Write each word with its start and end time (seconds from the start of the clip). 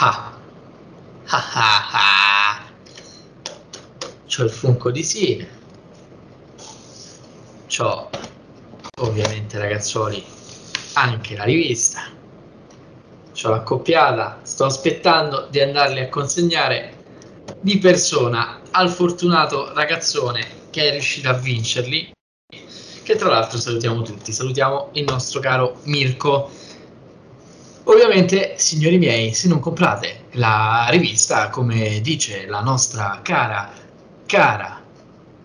Ah. 0.00 0.32
Ah 1.28 1.90
ah. 1.92 2.64
C'ho 4.26 4.44
il 4.44 4.50
Funko 4.50 4.90
di 4.90 5.02
Sine. 5.02 5.48
C'ho 7.68 8.10
ovviamente 9.00 9.58
ragazzuoli 9.58 10.24
anche 10.94 11.36
la 11.36 11.44
rivista. 11.44 12.02
C'ho 13.32 13.50
l'accoppiata. 13.50 14.40
Sto 14.42 14.64
aspettando 14.64 15.46
di 15.50 15.60
andarli 15.60 16.00
a 16.00 16.08
consegnare 16.08 17.04
di 17.60 17.78
persona 17.78 18.60
al 18.70 18.90
fortunato 18.90 19.72
ragazzone 19.72 20.64
che 20.70 20.88
è 20.88 20.90
riuscito 20.90 21.28
a 21.28 21.34
vincerli. 21.34 22.12
Che 23.02 23.16
tra 23.16 23.28
l'altro 23.28 23.58
salutiamo 23.58 24.02
tutti. 24.02 24.32
Salutiamo 24.32 24.90
il 24.92 25.04
nostro 25.04 25.40
caro 25.40 25.80
Mirko. 25.84 26.50
Ovviamente, 27.88 28.54
signori 28.56 28.98
miei, 28.98 29.32
se 29.32 29.46
non 29.46 29.60
comprate 29.60 30.24
la 30.32 30.88
rivista, 30.90 31.50
come 31.50 32.00
dice 32.00 32.46
la 32.46 32.60
nostra 32.60 33.20
cara, 33.22 33.72
cara, 34.26 34.82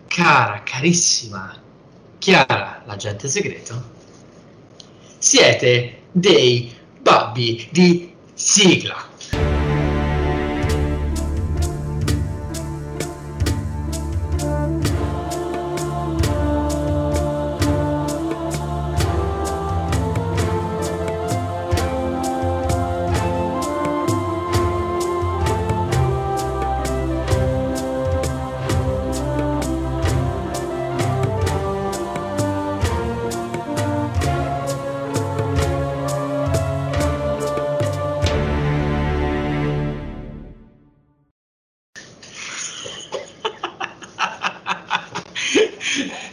cara, 0.08 0.62
carissima 0.64 1.60
Chiara, 2.18 2.82
l'agente 2.86 3.26
segreto, 3.28 3.82
siete 5.18 6.02
dei 6.12 6.72
babbi 7.00 7.68
di 7.72 8.12
sigla. 8.32 9.10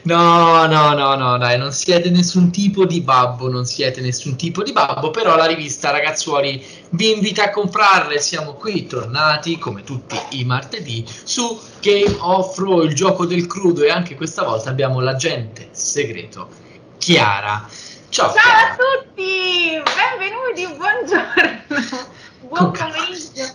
No, 0.10 0.66
no, 0.66 0.96
no, 0.96 1.14
no, 1.14 1.38
dai, 1.38 1.60
non 1.60 1.72
siete 1.72 2.10
nessun 2.10 2.50
tipo 2.50 2.84
di 2.84 3.00
babbo, 3.02 3.48
non 3.48 3.64
siete 3.66 4.02
nessun 4.02 4.36
tipo 4.36 4.64
di 4.64 4.72
babbo, 4.72 5.12
però 5.12 5.36
la 5.36 5.46
rivista 5.46 5.92
Ragazzuoli 5.92 6.66
vi 6.94 7.14
invita 7.14 7.44
a 7.44 7.50
comprarle. 7.52 8.18
Siamo 8.18 8.54
qui 8.54 8.88
tornati, 8.88 9.60
come 9.60 9.84
tutti 9.84 10.18
i 10.32 10.46
martedì, 10.46 11.06
su 11.06 11.62
Game 11.80 12.18
of 12.22 12.56
Thrones, 12.56 12.90
il 12.90 12.96
gioco 12.96 13.28
del 13.28 13.46
crudo 13.46 13.84
e 13.84 13.92
anche 13.92 14.16
questa 14.16 14.44
volta 14.44 14.72
abbiamo 14.72 15.00
l'agente 15.00 15.68
segreto 15.74 16.50
Chiara. 16.98 17.70
Ciao, 18.10 18.34
Ciao 18.34 18.42
Chiara. 18.42 18.72
a 18.72 18.76
tutti, 18.76 19.80
benvenuti, 20.18 20.76
buongiorno, 20.76 22.08
buon 22.50 22.72
pomeriggio, 22.72 23.46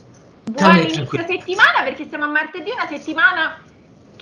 buon 0.45 0.77
inizio 0.77 1.27
settimana 1.27 1.83
perché 1.83 2.07
siamo 2.09 2.27
a 2.27 2.29
martedì, 2.29 2.71
una 2.71 2.87
settimana 2.89 3.61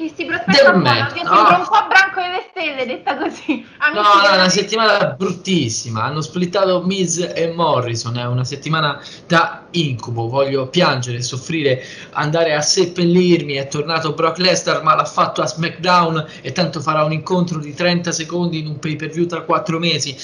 che 0.08 0.12
si 0.16 0.24
prospetta 0.24 0.76
merda, 0.76 1.14
io 1.16 1.22
no. 1.22 1.34
sembro 1.34 1.56
un 1.56 1.64
po' 1.64 1.86
branco 1.88 2.20
delle 2.20 2.46
stelle, 2.50 2.86
detta 2.86 3.16
così. 3.16 3.64
No, 3.92 4.00
Amici 4.00 4.02
no, 4.02 4.18
è 4.18 4.22
della- 4.22 4.34
una 4.34 4.48
settimana 4.48 5.04
bruttissima. 5.06 6.02
Hanno 6.04 6.20
splittato 6.20 6.82
Miz 6.82 7.18
e 7.34 7.52
Morrison. 7.54 8.18
È 8.18 8.26
una 8.26 8.44
settimana 8.44 9.00
da 9.26 9.66
incubo. 9.70 10.28
Voglio 10.28 10.68
piangere, 10.68 11.22
soffrire, 11.22 11.82
andare 12.12 12.54
a 12.54 12.60
seppellirmi. 12.60 13.54
È 13.54 13.68
tornato 13.68 14.12
Brock 14.12 14.38
Lesnar, 14.38 14.82
ma 14.82 14.94
l'ha 14.94 15.04
fatto 15.04 15.42
a 15.42 15.46
SmackDown. 15.46 16.26
E 16.40 16.52
tanto 16.52 16.80
farà 16.80 17.04
un 17.04 17.12
incontro 17.12 17.58
di 17.58 17.74
30 17.74 18.12
secondi 18.12 18.58
in 18.58 18.66
un 18.66 18.78
pay 18.78 18.96
per 18.96 19.10
view 19.10 19.26
tra 19.26 19.42
4 19.42 19.78
mesi. 19.78 20.16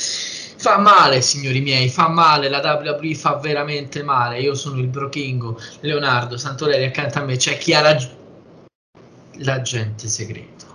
Fa 0.60 0.76
male, 0.78 1.20
signori 1.20 1.60
miei, 1.60 1.88
fa 1.88 2.08
male. 2.08 2.48
La 2.48 2.58
WWE 2.60 3.14
fa 3.14 3.36
veramente 3.36 4.02
male. 4.02 4.40
Io 4.40 4.54
sono 4.54 4.80
il 4.80 4.88
Brochingo, 4.88 5.56
Leonardo 5.80 6.36
Santorelli. 6.36 6.84
Accanto 6.84 7.18
a 7.18 7.22
me 7.22 7.36
c'è 7.36 7.58
Chiara, 7.58 7.96
l'agente 9.38 10.09
segreto. 10.09 10.66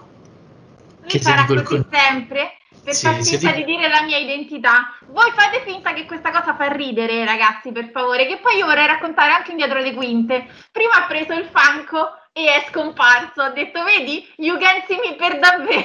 Lui 1.01 1.09
che 1.09 1.19
farà 1.19 1.45
così 1.45 1.63
con- 1.63 1.85
sempre 1.91 2.57
per 2.83 2.93
Sì, 2.93 3.05
far 3.05 3.21
finta 3.23 3.51
ti- 3.51 3.55
di 3.57 3.63
dire 3.65 3.87
la 3.87 4.01
mia 4.03 4.17
identità. 4.17 4.93
Voi 5.07 5.31
fate 5.31 5.61
finta 5.65 5.93
che 5.93 6.05
questa 6.05 6.31
cosa 6.31 6.55
fa 6.55 6.67
ridere, 6.71 7.23
ragazzi, 7.25 7.71
per 7.71 7.89
favore, 7.91 8.25
che 8.27 8.39
poi 8.39 8.57
io 8.57 8.65
vorrei 8.65 8.87
raccontare 8.87 9.31
anche 9.31 9.51
un 9.51 9.57
dietro 9.57 9.79
le 9.79 9.93
quinte. 9.93 10.47
Prima 10.71 10.93
ha 10.95 11.05
preso 11.07 11.33
il 11.33 11.45
fanco 11.51 12.09
e 12.33 12.45
è 12.45 12.65
scomparso. 12.69 13.41
Ha 13.41 13.49
detto, 13.51 13.83
vedi, 13.83 14.27
you 14.37 14.57
can 14.57 14.83
see 14.87 14.97
me 14.97 15.15
per 15.15 15.39
davvero. 15.39 15.83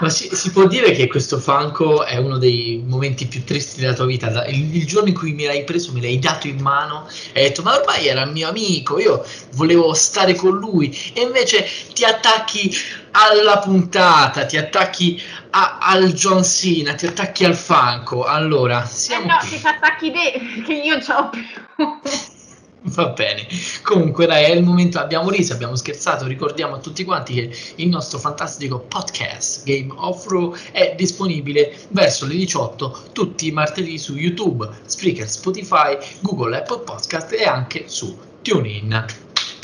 Ma 0.00 0.08
si, 0.10 0.28
si 0.34 0.50
può 0.52 0.66
dire 0.68 0.92
che 0.92 1.08
questo 1.08 1.38
fanco 1.40 2.04
è 2.04 2.16
uno 2.16 2.38
dei 2.38 2.82
momenti 2.86 3.26
più 3.26 3.42
tristi 3.44 3.80
della 3.80 3.94
tua 3.94 4.06
vita? 4.06 4.46
Il, 4.46 4.74
il 4.76 4.86
giorno 4.86 5.08
in 5.08 5.14
cui 5.14 5.32
me 5.32 5.46
l'hai 5.46 5.64
preso, 5.64 5.92
me 5.92 6.00
l'hai 6.00 6.18
dato 6.20 6.46
in 6.46 6.60
mano 6.60 7.08
e 7.32 7.40
hai 7.42 7.48
detto: 7.48 7.62
Ma 7.62 7.76
ormai 7.76 8.06
era 8.06 8.22
il 8.22 8.30
mio 8.30 8.48
amico, 8.48 8.98
io 9.00 9.24
volevo 9.50 9.92
stare 9.94 10.34
con 10.36 10.56
lui. 10.56 10.96
E 11.12 11.22
invece 11.22 11.66
ti 11.94 12.04
attacchi 12.04 12.72
alla 13.12 13.58
puntata, 13.58 14.46
ti 14.46 14.56
attacchi 14.56 15.20
a- 15.50 15.78
al 15.80 16.12
John 16.12 16.44
Cena, 16.44 16.94
ti 16.94 17.06
attacchi 17.06 17.44
al 17.44 17.56
fanco. 17.56 18.24
Allora, 18.24 18.84
Eh 18.84 18.86
siamo 18.86 19.26
no, 19.26 19.36
qui. 19.38 19.48
ti 19.48 19.58
fa 19.58 19.70
attacchi 19.70 20.10
te, 20.12 20.62
che 20.64 20.72
io 20.74 20.98
c'ho 20.98 21.30
più. 21.30 21.42
Va 22.80 23.08
bene, 23.08 23.44
comunque 23.82 24.26
dai, 24.26 24.44
è 24.44 24.50
il 24.50 24.62
momento, 24.62 25.00
abbiamo 25.00 25.30
riso, 25.30 25.52
abbiamo 25.52 25.74
scherzato, 25.74 26.26
ricordiamo 26.26 26.76
a 26.76 26.78
tutti 26.78 27.04
quanti 27.04 27.34
che 27.34 27.50
il 27.74 27.88
nostro 27.88 28.20
fantastico 28.20 28.78
podcast 28.78 29.64
Game 29.64 29.92
of 29.96 30.24
Throw 30.24 30.54
è 30.70 30.94
disponibile 30.96 31.76
verso 31.88 32.24
le 32.24 32.36
18 32.36 33.08
tutti 33.10 33.48
i 33.48 33.50
martedì 33.50 33.98
su 33.98 34.14
YouTube, 34.14 34.68
Spreaker, 34.86 35.28
Spotify, 35.28 35.98
Google, 36.20 36.56
Apple 36.56 36.78
Podcast 36.84 37.32
e 37.32 37.44
anche 37.44 37.84
su 37.88 38.16
TuneIn. 38.42 39.06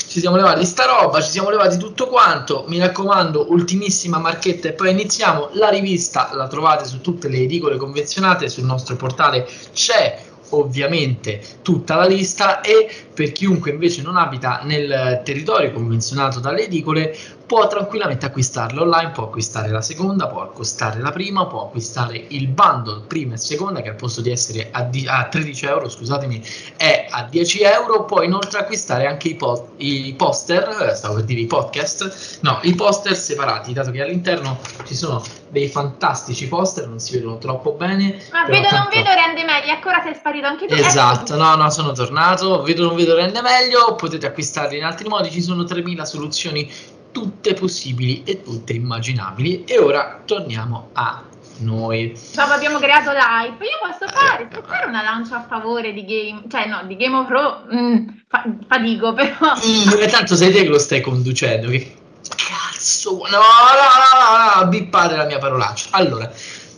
Ci 0.05 0.19
siamo 0.19 0.35
levati 0.35 0.65
sta 0.65 0.85
roba, 0.85 1.21
ci 1.21 1.29
siamo 1.29 1.49
levati 1.49 1.77
tutto 1.77 2.07
quanto, 2.07 2.65
mi 2.67 2.79
raccomando, 2.79 3.49
ultimissima 3.49 4.17
marchetta 4.17 4.67
e 4.67 4.73
poi 4.73 4.91
iniziamo. 4.91 5.51
La 5.53 5.69
rivista 5.69 6.31
la 6.33 6.47
trovate 6.47 6.83
su 6.83 6.99
tutte 6.99 7.29
le 7.29 7.37
edicole 7.37 7.77
convenzionate, 7.77 8.49
sul 8.49 8.65
nostro 8.65 8.97
portale 8.97 9.47
c'è 9.73 10.33
ovviamente 10.49 11.41
tutta 11.61 11.95
la 11.95 12.05
lista 12.05 12.61
e 12.61 12.89
per 13.13 13.31
chiunque 13.31 13.71
invece 13.71 14.01
non 14.01 14.17
abita 14.17 14.61
nel 14.63 15.21
territorio 15.23 15.71
convenzionato 15.71 16.39
dalle 16.39 16.65
edicole 16.65 17.15
può 17.45 17.67
tranquillamente 17.67 18.25
acquistarle 18.25 18.79
online, 18.81 19.11
può 19.11 19.25
acquistare 19.25 19.69
la 19.69 19.81
seconda, 19.81 20.27
può 20.27 20.41
acquistare 20.41 20.99
la 20.99 21.11
prima, 21.11 21.45
può 21.45 21.63
acquistare 21.65 22.25
il 22.29 22.47
bundle 22.47 23.01
prima 23.07 23.35
e 23.35 23.37
seconda 23.37 23.81
che 23.81 23.89
al 23.89 23.95
posto 23.95 24.21
di 24.21 24.31
essere 24.31 24.69
a, 24.71 24.81
di- 24.81 25.05
a 25.07 25.25
13 25.29 25.65
euro, 25.65 25.89
scusatemi, 25.89 26.43
è 26.75 27.07
a 27.09 27.23
10 27.23 27.61
euro, 27.61 28.05
può 28.05 28.21
inoltre 28.23 28.59
acquistare 28.59 29.05
anche 29.05 29.27
i, 29.29 29.35
po- 29.35 29.73
i 29.77 30.13
poster, 30.17 30.89
eh, 30.89 30.95
stavo 30.95 31.15
per 31.15 31.23
dire 31.25 31.41
i 31.41 31.45
podcast, 31.45 32.39
no, 32.41 32.59
i 32.63 32.73
poster 32.73 33.15
separati, 33.15 33.73
dato 33.73 33.91
che 33.91 34.01
all'interno 34.01 34.59
ci 34.85 34.95
sono 34.95 35.23
dei 35.49 35.67
fantastici 35.69 36.47
poster, 36.47 36.87
non 36.87 36.99
si 36.99 37.13
vedono 37.13 37.37
troppo 37.37 37.71
bene. 37.73 38.21
Ma 38.31 38.43
vedo 38.45 38.61
non 38.61 38.69
tanto- 38.69 38.89
vedo 38.89 39.09
rende 39.13 39.43
meglio, 39.43 39.71
ancora 39.71 40.01
sei 40.03 40.15
sparito 40.15 40.47
anche 40.47 40.65
tu. 40.67 40.73
Esatto, 40.73 41.35
no, 41.35 41.55
no, 41.55 41.69
sono 41.69 41.91
tornato. 41.93 42.61
Vedo 42.63 42.85
non 42.87 42.95
vedo 42.95 43.15
rende 43.15 43.41
meglio. 43.41 43.95
Potete 43.95 44.25
acquistarli 44.25 44.77
in 44.77 44.83
altri 44.83 45.07
modi. 45.07 45.31
Ci 45.31 45.41
sono 45.41 45.63
3000 45.63 46.03
soluzioni, 46.03 46.69
tutte 47.15 47.53
possibili 47.53 48.23
e 48.25 48.43
tutte 48.43 48.73
immaginabili. 48.73 49.63
E 49.63 49.79
ora 49.79 50.19
torniamo 50.25 50.89
a 50.91 51.23
noi. 51.59 52.13
Dopo 52.33 52.51
abbiamo 52.51 52.77
creato 52.77 53.11
l'hype. 53.11 53.63
Io 53.63 53.79
posso 53.81 54.11
fare, 54.11 54.47
posso 54.47 54.63
fare 54.67 54.85
una 54.87 55.01
lancia 55.01 55.37
a 55.37 55.45
favore 55.47 55.93
di 55.93 56.03
Game, 56.03 56.43
cioè 56.49 56.67
no, 56.67 56.83
di 56.85 56.97
Game 56.97 57.15
of 57.15 57.27
Thrones, 57.27 57.73
mm, 57.73 58.07
fa- 58.27 58.43
fatico 58.67 59.13
però. 59.13 59.53
Mm, 59.65 59.97
e 59.97 60.07
tanto 60.07 60.35
sei 60.35 60.51
te 60.51 60.63
che 60.63 60.67
lo 60.67 60.77
stai 60.77 60.99
conducendo. 60.99 61.69
Che 61.69 61.95
cazzo? 62.35 63.11
No, 63.11 63.27
no, 63.29 63.37
no, 63.37 64.59
no, 64.59 64.61
no, 64.61 64.67
bippate 64.67 65.15
la 65.15 65.23
mia 65.23 65.37
parolaccia. 65.37 65.87
Allora, 65.91 66.29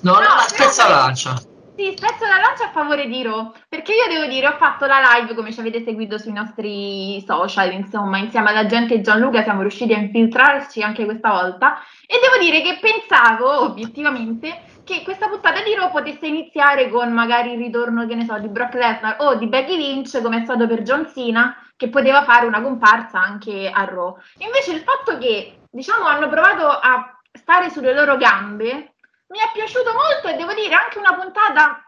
no, 0.01 0.11
no, 0.11 0.19
No, 0.19 0.27
spezza 0.47 0.87
la 0.87 0.97
lancia. 0.97 1.41
Sì, 1.77 1.93
spezzo 1.95 2.25
la 2.25 2.39
lancia 2.39 2.65
a 2.65 2.71
favore 2.71 3.05
di 3.05 3.21
Ro, 3.21 3.53
perché 3.69 3.93
io 3.93 4.07
devo 4.11 4.25
dire, 4.25 4.47
ho 4.47 4.57
fatto 4.57 4.87
la 4.87 4.99
live 4.99 5.35
come 5.35 5.53
ci 5.53 5.59
avete 5.59 5.83
seguito 5.83 6.17
sui 6.17 6.31
nostri 6.31 7.23
social, 7.23 7.71
insomma, 7.71 8.17
insieme 8.17 8.49
alla 8.49 8.65
gente 8.65 8.95
e 8.95 9.01
Gianluca 9.01 9.43
siamo 9.43 9.61
riusciti 9.61 9.93
a 9.93 9.99
infiltrarci 9.99 10.81
anche 10.81 11.05
questa 11.05 11.29
volta 11.29 11.77
e 12.07 12.17
devo 12.19 12.43
dire 12.43 12.63
che 12.63 12.79
pensavo 12.81 13.61
obiettivamente 13.61 14.59
che 14.83 15.03
questa 15.03 15.27
puntata 15.27 15.61
di 15.61 15.75
Raw 15.75 15.91
potesse 15.91 16.25
iniziare 16.25 16.89
con 16.89 17.11
magari 17.13 17.51
il 17.51 17.59
ritorno, 17.59 18.07
che 18.07 18.15
ne 18.15 18.25
so, 18.25 18.39
di 18.39 18.47
Brock 18.47 18.73
Lesnar 18.73 19.17
o 19.19 19.35
di 19.35 19.45
Becky 19.45 19.77
Lynch, 19.77 20.19
come 20.19 20.41
è 20.41 20.43
stato 20.45 20.65
per 20.65 20.81
John 20.81 21.07
Cena, 21.13 21.55
che 21.75 21.89
poteva 21.89 22.23
fare 22.23 22.47
una 22.47 22.63
comparsa 22.63 23.21
anche 23.21 23.69
a 23.71 23.83
Raw. 23.83 24.17
Invece 24.39 24.73
il 24.73 24.79
fatto 24.79 25.19
che, 25.19 25.59
diciamo, 25.69 26.07
hanno 26.07 26.27
provato 26.27 26.65
a 26.69 27.19
stare 27.33 27.69
sulle 27.69 27.93
loro 27.93 28.17
gambe 28.17 28.93
mi 29.29 29.39
è 29.39 29.49
piaciuto 29.53 29.91
molto 29.93 30.27
e 30.27 30.35
devo 30.35 30.53
dire 30.53 30.73
anche 30.73 30.97
una 30.97 31.13
puntata 31.15 31.81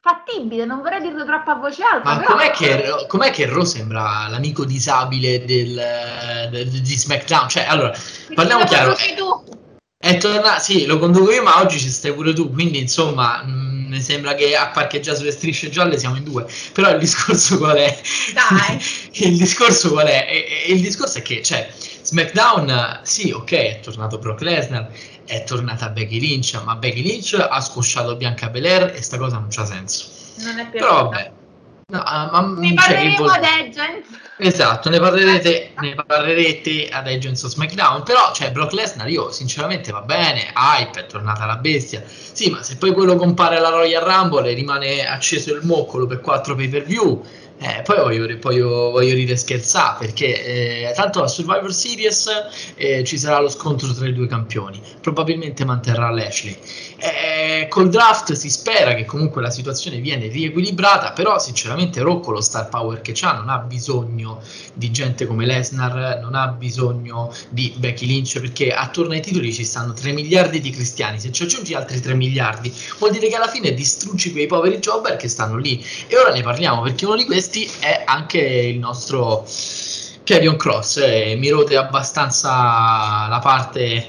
fattibile, 0.00 0.64
non 0.64 0.82
vorrei 0.82 1.00
dirlo 1.00 1.24
troppo 1.24 1.50
a 1.50 1.54
voce 1.56 1.82
alta. 1.82 2.08
Ma 2.08 2.18
però... 2.18 2.32
com'è, 2.32 2.50
che, 2.50 3.06
com'è 3.08 3.30
che 3.30 3.46
Raw 3.46 3.64
sembra 3.64 4.28
l'amico 4.28 4.64
disabile 4.64 5.44
del, 5.44 6.48
del, 6.50 6.68
di 6.68 6.96
SmackDown? 6.96 7.48
Cioè, 7.48 7.64
allora, 7.64 7.92
parliamo 8.34 8.62
lo 8.62 8.68
chiaro. 8.68 8.94
conduci 8.94 9.14
tu. 9.14 9.44
È 9.98 10.16
tornato, 10.18 10.62
sì, 10.62 10.86
lo 10.86 10.98
conduco 10.98 11.32
io, 11.32 11.42
ma 11.42 11.60
oggi 11.60 11.80
ci 11.80 11.88
stai 11.88 12.14
pure 12.14 12.32
tu, 12.32 12.52
quindi 12.52 12.78
insomma, 12.78 13.42
mh, 13.42 13.65
mi 13.96 14.02
sembra 14.02 14.34
che 14.34 14.54
a 14.54 14.68
parcheggiare 14.68 15.16
sulle 15.16 15.30
strisce 15.30 15.70
gialle 15.70 15.98
siamo 15.98 16.16
in 16.16 16.24
due. 16.24 16.46
Però 16.72 16.90
il 16.90 16.98
discorso 16.98 17.58
qual 17.58 17.76
è? 17.76 18.00
Dai. 18.34 18.80
il 19.28 19.36
discorso 19.36 19.90
qual 19.90 20.06
è? 20.06 20.26
E- 20.28 20.64
e 20.66 20.72
il 20.72 20.80
discorso 20.80 21.18
è 21.18 21.22
che, 21.22 21.42
cioè, 21.42 21.68
SmackDown, 22.02 23.00
sì, 23.02 23.30
ok, 23.30 23.52
è 23.52 23.80
tornato 23.82 24.18
Brock 24.18 24.42
Lesnar, 24.42 24.90
è 25.24 25.42
tornata 25.44 25.88
Becky 25.88 26.20
Lynch, 26.20 26.60
ma 26.64 26.76
Becky 26.76 27.02
Lynch 27.02 27.34
ha 27.34 27.60
scosciato 27.60 28.16
Bianca 28.16 28.48
Belair 28.48 28.92
e 28.94 29.02
sta 29.02 29.16
cosa 29.16 29.38
non 29.38 29.48
c'ha 29.48 29.64
senso. 29.64 30.06
Non 30.36 30.58
è. 30.58 30.66
Però 30.68 31.08
vabbè. 31.08 31.35
No, 31.88 32.02
ah, 32.04 32.28
ma, 32.32 32.40
Ne 32.58 32.74
cioè, 32.74 32.74
parleremo 32.74 33.16
vuol- 33.18 33.30
ad 33.30 33.44
Agents. 33.44 34.08
Esatto, 34.38 34.90
ne 34.90 34.98
parlerete, 34.98 35.70
ne 35.78 35.94
parlerete 35.94 36.88
ad 36.88 37.06
Agents 37.06 37.44
of 37.44 37.52
SmackDown, 37.52 38.02
però 38.02 38.32
cioè, 38.34 38.50
Brock 38.50 38.72
Lesnar 38.72 39.08
io 39.08 39.30
sinceramente 39.30 39.92
va 39.92 40.00
bene, 40.00 40.52
hype, 40.56 40.98
è 40.98 41.06
tornata 41.06 41.44
la 41.46 41.54
bestia, 41.58 42.02
sì 42.04 42.50
ma 42.50 42.60
se 42.64 42.76
poi 42.76 42.92
quello 42.92 43.14
compare 43.14 43.58
alla 43.58 43.68
Royal 43.68 44.02
Rumble 44.02 44.50
e 44.50 44.54
rimane 44.54 45.06
acceso 45.06 45.54
il 45.54 45.64
moccolo 45.64 46.06
per 46.08 46.20
quattro 46.20 46.56
pay 46.56 46.68
per 46.68 46.82
view, 46.82 47.24
eh, 47.58 47.80
poi 47.82 47.96
voglio, 47.96 48.38
poi 48.38 48.56
io 48.56 48.90
voglio 48.90 49.14
ridere 49.14 49.32
e 49.32 49.36
scherzare 49.38 49.96
perché 49.98 50.88
eh, 50.88 50.92
tanto 50.94 51.22
a 51.22 51.28
Survivor 51.28 51.72
Series 51.72 52.28
eh, 52.74 53.02
ci 53.02 53.16
sarà 53.16 53.40
lo 53.40 53.48
scontro 53.48 53.92
tra 53.94 54.06
i 54.06 54.12
due 54.12 54.26
campioni, 54.26 54.80
probabilmente 55.00 55.64
manterrà 55.64 56.10
Lashley. 56.10 56.56
Eh, 56.98 57.66
col 57.70 57.88
draft 57.88 58.32
si 58.34 58.50
spera 58.50 58.94
che 58.94 59.06
comunque 59.06 59.40
la 59.40 59.50
situazione 59.50 59.98
viene 59.98 60.28
riequilibrata, 60.28 61.12
però 61.12 61.38
sinceramente 61.38 62.00
Rocco 62.02 62.30
lo 62.30 62.42
star 62.42 62.68
power 62.68 63.00
che 63.00 63.14
ha 63.22 63.32
non 63.32 63.48
ha 63.48 63.58
bisogno 63.58 64.42
di 64.74 64.90
gente 64.90 65.26
come 65.26 65.46
Lesnar, 65.46 66.20
non 66.20 66.34
ha 66.34 66.48
bisogno 66.48 67.32
di 67.48 67.72
Becky 67.76 68.06
Lynch 68.06 68.38
perché 68.38 68.70
attorno 68.72 69.14
ai 69.14 69.22
titoli 69.22 69.52
ci 69.52 69.64
stanno 69.64 69.94
3 69.94 70.12
miliardi 70.12 70.60
di 70.60 70.70
cristiani, 70.70 71.18
se 71.18 71.32
ci 71.32 71.44
aggiungi 71.44 71.72
altri 71.72 72.00
3 72.00 72.12
miliardi 72.14 72.72
vuol 72.98 73.12
dire 73.12 73.28
che 73.28 73.36
alla 73.36 73.48
fine 73.48 73.72
distruggi 73.72 74.32
quei 74.32 74.46
poveri 74.46 74.78
jobber 74.78 75.16
che 75.16 75.28
stanno 75.28 75.56
lì. 75.56 75.82
E 76.06 76.18
ora 76.18 76.32
ne 76.32 76.42
parliamo 76.42 76.82
perché 76.82 77.06
uno 77.06 77.16
di 77.16 77.24
questi 77.24 77.45
è 77.78 78.02
anche 78.04 78.38
il 78.38 78.78
nostro 78.78 79.46
Kevin 80.24 80.56
Cross 80.56 80.96
e 80.98 81.36
mi 81.38 81.48
rode 81.50 81.76
abbastanza 81.76 83.28
la 83.28 83.40
parte 83.42 84.06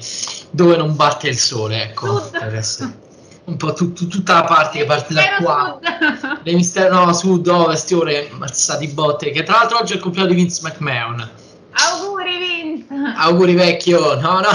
dove 0.50 0.76
non 0.76 0.96
batte 0.96 1.28
il 1.28 1.38
sole, 1.38 1.84
ecco, 1.84 2.30
un 3.48 3.56
po' 3.56 3.74
tu- 3.74 3.94
tu- 3.94 4.08
tutta 4.08 4.34
la 4.34 4.44
parte 4.44 4.80
che 4.80 4.86
parte 4.86 5.14
da 5.14 5.22
qua. 5.40 5.80
Le 6.44 6.54
mistero 6.54 7.06
no, 7.06 7.14
sud, 7.14 7.48
ovest, 7.48 7.92
ore, 7.94 8.30
mazzati 8.32 8.88
botte. 8.88 9.32
Che 9.32 9.44
tra 9.44 9.58
l'altro 9.58 9.78
oggi 9.80 9.94
è 9.94 9.96
il 9.96 10.02
compleanno 10.02 10.30
di 10.30 10.36
Vince 10.36 10.60
McMahon. 10.64 11.30
Auguri 11.72 12.38
Vince. 12.38 12.94
Auguri 13.16 13.54
vecchio, 13.54 14.20
no, 14.20 14.42
no. 14.42 14.50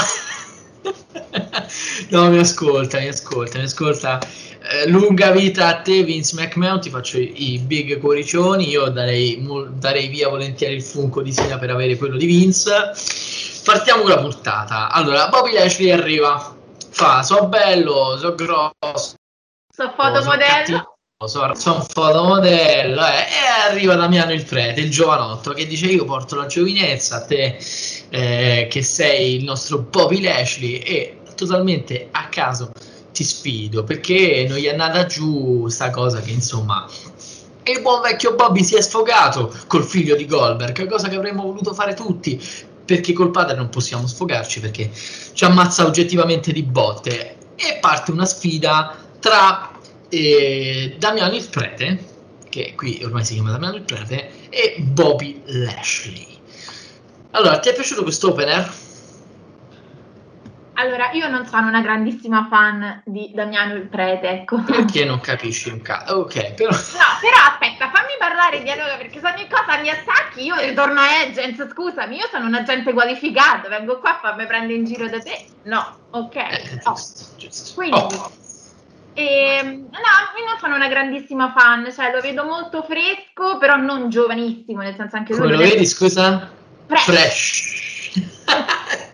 no, 2.11 2.29
mi 2.29 2.39
ascolta, 2.39 2.99
mi 2.99 3.09
ascolta, 3.09 3.59
mi 3.59 3.65
ascolta. 3.65 4.21
Eh, 4.65 4.89
lunga 4.89 5.33
vita 5.33 5.67
a 5.67 5.81
te, 5.81 6.05
Vince 6.05 6.37
McMahon. 6.37 6.81
Ti 6.81 6.91
faccio 6.91 7.19
i, 7.19 7.55
i 7.55 7.59
big 7.59 7.99
cuoricioni. 7.99 8.69
Io 8.69 8.89
darei, 8.89 9.45
darei 9.73 10.07
via 10.09 10.29
volentieri 10.29 10.75
il 10.75 10.83
funko 10.83 11.21
di 11.21 11.33
Sina 11.33 11.59
per 11.59 11.71
avere 11.71 11.97
quello 11.97 12.17
di 12.17 12.27
Vince. 12.27 12.93
Partiamo 13.65 14.03
con 14.03 14.11
la 14.11 14.19
puntata. 14.19 14.91
Allora, 14.91 15.29
Bobby 15.29 15.53
Lashley 15.53 15.91
arriva. 15.91 16.57
Fa, 16.91 17.23
so 17.23 17.47
bello, 17.47 18.17
so 18.19 18.35
grosso. 18.35 19.15
So 19.75 19.93
fotomodello. 19.97 20.97
Sono 21.25 21.55
son 21.55 21.83
fotomodello 21.83 23.07
eh, 23.07 23.11
e 23.11 23.71
arriva 23.71 23.95
Damiano 23.95 24.33
il 24.33 24.45
prete, 24.45 24.81
il 24.81 24.91
giovanotto 24.91 25.53
che 25.53 25.69
dice 25.69 25.87
io 25.87 26.05
porto 26.05 26.35
la 26.35 26.47
giovinezza 26.47 27.17
a 27.17 27.25
te 27.25 27.59
eh, 28.09 28.67
che 28.69 28.83
sei 28.83 29.37
il 29.37 29.45
nostro 29.45 29.79
Bobby 29.79 30.21
Lashley 30.21 30.79
e 30.79 31.21
totalmente 31.37 32.09
a 32.11 32.27
caso 32.29 32.73
ti 33.13 33.25
sfido 33.25 33.85
perché 33.85 34.47
non 34.49 34.59
gli 34.59 34.65
è 34.65 34.71
andata 34.71 35.07
giù 35.07 35.69
sta 35.69 35.91
cosa 35.91 36.21
che 36.21 36.31
insomma 36.31 36.89
il 37.65 37.81
buon 37.81 38.01
vecchio 38.01 38.35
Bobby 38.35 38.65
si 38.65 38.75
è 38.75 38.81
sfogato 38.81 39.55
col 39.69 39.85
figlio 39.85 40.17
di 40.17 40.27
Goldberg, 40.27 40.89
cosa 40.89 41.09
che 41.09 41.15
avremmo 41.15 41.43
voluto 41.43 41.73
fare 41.75 41.95
tutti 41.95 42.43
perché 42.85 43.13
col 43.13 43.31
padre 43.31 43.55
non 43.55 43.69
possiamo 43.69 44.07
sfogarci 44.07 44.61
perché 44.61 44.91
ci 44.93 45.45
ammazza 45.45 45.87
oggettivamente 45.87 46.53
di 46.53 46.63
botte 46.65 47.37
e 47.55 47.79
parte 47.81 48.11
una 48.11 48.25
sfida 48.25 48.97
tra 49.21 49.71
eh, 50.09 50.97
Damiano 50.99 51.37
il 51.37 51.49
prete 51.49 52.11
che 52.49 52.75
qui 52.77 53.01
ormai 53.05 53.25
si 53.25 53.35
chiama 53.35 53.53
Damiano 53.53 53.77
il 53.77 53.83
prete 53.83 54.49
e 54.49 54.77
Bobby 54.81 55.41
Lashley 55.47 56.27
allora 57.31 57.59
ti 57.61 57.69
è 57.69 57.75
piaciuto 57.75 58.03
questo 58.03 58.31
opener? 58.31 58.71
Allora, 60.75 61.11
io 61.13 61.29
non 61.29 61.45
sono 61.47 61.69
una 61.69 61.83
grandissima 61.83 62.47
fan 62.49 63.03
di 63.05 63.31
Damiano 63.35 63.75
il 63.75 63.89
prete, 63.89 64.29
ecco. 64.29 64.63
perché 64.63 65.05
non 65.05 65.21
capisci 65.21 65.69
un 65.69 65.83
cazzo 65.83 66.15
ok 66.15 66.55
però 66.55 66.71
No, 66.73 67.19
però 67.21 67.37
aspetta, 67.47 67.91
fammi 67.91 68.15
parlare 68.19 68.63
di 68.63 68.71
allora, 68.71 68.97
perché 68.97 69.21
se 69.21 69.27
ogni 69.27 69.47
cosa 69.49 69.79
mi 69.81 69.91
attacchi, 69.91 70.45
io 70.45 70.57
ritorno 70.59 71.01
a 71.01 71.21
Agents, 71.21 71.69
scusami, 71.71 72.17
io 72.17 72.27
sono 72.31 72.47
un 72.47 72.55
agente 72.55 72.93
qualificato, 72.93 73.69
vengo 73.69 73.99
qua 73.99 74.17
a 74.17 74.21
farmi 74.21 74.47
prendere 74.47 74.79
in 74.79 74.85
giro 74.85 75.09
da 75.09 75.19
te. 75.21 75.47
No, 75.63 75.99
ok. 76.11 76.37
eh, 76.37 76.81
no. 76.85 76.93
giusto, 76.95 77.25
giusto. 77.37 77.75
Quindi, 77.75 77.97
Oh, 77.99 78.33
ehm, 79.13 79.69
no, 79.69 80.39
io 80.39 80.47
non 80.49 80.59
sono 80.59 80.75
una 80.75 80.89
grandissima 80.89 81.53
fan, 81.57 81.93
cioè 81.93 82.11
lo 82.11 82.21
vedo 82.21 82.45
molto 82.45 82.83
fresco, 82.83 83.59
però 83.59 83.77
non 83.77 84.09
giovanissimo, 84.09 84.81
nel 84.81 84.95
senso 84.97 85.17
anche 85.17 85.33
lui 85.35 85.43
come 85.43 85.53
lo 85.53 85.59
vedi 85.59 85.85
scusa? 85.87 86.51
fresh. 86.87 87.05
fresh 87.05 88.41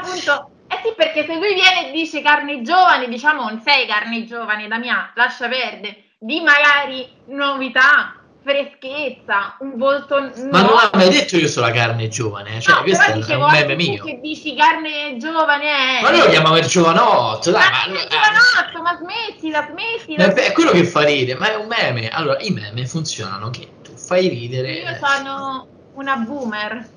appunto, 0.00 0.50
eh 0.68 0.80
sì, 0.84 0.92
perché 0.96 1.24
se 1.26 1.34
lui 1.34 1.54
viene 1.54 1.88
e 1.88 1.92
dice 1.92 2.22
carne 2.22 2.62
giovane, 2.62 3.08
diciamo 3.08 3.42
non 3.42 3.60
sei 3.64 3.86
carne 3.86 4.24
giovane, 4.24 4.68
Damià, 4.68 5.12
lascia 5.14 5.48
perdere, 5.48 6.04
di 6.18 6.40
magari 6.40 7.08
novità, 7.26 8.14
freschezza, 8.42 9.56
un 9.60 9.76
volto 9.76 10.30
Ma 10.50 10.62
non 10.62 10.74
mai 10.92 11.10
detto 11.10 11.36
io 11.36 11.46
sono 11.46 11.66
la 11.66 11.72
carne 11.72 12.08
giovane, 12.08 12.60
cioè 12.60 12.76
No, 12.76 12.82
questo 12.82 13.04
è 13.04 13.12
dicevo 13.12 13.44
un 13.44 13.50
meme 13.50 13.74
mio. 13.76 14.04
che 14.04 14.18
dici 14.20 14.54
carne 14.54 15.16
giovane 15.18 15.98
è... 15.98 16.02
Ma 16.02 16.10
noi 16.10 16.20
lo 16.20 16.28
chiamiamo 16.28 16.56
il 16.56 16.66
giovanotto, 16.66 17.50
dai, 17.50 17.62
Ma 17.62 17.92
che 17.92 18.02
eh, 18.02 18.08
giovanotto, 18.08 18.82
ma 18.82 18.96
smettila, 18.96 19.68
smettila. 19.70 20.26
ma 20.26 20.34
è 20.34 20.52
quello 20.52 20.70
che 20.70 20.84
fa 20.84 21.04
ridere, 21.04 21.38
ma 21.38 21.52
è 21.52 21.56
un 21.56 21.66
meme. 21.66 22.08
Allora, 22.08 22.38
i 22.40 22.50
meme 22.50 22.86
funzionano 22.86 23.50
che 23.50 23.68
tu 23.82 23.94
fai 23.94 24.28
ridere. 24.28 24.72
Io 24.72 24.98
sono 25.00 25.66
una 25.94 26.16
boomer. 26.16 26.88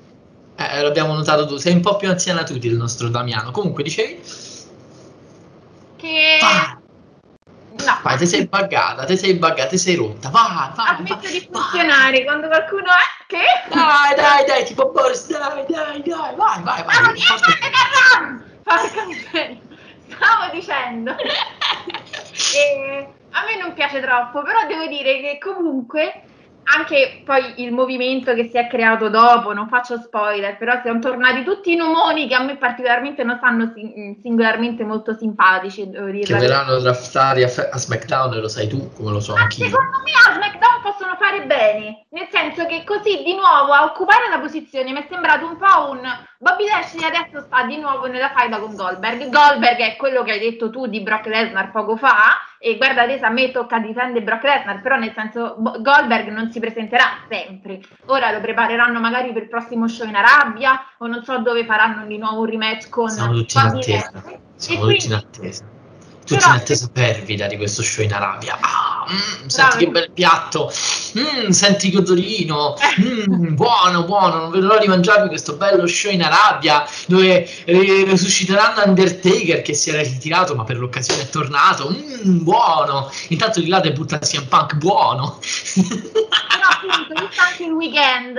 Eh, 0.56 0.82
l'abbiamo 0.82 1.14
notato 1.14 1.46
tu, 1.46 1.56
sei 1.56 1.74
un 1.74 1.80
po' 1.80 1.96
più 1.96 2.08
anziana 2.08 2.42
tu 2.44 2.58
del 2.58 2.74
nostro 2.74 3.08
Damiano. 3.08 3.50
Comunque 3.50 3.82
dicevi? 3.82 4.20
Che... 5.96 6.38
Vai, 6.40 6.82
No, 7.82 7.98
vai, 8.02 8.16
ti 8.16 8.26
sei 8.26 8.46
buggata, 8.46 9.04
ti 9.04 9.16
sei 9.16 9.34
buggata, 9.34 9.66
ti 9.66 9.78
sei 9.78 9.96
rotta. 9.96 10.28
Vai, 10.30 10.54
vai, 10.54 10.68
ha 10.76 10.94
vai. 10.94 11.02
di 11.02 11.10
vai. 11.10 11.48
funzionare 11.50 12.24
quando 12.24 12.46
qualcuno 12.46 12.84
è... 12.84 13.24
Che? 13.26 13.42
Dai, 13.68 14.14
dai, 14.14 14.44
dai, 14.46 14.64
tipo 14.64 14.90
Boris, 14.90 15.26
dai, 15.26 15.64
dai, 15.66 16.02
dai, 16.02 16.34
vai, 16.36 16.62
vai, 16.62 16.84
vai. 16.84 17.12
di 17.12 17.20
essere 17.20 17.58
Carran! 17.58 18.44
Porca 18.62 19.06
miseria. 19.06 19.58
Stavo 20.08 20.52
dicendo. 20.52 21.14
E 22.54 23.08
a 23.30 23.44
me 23.44 23.60
non 23.60 23.74
piace 23.74 24.00
troppo, 24.00 24.42
però 24.42 24.66
devo 24.66 24.86
dire 24.86 25.20
che 25.20 25.38
comunque 25.40 26.22
anche 26.64 27.22
poi 27.24 27.62
il 27.62 27.72
movimento 27.72 28.34
che 28.34 28.48
si 28.50 28.56
è 28.56 28.66
creato 28.66 29.08
dopo, 29.08 29.52
non 29.52 29.68
faccio 29.68 29.98
spoiler, 29.98 30.56
però 30.56 30.80
siamo 30.82 30.98
tornati 30.98 31.44
tutti 31.44 31.72
i 31.72 31.76
nomoni 31.76 32.26
che 32.26 32.34
a 32.34 32.42
me 32.42 32.56
particolarmente 32.56 33.22
non 33.22 33.36
stanno 33.36 33.72
sin- 33.74 34.18
singolarmente 34.22 34.84
molto 34.84 35.14
simpatici, 35.14 35.88
devo 35.88 36.06
dire. 36.06 36.24
Che 36.24 36.34
verranno 36.34 36.78
draftati 36.78 37.42
a, 37.42 37.46
a 37.46 37.78
SmackDown 37.78 38.40
lo 38.40 38.48
sai 38.48 38.68
tu, 38.68 38.90
come 38.94 39.10
lo 39.10 39.20
so 39.20 39.34
Ma 39.34 39.42
anch'io. 39.42 39.66
secondo 39.66 39.98
me 40.04 40.10
a 40.12 40.34
SmackDown 40.34 40.82
possono 40.82 41.16
fare 41.18 41.44
bene, 41.44 42.06
nel 42.10 42.28
senso 42.30 42.66
che 42.66 42.82
così 42.84 43.22
di 43.22 43.34
nuovo 43.34 43.72
a 43.72 43.84
occupare 43.84 44.28
la 44.30 44.38
posizione 44.38 44.92
mi 44.92 45.00
è 45.00 45.06
sembrato 45.08 45.46
un 45.46 45.56
po' 45.56 45.90
un 45.90 46.00
Bobby 46.38 46.66
Lashley 46.66 47.04
adesso 47.04 47.40
sta 47.40 47.64
di 47.64 47.78
nuovo 47.78 48.06
nella 48.06 48.30
faida 48.30 48.58
con 48.58 48.74
Goldberg. 48.74 49.30
Goldberg 49.30 49.78
è 49.78 49.96
quello 49.96 50.22
che 50.22 50.32
hai 50.32 50.40
detto 50.40 50.70
tu 50.70 50.86
di 50.86 51.00
Brock 51.00 51.26
Lesnar 51.26 51.70
poco 51.70 51.96
fa 51.96 52.38
e 52.66 52.78
guarda 52.78 53.02
adesso 53.02 53.26
a 53.26 53.28
me 53.28 53.50
tocca 53.50 53.78
difendere 53.78 54.24
Brock 54.24 54.42
Lesnar, 54.42 54.80
però 54.80 54.96
nel 54.96 55.12
senso 55.14 55.56
Goldberg 55.58 56.28
non 56.28 56.50
si 56.50 56.60
presenterà 56.60 57.04
sempre. 57.28 57.80
Ora 58.06 58.32
lo 58.32 58.40
prepareranno 58.40 59.00
magari 59.00 59.34
per 59.34 59.42
il 59.42 59.48
prossimo 59.50 59.86
show 59.86 60.08
in 60.08 60.14
Arabia 60.14 60.80
o 60.96 61.06
non 61.06 61.22
so 61.22 61.36
dove 61.40 61.66
faranno 61.66 62.06
di 62.06 62.16
nuovo 62.16 62.40
un 62.40 62.46
rematch 62.46 62.88
con 62.88 63.10
Siamo 63.10 63.34
tutti 63.34 63.58
in 63.58 63.64
attesa. 63.66 64.12
Siamo 64.56 64.86
tutti 64.86 65.06
in 65.06 65.12
attesa 65.12 65.73
tutti 66.24 66.40
Però, 66.40 66.54
in 66.54 66.60
attesa 66.60 66.90
fervida 66.92 67.46
di 67.46 67.56
questo 67.56 67.82
show 67.82 68.04
in 68.04 68.12
Arabia. 68.12 68.58
Ah, 68.60 69.06
mm, 69.10 69.46
senti 69.46 69.84
che 69.84 69.90
bel 69.90 70.10
piatto, 70.10 70.72
mm, 71.18 71.50
senti 71.50 71.90
che 71.90 71.98
odorino, 71.98 72.74
mm, 73.00 73.54
buono, 73.54 74.04
buono, 74.04 74.36
non 74.36 74.50
vedo 74.50 74.66
l'ora 74.66 74.80
di 74.80 74.88
mangiarmi 74.88 75.28
questo 75.28 75.56
bello 75.56 75.86
show 75.86 76.10
in 76.10 76.22
Arabia 76.22 76.84
dove 77.06 77.48
resusciteranno 77.66 78.82
Undertaker 78.84 79.62
che 79.62 79.74
si 79.74 79.90
era 79.90 80.02
ritirato 80.02 80.54
ma 80.54 80.64
per 80.64 80.78
l'occasione 80.78 81.22
è 81.22 81.28
tornato, 81.28 81.90
mm, 81.90 82.42
buono, 82.42 83.10
intanto 83.28 83.60
di 83.60 83.68
là 83.68 83.80
debutta 83.80 84.18
CM 84.18 84.46
Punk, 84.46 84.74
buono. 84.76 85.38
no, 85.74 85.82
appunto, 86.70 87.24
visto 87.26 87.42
anche 87.42 87.64
il 87.64 87.72
weekend 87.72 88.38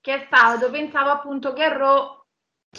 che 0.00 0.14
è 0.14 0.24
stato, 0.26 0.70
pensavo 0.70 1.10
appunto 1.10 1.52
che 1.52 1.68
Raw 1.68 2.18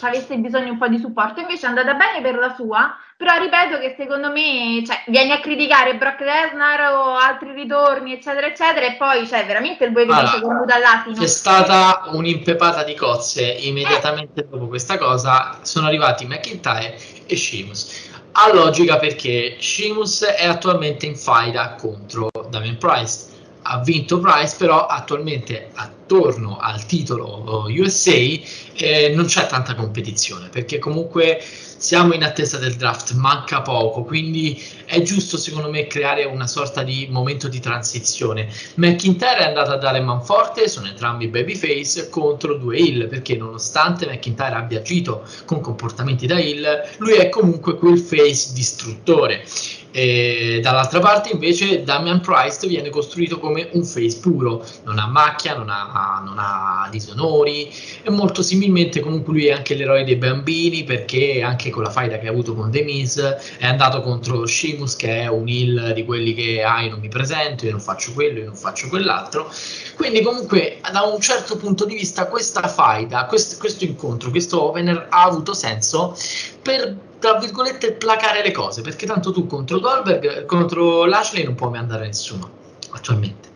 avesse 0.00 0.36
bisogno 0.36 0.72
un 0.72 0.78
po' 0.78 0.88
di 0.88 0.98
supporto, 0.98 1.40
invece 1.40 1.66
è 1.66 1.68
andata 1.68 1.94
bene 1.94 2.20
per 2.20 2.36
la 2.36 2.54
sua, 2.54 2.96
però 3.22 3.38
ripeto 3.38 3.78
che 3.78 3.94
secondo 3.96 4.32
me 4.32 4.82
cioè, 4.84 5.04
vieni 5.06 5.30
a 5.30 5.38
criticare 5.38 5.94
Brock 5.94 6.18
Lesnar 6.22 6.92
o 6.92 7.14
altri 7.16 7.52
ritorni, 7.52 8.14
eccetera, 8.14 8.48
eccetera, 8.48 8.84
e 8.84 8.96
poi 8.96 9.28
cioè, 9.28 9.46
veramente 9.46 9.84
il 9.84 9.92
buoi 9.92 10.06
che 10.06 10.12
allora, 10.12 10.40
con 10.40 10.66
dall'asino. 10.66 11.20
C'è 11.20 11.28
stata 11.28 12.08
un'impepata 12.10 12.82
di 12.82 12.96
cozze 12.96 13.44
immediatamente 13.44 14.40
eh. 14.40 14.46
dopo 14.50 14.66
questa 14.66 14.98
cosa, 14.98 15.60
sono 15.62 15.86
arrivati 15.86 16.26
McIntyre 16.26 16.98
e 17.24 17.36
Sheamus. 17.36 18.10
Ha 18.32 18.52
logica 18.52 18.96
perché 18.96 19.56
Sheamus 19.60 20.24
è 20.24 20.46
attualmente 20.46 21.06
in 21.06 21.14
faida 21.14 21.76
contro 21.78 22.28
Damien 22.48 22.76
Price 22.76 23.30
ha 23.64 23.78
vinto 23.78 24.18
Price, 24.18 24.56
però 24.58 24.86
attualmente 24.86 25.70
attorno 25.74 26.58
al 26.58 26.84
titolo 26.84 27.66
USA 27.68 28.10
eh, 28.10 29.12
non 29.14 29.26
c'è 29.26 29.46
tanta 29.46 29.76
competizione 29.76 30.48
perché 30.48 30.80
comunque 30.80 31.40
siamo 31.82 32.14
in 32.14 32.22
attesa 32.22 32.58
del 32.58 32.76
draft, 32.76 33.12
manca 33.14 33.60
poco, 33.60 34.04
quindi 34.04 34.62
è 34.84 35.02
giusto 35.02 35.36
secondo 35.36 35.68
me 35.68 35.88
creare 35.88 36.22
una 36.22 36.46
sorta 36.46 36.84
di 36.84 37.08
momento 37.10 37.48
di 37.48 37.58
transizione. 37.58 38.48
McIntyre 38.76 39.38
è 39.38 39.44
andato 39.48 39.72
a 39.72 39.78
dare 39.78 40.00
manforte, 40.00 40.68
sono 40.68 40.86
entrambi 40.86 41.26
babyface 41.26 42.08
contro 42.08 42.54
due 42.54 42.78
Hill, 42.78 43.08
perché 43.08 43.36
nonostante 43.36 44.06
McIntyre 44.06 44.54
abbia 44.54 44.78
agito 44.78 45.26
con 45.44 45.60
comportamenti 45.60 46.28
da 46.28 46.38
Hill, 46.38 46.64
lui 46.98 47.14
è 47.14 47.28
comunque 47.28 47.74
quel 47.74 47.98
face 47.98 48.52
distruttore. 48.52 49.44
E 49.92 50.60
dall'altra 50.62 51.00
parte 51.00 51.30
invece 51.30 51.84
Damian 51.84 52.20
Price 52.20 52.66
viene 52.66 52.88
costruito 52.88 53.38
come 53.38 53.68
un 53.72 53.84
face 53.84 54.18
puro, 54.18 54.66
non 54.84 54.98
ha 54.98 55.06
macchia, 55.06 55.54
non 55.54 55.68
ha, 55.68 56.22
non 56.24 56.36
ha 56.38 56.88
disonori. 56.90 57.70
E 58.02 58.10
molto 58.10 58.42
similmente 58.42 59.00
comunque 59.00 59.32
lui 59.32 59.46
è 59.46 59.52
anche 59.52 59.74
l'eroe 59.74 60.04
dei 60.04 60.16
bambini 60.16 60.84
perché 60.84 61.42
anche 61.42 61.70
con 61.70 61.82
la 61.82 61.90
faida 61.90 62.18
che 62.18 62.26
ha 62.26 62.30
avuto 62.30 62.54
con 62.54 62.70
The 62.70 62.82
Miz 62.82 63.18
è 63.58 63.66
andato 63.66 64.00
contro 64.00 64.46
Sheamus 64.46 64.96
che 64.96 65.20
è 65.20 65.26
un 65.28 65.46
heal 65.46 65.92
di 65.94 66.04
quelli 66.04 66.34
che 66.34 66.62
ah 66.62 66.82
io 66.82 66.90
non 66.90 67.00
mi 67.00 67.08
presento, 67.08 67.66
io 67.66 67.72
non 67.72 67.80
faccio 67.80 68.12
quello, 68.12 68.38
io 68.38 68.46
non 68.46 68.56
faccio 68.56 68.88
quell'altro 68.88 69.50
quindi 69.96 70.22
comunque 70.22 70.80
da 70.90 71.02
un 71.02 71.20
certo 71.20 71.56
punto 71.56 71.84
di 71.84 71.94
vista 71.94 72.26
questa 72.26 72.66
faida, 72.66 73.26
questo, 73.26 73.56
questo 73.58 73.84
incontro, 73.84 74.30
questo 74.30 74.62
opener 74.62 75.06
ha 75.10 75.22
avuto 75.22 75.54
senso 75.54 76.16
per 76.60 76.96
tra 77.22 77.38
virgolette 77.38 77.92
placare 77.92 78.42
le 78.42 78.50
cose 78.50 78.82
perché 78.82 79.06
tanto 79.06 79.30
tu 79.30 79.46
contro 79.46 79.78
Goldberg 79.78 80.44
contro 80.44 81.04
Lashley 81.04 81.44
non 81.44 81.54
può 81.54 81.70
mai 81.70 81.78
andare 81.78 82.06
nessuno 82.06 82.50
attualmente 82.90 83.50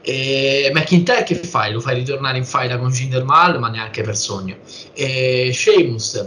e 0.00 0.70
McIntyre 0.74 1.22
che 1.22 1.34
fai? 1.36 1.72
Lo 1.72 1.80
fai 1.80 1.94
ritornare 1.94 2.38
in 2.38 2.44
faida 2.46 2.78
con 2.78 2.90
Jinder 2.90 3.22
Mahal 3.22 3.58
ma 3.60 3.68
neanche 3.68 4.02
per 4.02 4.16
sogno 4.16 4.56
e 4.94 5.50
Sheamus 5.52 6.26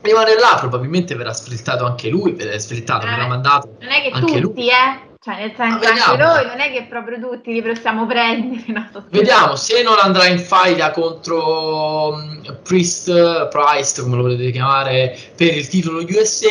rimane 0.00 0.34
là 0.38 0.56
probabilmente 0.58 1.14
verrà 1.14 1.34
sfrittato 1.34 1.84
anche 1.84 2.08
lui 2.08 2.32
verrà 2.32 2.58
sfrittato, 2.58 3.04
eh, 3.04 3.10
verrà 3.10 3.26
mandato 3.26 3.76
non 3.78 3.90
è 3.90 4.00
che 4.00 4.10
tutti 4.18 4.40
lui. 4.40 4.68
eh 4.68 5.05
cioè, 5.26 5.40
nel 5.40 5.54
senso, 5.56 5.88
anche 5.88 6.22
noi 6.22 6.46
non 6.46 6.60
è 6.60 6.70
che 6.70 6.84
proprio 6.84 7.18
tutti 7.18 7.52
li 7.52 7.60
possiamo 7.60 8.06
prendere. 8.06 8.62
No? 8.76 9.04
Vediamo 9.10 9.56
se 9.56 9.82
non 9.82 9.96
andrà 9.98 10.26
in 10.26 10.38
faida 10.38 10.92
contro 10.92 12.12
um, 12.12 12.58
Priest 12.62 13.48
Price, 13.48 14.00
come 14.02 14.16
lo 14.16 14.22
potete 14.22 14.52
chiamare, 14.52 15.18
per 15.34 15.56
il 15.56 15.66
titolo 15.66 16.04
USA. 16.04 16.46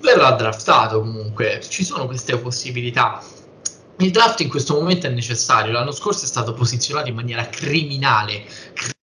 Verrà 0.00 0.32
draftato 0.32 0.98
comunque. 1.00 1.60
Ci 1.66 1.84
sono 1.84 2.06
queste 2.06 2.36
possibilità. 2.38 3.22
Il 3.98 4.10
draft 4.10 4.40
in 4.40 4.48
questo 4.48 4.74
momento 4.74 5.06
è 5.06 5.10
necessario. 5.10 5.70
L'anno 5.70 5.92
scorso 5.92 6.24
è 6.24 6.28
stato 6.28 6.52
posizionato 6.52 7.08
in 7.08 7.14
maniera 7.14 7.46
criminale. 7.46 8.44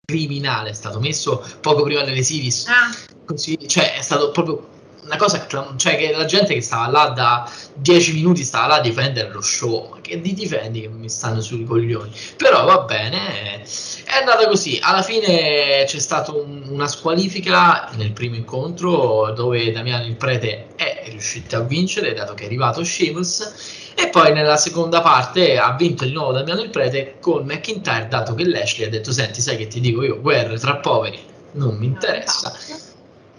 Criminale, 0.04 0.72
è 0.72 0.74
stato 0.74 1.00
messo 1.00 1.42
poco 1.62 1.84
prima 1.84 2.04
delle 2.04 2.24
series. 2.24 2.68
Ah. 2.68 2.94
Così, 3.26 3.58
cioè, 3.70 3.96
è 3.96 4.02
stato 4.02 4.32
proprio 4.32 4.71
una 5.04 5.16
cosa 5.18 5.48
cioè 5.48 5.98
che 5.98 6.12
la 6.12 6.26
gente 6.26 6.54
che 6.54 6.62
stava 6.62 6.88
là 6.88 7.10
da 7.10 7.52
10 7.76 8.14
minuti 8.14 8.44
stava 8.44 8.68
là 8.68 8.76
a 8.76 8.82
difendere 8.82 9.30
lo 9.30 9.42
show 9.42 9.90
ma 9.90 10.02
che 10.02 10.22
di 10.22 10.34
difendi 10.34 10.82
che 10.82 10.88
mi 10.90 11.10
stanno 11.10 11.42
sui 11.42 11.66
coglioni? 11.66 12.12
Però 12.38 12.64
va 12.66 12.80
bene 12.80 13.64
è 14.12 14.18
andata 14.20 14.48
così. 14.48 14.78
Alla 14.82 15.02
fine 15.02 15.84
c'è 15.86 16.00
stata 16.00 16.34
un, 16.34 16.64
una 16.68 16.88
squalifica 16.88 17.90
nel 17.96 18.12
primo 18.12 18.36
incontro 18.36 19.32
dove 19.32 19.72
Damiano 19.72 20.06
il 20.06 20.16
prete 20.16 20.76
è 20.76 21.04
riuscito 21.10 21.56
a 21.56 21.62
vincere 21.62 22.14
dato 22.14 22.34
che 22.34 22.44
è 22.44 22.46
arrivato 22.48 22.84
Sheamus 22.84 23.94
e 23.96 24.10
poi 24.10 24.34
nella 24.34 24.58
seconda 24.58 25.02
parte 25.02 25.58
ha 25.58 25.74
vinto 25.76 26.06
di 26.06 26.12
nuovo 26.12 26.34
Damiano 26.34 26.62
il 26.62 26.70
prete 26.70 27.16
con 27.20 27.46
McIntyre 27.46 28.08
dato 28.08 28.34
che 28.36 28.48
Lashley 28.48 28.88
ha 28.88 28.90
detto 28.90 29.12
senti 29.12 29.42
sai 29.42 29.58
che 29.58 29.68
ti 29.68 29.80
dico 29.80 30.04
io? 30.04 30.20
Guerre 30.20 30.58
tra 30.60 30.78
poveri 30.78 31.20
non 31.54 31.76
mi 31.78 31.86
interessa 31.86 32.54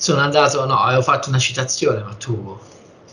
sono 0.03 0.21
andato, 0.21 0.67
no, 0.67 0.81
avevo 0.81 1.01
fatto 1.01 1.29
una 1.29 1.39
citazione, 1.39 2.03
ma 2.03 2.13
tu, 2.15 2.59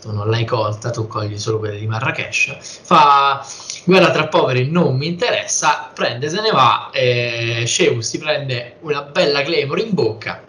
tu 0.02 0.12
non 0.12 0.28
l'hai 0.28 0.44
colta, 0.44 0.90
tu 0.90 1.06
cogli 1.06 1.38
solo 1.38 1.60
quelle 1.60 1.78
di 1.78 1.86
Marrakesh. 1.86 2.80
Fa 2.82 3.46
guerra 3.86 4.10
tra 4.10 4.28
poveri, 4.28 4.72
non 4.72 4.98
mi 4.98 5.06
interessa, 5.06 5.92
prende, 5.94 6.30
se 6.30 6.42
ne 6.42 6.50
va, 6.50 6.90
e 6.92 7.66
Sheus 7.68 8.10
si 8.10 8.18
prende 8.18 8.78
una 8.80 9.04
bella 9.04 9.44
Claymore 9.44 9.82
in 9.82 9.94
bocca. 9.94 10.42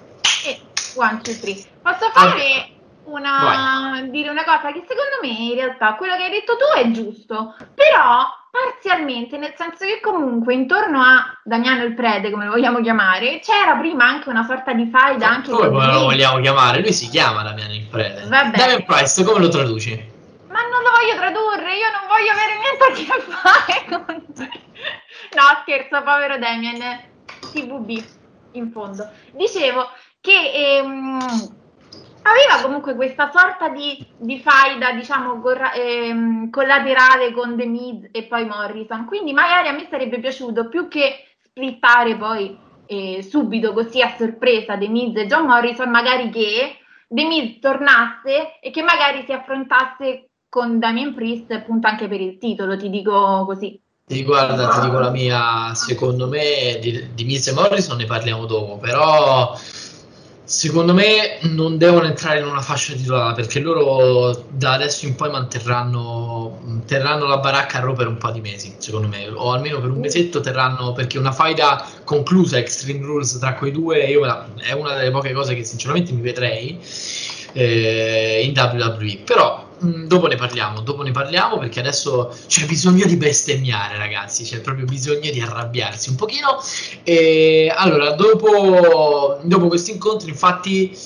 E 0.47 0.61
one, 0.95 1.21
two, 1.21 1.39
three. 1.39 1.63
Posso 1.83 2.11
fare 2.11 2.71
una, 3.05 4.03
dire 4.09 4.31
una 4.31 4.45
cosa 4.45 4.73
che 4.73 4.83
secondo 4.89 5.19
me 5.21 5.29
in 5.29 5.55
realtà 5.57 5.95
quello 5.97 6.17
che 6.17 6.23
hai 6.23 6.31
detto 6.31 6.57
tu 6.57 6.79
è 6.79 6.91
giusto, 6.91 7.55
però 7.75 8.25
parzialmente, 8.51 9.39
nel 9.39 9.55
senso 9.57 9.85
che 9.85 10.01
comunque 10.01 10.55
intorno 10.55 11.01
a 11.01 11.39
Damiano 11.45 11.85
il 11.85 11.95
Prete, 11.95 12.31
come 12.31 12.47
lo 12.47 12.53
vogliamo 12.53 12.81
chiamare, 12.81 13.41
c'era 13.41 13.77
prima 13.77 14.05
anche 14.05 14.29
una 14.29 14.45
sorta 14.45 14.73
di 14.73 14.87
faida 14.87 15.29
anche 15.29 15.51
come 15.51 15.69
lo 15.69 16.01
vogliamo 16.01 16.41
chiamare? 16.41 16.81
Lui 16.81 16.93
si 16.93 17.09
chiama 17.09 17.43
Damiano 17.43 17.73
il 17.75 17.87
Prete. 17.87 18.27
Vabbè. 18.27 18.57
Damian 18.57 18.85
Price, 18.85 19.25
come 19.25 19.41
lo 19.41 19.49
traduci? 19.49 20.19
Ma 20.49 20.61
non 20.63 20.83
lo 20.83 20.91
voglio 20.91 21.17
tradurre, 21.17 21.77
io 21.77 21.91
non 21.93 22.09
voglio 22.09 22.33
avere 22.33 22.59
niente 22.59 22.85
a 22.85 22.93
che 22.93 23.23
fare 23.31 23.85
con 24.05 24.35
te. 24.35 24.51
No, 25.37 25.63
scherzo, 25.63 26.03
povero 26.03 26.39
Damian, 26.39 27.01
TVB 27.53 28.05
in 28.53 28.71
fondo. 28.73 29.09
Dicevo 29.33 29.89
che 30.21 30.79
ehm, 30.79 31.59
aveva 32.23 32.63
comunque 32.63 32.95
questa 32.95 33.31
sorta 33.33 33.69
di, 33.69 34.05
di 34.17 34.39
faida, 34.39 34.93
diciamo, 34.93 35.41
corra, 35.41 35.73
ehm, 35.73 36.51
collaterale 36.51 37.33
con 37.33 37.57
The 37.57 37.67
Miz 37.67 38.09
e 38.13 38.25
poi 38.25 38.47
Morrison. 38.47 39.05
Quindi 39.07 39.33
magari 39.33 39.69
a 39.69 39.73
me 39.73 39.87
sarebbe 39.91 40.21
piaciuto 40.21 40.69
più 40.69 40.89
che 40.89 41.27
splittare 41.43 42.17
poi 42.17 42.57
eh, 42.87 43.23
subito 43.23 43.73
così 43.73 44.03
a 44.03 44.15
sorpresa 44.17 44.77
The 44.77 44.89
Miz 44.89 45.17
e 45.17 45.27
John 45.27 45.47
Morrison, 45.47 45.91
magari 45.91 46.31
che 46.31 46.79
The 47.07 47.25
Miz 47.25 47.59
tornasse 47.61 48.59
e 48.61 48.71
che 48.71 48.83
magari 48.83 49.25
si 49.25 49.33
affrontasse 49.33 50.29
con 50.49 50.79
Damien 50.79 51.15
Priest 51.15 51.51
appunto 51.53 51.87
anche 51.87 52.09
per 52.09 52.21
il 52.21 52.39
titolo, 52.39 52.77
ti 52.77 52.91
dico 52.91 53.45
così. 53.47 53.81
Ti 54.05 54.25
guarda, 54.25 54.67
ti 54.69 54.81
dico 54.81 54.99
la 54.99 55.11
mia, 55.11 55.73
secondo 55.75 56.27
me 56.27 56.79
di, 56.81 57.15
di 57.15 57.25
Miz 57.25 57.47
e 57.47 57.53
Morrison 57.53 57.97
ne 57.97 58.07
parliamo 58.07 58.45
dopo, 58.45 58.77
però 58.79 59.57
Secondo 60.51 60.93
me 60.95 61.39
non 61.43 61.79
devono 61.79 62.07
entrare 62.07 62.41
in 62.41 62.45
una 62.45 62.61
fascia 62.61 62.95
titolata 62.95 63.35
perché 63.35 63.61
loro 63.61 64.47
da 64.49 64.73
adesso 64.73 65.07
in 65.07 65.15
poi 65.15 65.31
manterranno 65.31 66.83
terranno 66.87 67.29
la 67.29 67.39
baracca 67.39 67.79
a 67.79 67.83
Raw 67.83 67.95
per 67.95 68.09
un 68.09 68.17
po' 68.17 68.33
di 68.33 68.41
mesi, 68.41 68.75
secondo 68.79 69.07
me, 69.07 69.29
o 69.29 69.53
almeno 69.53 69.81
per 69.81 69.91
un 69.91 70.01
mesetto 70.01 70.41
terranno 70.41 70.91
perché 70.91 71.19
una 71.19 71.31
faida 71.31 71.89
conclusa 72.03 72.59
Extreme 72.59 72.99
Rules 72.99 73.39
tra 73.39 73.55
quei 73.55 73.71
due 73.71 74.01
io 74.07 74.27
è 74.57 74.73
una 74.73 74.95
delle 74.97 75.13
poche 75.13 75.33
cose 75.33 75.55
che 75.55 75.63
sinceramente 75.63 76.13
mi 76.13 76.21
vedrei 76.21 76.81
eh, 77.53 78.43
in 78.43 78.53
WWE. 78.53 79.19
Però 79.25 79.70
mm, 79.85 80.07
dopo 80.07 80.27
ne 80.27 80.37
parliamo, 80.37 80.81
dopo 80.81 81.03
ne 81.03 81.11
parliamo 81.11 81.59
perché 81.59 81.81
adesso 81.81 82.35
c'è 82.47 82.67
bisogno 82.67 83.07
di 83.07 83.17
bestemmiare, 83.17 83.97
ragazzi, 83.97 84.45
c'è 84.45 84.61
proprio 84.61 84.85
bisogno 84.85 85.31
di 85.31 85.41
arrabbiarsi 85.41 86.11
un 86.11 86.17
pochino. 86.17 86.63
E 87.03 87.73
allora, 87.75 88.13
dopo, 88.13 89.39
dopo 89.43 89.69
questo 89.69 89.91
incontro, 89.91 90.29
infatti 90.29 90.97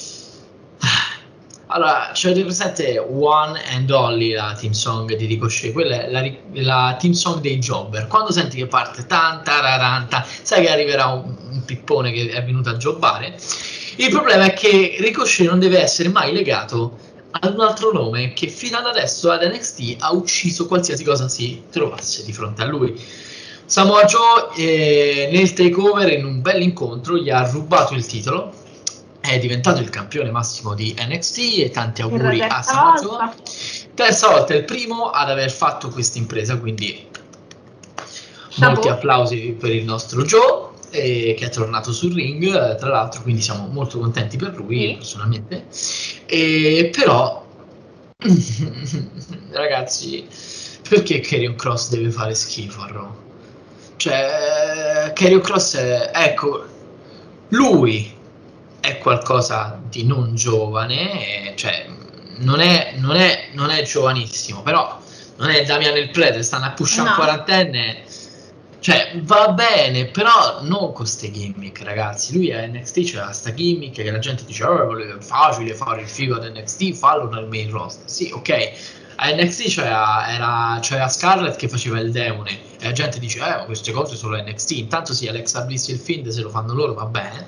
Allora, 1.74 2.10
c'è 2.12 2.32
presente 2.32 2.98
One 2.98 3.60
and 3.70 3.90
Only, 3.90 4.32
la 4.32 4.54
team 4.56 4.72
song 4.72 5.12
di 5.16 5.26
Ricochet, 5.26 5.72
quella 5.72 6.04
è 6.04 6.10
la, 6.10 6.30
la 6.62 6.96
team 7.00 7.14
song 7.14 7.40
dei 7.40 7.58
jobber. 7.58 8.06
Quando 8.06 8.30
senti 8.30 8.58
che 8.58 8.66
parte 8.66 9.06
tanta 9.06 9.60
raranta, 9.60 10.24
sai 10.42 10.62
che 10.62 10.70
arriverà 10.70 11.06
un, 11.06 11.34
un 11.50 11.64
pippone 11.64 12.12
che 12.12 12.28
è 12.28 12.44
venuto 12.44 12.68
a 12.68 12.76
jobbare. 12.76 13.36
Il 13.96 14.10
problema 14.10 14.44
è 14.44 14.52
che 14.52 14.96
Ricochet 15.00 15.48
non 15.48 15.58
deve 15.58 15.80
essere 15.80 16.10
mai 16.10 16.32
legato 16.32 16.98
ad 17.40 17.54
un 17.54 17.60
altro 17.60 17.92
nome 17.92 18.32
che 18.32 18.48
fino 18.48 18.78
ad 18.78 18.86
adesso 18.86 19.30
ad 19.30 19.42
NXT 19.42 19.96
ha 19.98 20.12
ucciso 20.12 20.66
qualsiasi 20.66 21.04
cosa 21.04 21.28
si 21.28 21.64
trovasse 21.70 22.24
di 22.24 22.32
fronte 22.32 22.62
a 22.62 22.66
lui. 22.66 22.98
Samoa 23.66 24.04
Joe 24.04 24.54
eh, 24.56 25.28
nel 25.32 25.52
takeover 25.52 26.12
in 26.12 26.24
un 26.24 26.42
bel 26.42 26.62
incontro 26.62 27.16
gli 27.16 27.30
ha 27.30 27.48
rubato 27.48 27.94
il 27.94 28.06
titolo. 28.06 28.62
È 29.20 29.38
diventato 29.38 29.80
il 29.80 29.88
campione 29.88 30.30
massimo 30.30 30.74
di 30.74 30.94
NXT 30.98 31.38
e 31.58 31.70
tanti 31.70 32.02
auguri 32.02 32.42
a 32.42 32.62
Samoa 32.62 33.00
Joe 33.00 33.32
terza 33.94 34.28
volta 34.28 34.54
è 34.54 34.56
il 34.58 34.64
primo 34.64 35.10
ad 35.10 35.30
aver 35.30 35.50
fatto 35.50 35.88
questa 35.88 36.18
impresa 36.18 36.58
quindi 36.58 37.06
molti 38.56 38.88
applausi 38.88 39.56
per 39.58 39.70
il 39.70 39.84
nostro 39.84 40.24
Joe 40.24 40.72
che 41.00 41.46
è 41.46 41.48
tornato 41.50 41.92
sul 41.92 42.14
ring 42.14 42.76
tra 42.76 42.88
l'altro 42.88 43.22
quindi 43.22 43.42
siamo 43.42 43.66
molto 43.66 43.98
contenti 43.98 44.36
per 44.36 44.54
lui 44.56 44.88
sì. 44.88 44.94
personalmente 44.94 45.66
e, 46.26 46.90
però 46.94 47.44
ragazzi 49.52 50.26
perché 50.88 51.20
Karrion 51.20 51.54
Cross 51.54 51.88
deve 51.88 52.10
fare 52.10 52.34
schifo 52.34 52.82
a 52.82 52.86
Raw? 52.88 53.16
Cioè, 53.96 55.12
Carrion 55.14 55.40
Cross 55.40 55.76
è, 55.76 56.10
ecco, 56.12 56.64
lui 57.48 58.12
è 58.80 58.98
qualcosa 58.98 59.80
di 59.88 60.04
non 60.04 60.34
giovane, 60.34 61.54
cioè, 61.56 61.86
non 62.38 62.60
è, 62.60 62.94
non 62.98 63.16
è, 63.16 63.48
non 63.52 63.70
è 63.70 63.82
giovanissimo, 63.82 64.62
però 64.62 65.00
non 65.36 65.50
è 65.50 65.64
Damian 65.64 65.96
il 65.96 66.10
prete, 66.10 66.42
stanno 66.42 66.66
a 66.66 66.72
pushare 66.72 67.08
no. 67.08 67.14
quarantenne. 67.14 68.02
Cioè, 68.84 69.12
va 69.22 69.48
bene, 69.48 70.08
però 70.08 70.60
non 70.60 70.78
con 70.78 70.92
queste 70.92 71.30
gimmick, 71.30 71.82
ragazzi. 71.84 72.34
Lui 72.34 72.52
a 72.52 72.66
NXT 72.66 73.04
c'era 73.04 73.24
questa 73.24 73.54
gimmick 73.54 73.94
che 73.94 74.10
la 74.10 74.18
gente 74.18 74.44
dice, 74.44 74.62
oh, 74.64 74.98
è 74.98 75.16
facile 75.20 75.72
fare 75.72 76.02
il 76.02 76.06
figo 76.06 76.34
ad 76.34 76.54
NXT, 76.54 76.92
fallo 76.92 77.30
nel 77.30 77.46
main 77.46 77.70
roster. 77.70 78.06
Sì, 78.10 78.30
ok, 78.30 78.72
a 79.14 79.30
NXT 79.30 79.68
c'era, 79.68 80.28
era, 80.28 80.78
c'era 80.82 81.08
Scarlett 81.08 81.56
che 81.56 81.66
faceva 81.66 81.98
il 81.98 82.12
demone. 82.12 82.50
E 82.78 82.84
la 82.84 82.92
gente 82.92 83.18
dice 83.18 83.38
eh 83.38 83.56
ma 83.56 83.64
queste 83.64 83.90
cose 83.90 84.16
sono 84.16 84.36
NXT 84.36 84.72
intanto 84.72 85.14
sì 85.14 85.28
Alexa 85.28 85.62
Bliss 85.62 85.88
e 85.88 85.92
il 85.92 85.98
Fiend 85.98 86.28
se 86.28 86.42
lo 86.42 86.50
fanno 86.50 86.74
loro 86.74 86.92
va 86.92 87.06
bene. 87.06 87.46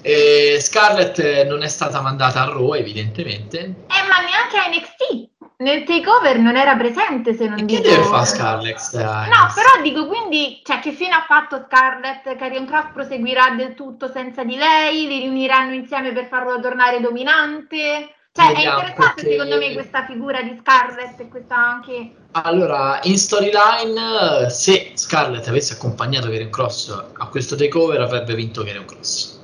E 0.00 0.60
Scarlett 0.62 1.44
non 1.44 1.64
è 1.64 1.68
stata 1.68 2.00
mandata 2.00 2.42
a 2.42 2.44
Raw 2.44 2.74
evidentemente. 2.74 3.58
Eh 3.58 4.06
ma 4.06 4.20
neanche 4.20 4.58
a 4.58 4.68
NXT 4.68 5.31
nel 5.62 5.84
takeover 5.84 6.38
non 6.38 6.56
era 6.56 6.76
presente 6.76 7.34
se 7.34 7.46
non 7.46 7.60
e 7.60 7.64
dico 7.64 7.82
che 7.82 7.88
deve 7.88 8.02
fare 8.04 8.26
Scarlett? 8.26 8.94
Eh, 8.94 8.98
no 9.02 9.52
però 9.54 9.82
dico 9.82 10.06
quindi 10.06 10.60
cioè 10.64 10.80
che 10.80 10.92
fine 10.92 11.14
ha 11.14 11.24
fatto 11.26 11.64
Scarlett 11.66 12.36
Carrion 12.36 12.66
Cross 12.66 12.92
proseguirà 12.92 13.54
del 13.56 13.74
tutto 13.74 14.10
senza 14.10 14.44
di 14.44 14.56
lei 14.56 15.06
li 15.06 15.20
riuniranno 15.20 15.74
insieme 15.74 16.12
per 16.12 16.26
farlo 16.26 16.60
tornare 16.60 17.00
dominante 17.00 18.14
cioè, 18.34 18.46
Vediamo, 18.46 18.78
è 18.78 18.80
interessante 18.80 19.14
perché... 19.14 19.30
secondo 19.30 19.56
me 19.58 19.72
questa 19.74 20.06
figura 20.06 20.42
di 20.42 20.58
Scarlett 20.58 21.20
e 21.20 21.28
questa 21.28 21.54
anche... 21.54 22.12
Allora, 22.30 22.98
in 23.02 23.18
storyline, 23.18 24.48
se 24.48 24.92
Scarlett 24.94 25.46
avesse 25.48 25.74
accompagnato 25.74 26.30
Karen 26.30 26.48
Cross 26.48 27.04
a 27.12 27.26
questo 27.26 27.56
takeover, 27.56 28.00
avrebbe 28.00 28.34
vinto 28.34 28.64
Karen 28.64 28.86
Cross. 28.86 29.38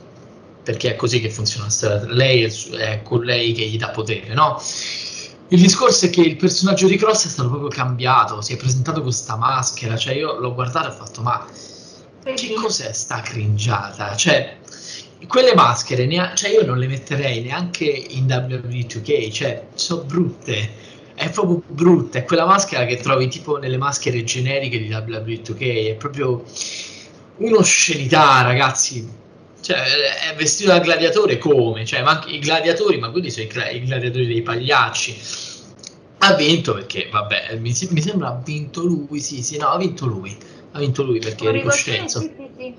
Perché 0.64 0.92
è 0.92 0.96
così 0.96 1.20
che 1.20 1.28
funziona 1.28 1.66
la 1.66 1.70
storia. 1.70 2.02
Lei 2.06 2.44
è, 2.44 2.50
è 2.78 3.02
con 3.02 3.24
lei 3.24 3.52
che 3.52 3.66
gli 3.66 3.76
dà 3.76 3.90
potere, 3.90 4.32
no? 4.32 4.58
Il 5.50 5.60
discorso 5.62 6.04
è 6.04 6.10
che 6.10 6.20
il 6.20 6.36
personaggio 6.36 6.86
di 6.86 6.98
Cross 6.98 7.24
è 7.24 7.28
stato 7.30 7.48
proprio 7.48 7.70
cambiato, 7.70 8.42
si 8.42 8.52
è 8.52 8.56
presentato 8.56 9.00
con 9.00 9.08
questa 9.08 9.34
maschera, 9.36 9.96
cioè 9.96 10.12
io 10.14 10.38
l'ho 10.38 10.52
guardato 10.52 10.88
e 10.88 10.90
ho 10.90 10.94
fatto 10.94 11.22
ma 11.22 11.46
che 12.22 12.52
cos'è 12.52 12.92
sta 12.92 13.20
cringiata? 13.20 14.14
Cioè, 14.14 14.58
quelle 15.26 15.54
maschere, 15.54 16.04
ne 16.04 16.32
cioè 16.34 16.50
io 16.50 16.66
non 16.66 16.76
le 16.78 16.86
metterei 16.86 17.40
neanche 17.40 17.84
in 17.84 18.24
WWE 18.26 18.86
2K, 18.86 19.32
cioè 19.32 19.66
sono 19.74 20.02
brutte. 20.02 20.70
È 21.14 21.30
proprio 21.30 21.62
brutta, 21.66 22.18
è 22.18 22.24
quella 22.24 22.44
maschera 22.44 22.84
che 22.84 22.98
trovi 22.98 23.28
tipo 23.28 23.56
nelle 23.56 23.78
maschere 23.78 24.22
generiche 24.24 24.78
di 24.78 24.92
WWE 24.92 25.40
2K, 25.40 25.88
è 25.88 25.94
proprio 25.94 26.44
un'oscenità, 27.38 28.42
ragazzi. 28.42 29.08
Cioè, 29.60 29.76
è 30.30 30.34
vestito 30.36 30.70
da 30.70 30.78
gladiatore 30.78 31.38
come? 31.38 31.84
Cioè, 31.84 32.02
ma 32.02 32.12
anche 32.12 32.30
i 32.30 32.38
gladiatori, 32.38 32.98
ma 32.98 33.10
quelli 33.10 33.30
sono 33.30 33.46
i, 33.46 33.76
i 33.76 33.84
gladiatori 33.84 34.26
dei 34.26 34.42
pagliacci. 34.42 35.20
Ha 36.18 36.34
vinto 36.34 36.74
perché, 36.74 37.08
vabbè, 37.10 37.56
mi, 37.56 37.74
mi, 37.90 38.00
sembra 38.00 38.28
ha 38.28 38.40
vinto 38.44 38.84
lui, 38.84 39.20
sì, 39.20 39.42
sì, 39.42 39.56
no, 39.56 39.68
ha 39.68 39.78
vinto 39.78 40.06
lui. 40.06 40.36
Ha 40.72 40.78
vinto 40.78 41.02
lui 41.02 41.18
perché 41.18 41.50
Ricochet, 41.50 42.06
sì, 42.06 42.18
sì, 42.18 42.50
sì. 42.56 42.74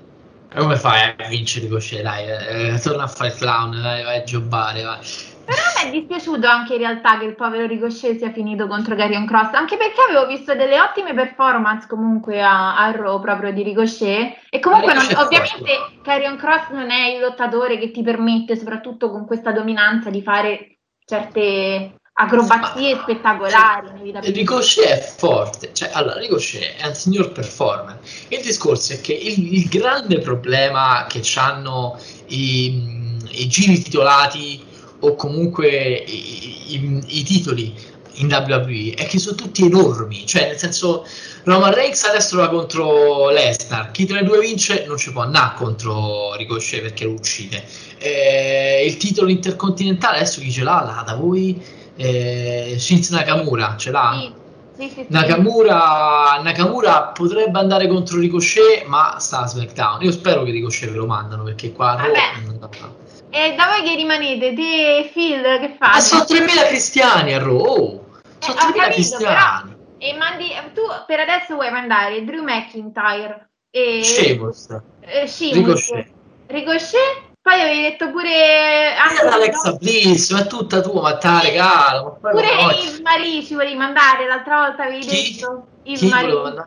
Come 0.54 0.76
fai 0.76 1.14
a 1.16 1.28
vincere 1.28 1.68
così? 1.68 2.00
Dai, 2.02 2.26
eh, 2.26 2.80
torna 2.80 3.04
a 3.04 3.08
fare 3.08 3.30
il 3.30 3.36
clown, 3.36 3.80
dai, 3.80 4.02
vai 4.02 4.18
a 4.18 4.24
giocare, 4.24 4.82
vai. 4.82 4.98
Però 5.44 5.58
me 5.76 5.88
è 5.88 5.90
dispiaciuto 5.90 6.46
anche 6.46 6.74
in 6.74 6.80
realtà 6.80 7.18
che 7.18 7.24
il 7.24 7.34
povero 7.34 7.66
Ricochet 7.66 8.18
sia 8.18 8.32
finito 8.32 8.66
contro 8.66 8.94
Carrion 8.94 9.26
Cross, 9.26 9.54
anche 9.54 9.76
perché 9.76 10.00
avevo 10.08 10.26
visto 10.26 10.54
delle 10.54 10.80
ottime 10.80 11.14
performance 11.14 11.86
comunque 11.86 12.42
a, 12.42 12.76
a 12.78 12.90
Raw 12.90 13.20
proprio 13.20 13.52
di 13.52 13.62
Ricochet 13.62 14.38
e 14.48 14.58
comunque 14.60 14.92
non, 14.92 15.04
ovviamente 15.16 16.00
Carrion 16.02 16.36
Cross 16.36 16.70
non 16.70 16.90
è 16.90 17.08
il 17.08 17.20
lottatore 17.20 17.78
che 17.78 17.90
ti 17.90 18.02
permette, 18.02 18.56
soprattutto 18.56 19.10
con 19.10 19.26
questa 19.26 19.52
dominanza, 19.52 20.10
di 20.10 20.22
fare 20.22 20.78
certe 21.04 21.94
acrobazie 22.12 22.94
Ma, 22.94 23.02
spettacolari. 23.02 24.12
Ricochet 24.32 24.84
è 24.84 25.14
forte, 25.16 25.72
cioè 25.72 25.90
allora 25.92 26.18
Ricochet 26.18 26.76
è 26.76 26.86
un 26.86 26.94
signor 26.94 27.32
performer. 27.32 27.98
Il 28.28 28.42
discorso 28.42 28.92
è 28.92 29.00
che 29.00 29.14
il, 29.14 29.54
il 29.54 29.68
grande 29.68 30.18
problema 30.18 31.06
che 31.08 31.22
hanno 31.36 31.98
i, 32.26 33.16
i, 33.30 33.48
giri 33.48 33.80
titolati 33.80 34.68
o 35.00 35.14
comunque 35.14 35.68
i, 35.68 36.74
i, 36.74 37.04
i 37.06 37.22
titoli 37.22 37.74
in 38.14 38.26
WWE 38.26 38.94
è 38.96 39.06
che 39.06 39.18
sono 39.18 39.36
tutti 39.36 39.64
enormi, 39.64 40.26
cioè 40.26 40.48
nel 40.48 40.58
senso 40.58 41.06
Roman 41.44 41.72
Reigns 41.72 42.04
adesso 42.04 42.36
va 42.36 42.48
contro 42.48 43.30
Lesnar, 43.30 43.90
chi 43.92 44.04
tra 44.04 44.20
i 44.20 44.24
due 44.24 44.40
vince 44.40 44.84
non 44.86 44.98
ci 44.98 45.10
può 45.12 45.22
andare 45.22 45.54
contro 45.56 46.34
Ricochet 46.34 46.82
perché 46.82 47.04
lo 47.04 47.12
uccide. 47.12 47.64
Eh, 47.98 48.84
il 48.86 48.96
titolo 48.98 49.30
intercontinentale 49.30 50.18
adesso 50.18 50.40
chi 50.40 50.50
ce 50.52 50.62
l'ha? 50.62 50.82
L'ha 50.84 51.02
da 51.06 51.14
voi? 51.14 51.78
eh, 52.00 52.76
Shinz 52.78 53.10
Nakamura 53.10 53.76
ce 53.76 53.90
l'ha? 53.90 54.18
Sì. 54.18 54.38
Sì, 54.80 54.88
sì, 54.94 55.06
Nakamura, 55.08 56.40
Nakamura, 56.42 57.08
potrebbe 57.08 57.58
andare 57.58 57.86
contro 57.86 58.18
Ricochet, 58.18 58.86
ma 58.86 59.16
sta 59.18 59.42
a 59.42 59.46
SmackDown. 59.46 60.00
Io 60.00 60.10
spero 60.10 60.42
che 60.42 60.52
Ricochet 60.52 60.88
ve 60.90 60.96
lo 60.96 61.04
mandano 61.04 61.42
perché 61.42 61.70
qua 61.72 61.96
Vabbè. 61.96 62.99
E 63.30 63.54
da 63.56 63.66
voi 63.66 63.82
che 63.88 63.94
rimanete, 63.94 64.52
te 64.54 65.10
Phil 65.12 65.42
che 65.42 65.76
fai? 65.78 65.90
Ma 65.90 66.00
sono 66.00 66.22
3.000 66.22 66.66
cristiani 66.68 67.32
a 67.32 67.38
Raw. 67.38 67.56
Oh, 67.56 68.04
sono 68.38 68.58
eh, 68.58 68.62
3.000 68.62 68.72
capito, 68.74 68.92
cristiani. 68.92 69.24
Però, 69.24 69.80
e 69.98 70.16
mandi, 70.16 70.48
tu 70.74 70.82
per 71.06 71.20
adesso 71.20 71.54
vuoi 71.54 71.70
mandare 71.70 72.24
Drew 72.24 72.42
McIntyre 72.42 73.50
e 73.70 74.02
Sheamus. 74.02 74.68
Eh, 75.00 75.28
Ricochet. 75.52 76.06
Ricochet 76.46 77.28
poi 77.42 77.60
avevi 77.60 77.80
detto 77.80 78.10
pure 78.10 78.94
anche 78.94 79.26
Alexa 79.26 79.72
Bliss, 79.72 80.30
ma 80.30 80.40
è 80.40 80.46
tutta 80.46 80.80
tua, 80.82 81.00
ma 81.00 81.16
te 81.16 81.28
la 81.28 81.40
regalo. 81.40 82.18
Ma 82.20 82.30
pure 82.30 82.48
Yves 82.48 83.00
Marie 83.00 83.42
ci 83.44 83.54
volevi 83.54 83.76
mandare, 83.76 84.26
l'altra 84.26 84.66
volta 84.66 84.84
avevi 84.84 85.06
Chi? 85.06 85.34
detto 85.34 85.66
Yves 85.84 86.02
Marie. 86.02 86.66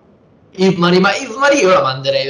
Yves 0.52 0.78
Marie, 0.78 1.00
ma 1.00 1.14
Yves 1.14 1.36
Marie 1.36 1.62
io 1.62 1.74
la 1.74 1.82
manderei. 1.82 2.28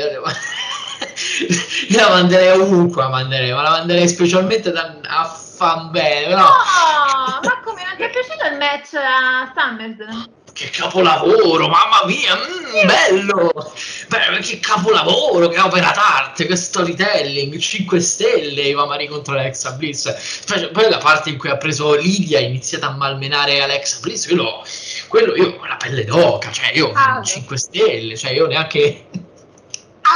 La 1.90 2.10
manderei 2.10 2.60
ovunque, 2.60 3.02
la 3.02 3.10
manderei, 3.10 3.54
ma 3.54 3.62
la 3.62 3.70
manderei 3.70 4.08
specialmente 4.08 4.72
da, 4.72 4.96
a 5.04 5.26
fan 5.26 5.92
bene. 5.92 6.28
Però... 6.28 6.42
No, 6.42 7.40
ma 7.44 7.62
come 7.64 7.84
non 7.84 7.96
ti 7.98 8.04
è 8.04 8.10
piaciuto 8.10 8.46
il 8.52 8.58
match 8.58 8.94
a 8.96 9.52
SummerSlam? 9.56 10.42
che 10.54 10.70
capolavoro, 10.70 11.68
mamma 11.68 12.02
mia, 12.06 12.36
mm, 12.36 12.86
bello! 12.86 13.74
Beh, 14.08 14.40
che 14.42 14.60
capolavoro, 14.60 15.48
che 15.48 15.60
opera 15.60 15.92
d'arte, 15.92 16.46
che 16.46 16.56
storytelling, 16.56 17.58
5 17.58 18.00
stelle, 18.00 18.62
Eva 18.62 18.86
Marie 18.86 19.08
contro 19.08 19.34
Alexa 19.34 19.72
Bliss. 19.72 20.14
Poi 20.72 20.90
la 20.90 21.00
parte 21.00 21.32
in 21.32 21.38
cui 21.38 21.50
ha 21.50 21.58
preso 21.58 21.96
Lidia 21.96 22.38
e 22.38 22.44
ha 22.44 22.48
iniziato 22.48 22.86
a 22.86 22.92
malmenare 22.92 23.62
Alexa 23.62 23.98
Bliss, 24.02 24.28
quello, 24.28 24.64
quello 25.08 25.36
io 25.36 25.58
ho 25.60 25.66
la 25.66 25.76
pelle 25.76 26.06
d'oca, 26.06 26.52
cioè 26.52 26.72
io 26.76 26.92
ah, 26.94 27.22
5 27.22 27.58
stelle, 27.58 28.16
cioè 28.16 28.32
io 28.32 28.46
neanche... 28.46 29.06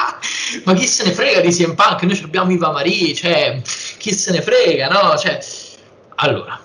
Ma 0.66 0.74
chi 0.74 0.86
se 0.86 1.04
ne 1.04 1.12
frega 1.12 1.42
di 1.42 1.50
CM 1.50 1.76
Punk? 1.76 2.04
Noi 2.04 2.20
abbiamo 2.24 2.52
Iva 2.52 2.72
Marie, 2.72 3.14
cioè, 3.14 3.62
chi 3.98 4.14
se 4.14 4.32
ne 4.32 4.42
frega, 4.42 4.88
no? 4.88 5.18
Cioè, 5.18 5.40
allora, 6.16 6.60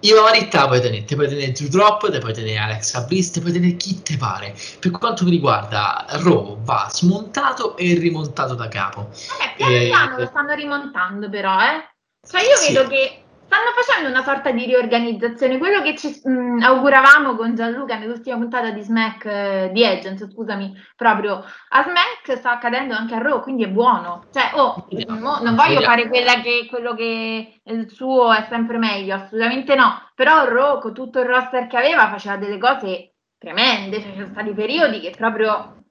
io 0.00 0.22
varietà 0.22 0.66
puoi 0.66 0.80
tenere, 0.80 1.04
te 1.04 1.14
puoi 1.14 1.28
tenere 1.28 1.52
Drew 1.52 1.68
Drop, 1.68 2.10
te 2.10 2.18
puoi 2.18 2.32
tenere 2.32 2.58
Alexa 2.58 3.02
Bliss, 3.02 3.30
te 3.30 3.40
puoi 3.40 3.52
tenere 3.52 3.76
chi 3.76 4.02
te 4.02 4.16
pare. 4.16 4.54
Per 4.80 4.90
quanto 4.90 5.24
mi 5.24 5.30
riguarda, 5.30 6.04
Raw 6.08 6.60
va 6.62 6.88
smontato 6.90 7.76
e 7.76 7.94
rimontato 7.94 8.54
da 8.54 8.68
capo. 8.68 9.10
Eh, 9.12 9.54
piano 9.56 9.78
piano 9.78 10.18
lo 10.18 10.26
stanno 10.26 10.54
rimontando 10.54 11.28
però, 11.28 11.56
eh. 11.60 11.88
Cioè 12.28 12.40
io 12.42 12.56
sì. 12.56 12.72
vedo 12.72 12.88
che 12.88 13.21
stanno 13.52 13.72
facendo 13.74 14.08
una 14.08 14.22
sorta 14.22 14.50
di 14.50 14.64
riorganizzazione, 14.64 15.58
quello 15.58 15.82
che 15.82 15.94
ci 15.94 16.08
mh, 16.24 16.62
auguravamo 16.62 17.36
con 17.36 17.54
Gianluca 17.54 17.98
nell'ultima 17.98 18.38
puntata 18.38 18.70
di 18.70 18.80
Smack, 18.80 19.24
eh, 19.26 19.70
di 19.74 19.84
Agents, 19.84 20.32
scusami, 20.32 20.74
proprio. 20.96 21.44
A 21.68 21.82
Smack 21.82 22.38
sta 22.38 22.52
accadendo 22.52 22.94
anche 22.94 23.14
a 23.14 23.18
Raw, 23.18 23.42
quindi 23.42 23.64
è 23.64 23.68
buono. 23.68 24.24
Cioè, 24.32 24.52
oh, 24.54 24.86
mo, 25.08 25.38
non 25.42 25.54
voglio 25.54 25.82
fare 25.82 26.08
quella 26.08 26.40
che 26.40 26.66
quello 26.70 26.94
che 26.94 27.60
il 27.62 27.90
suo 27.90 28.32
è 28.32 28.46
sempre 28.48 28.78
meglio, 28.78 29.16
assolutamente 29.16 29.74
no, 29.74 30.10
però 30.14 30.46
Raw 30.46 30.80
con 30.80 30.94
tutto 30.94 31.20
il 31.20 31.26
roster 31.26 31.66
che 31.66 31.76
aveva 31.76 32.08
faceva 32.08 32.36
delle 32.36 32.56
cose 32.56 33.16
tremende, 33.36 34.00
cioè, 34.00 34.12
ci 34.12 34.16
sono 34.16 34.30
stati 34.32 34.52
periodi 34.52 35.00
che 35.00 35.12
proprio 35.14 35.81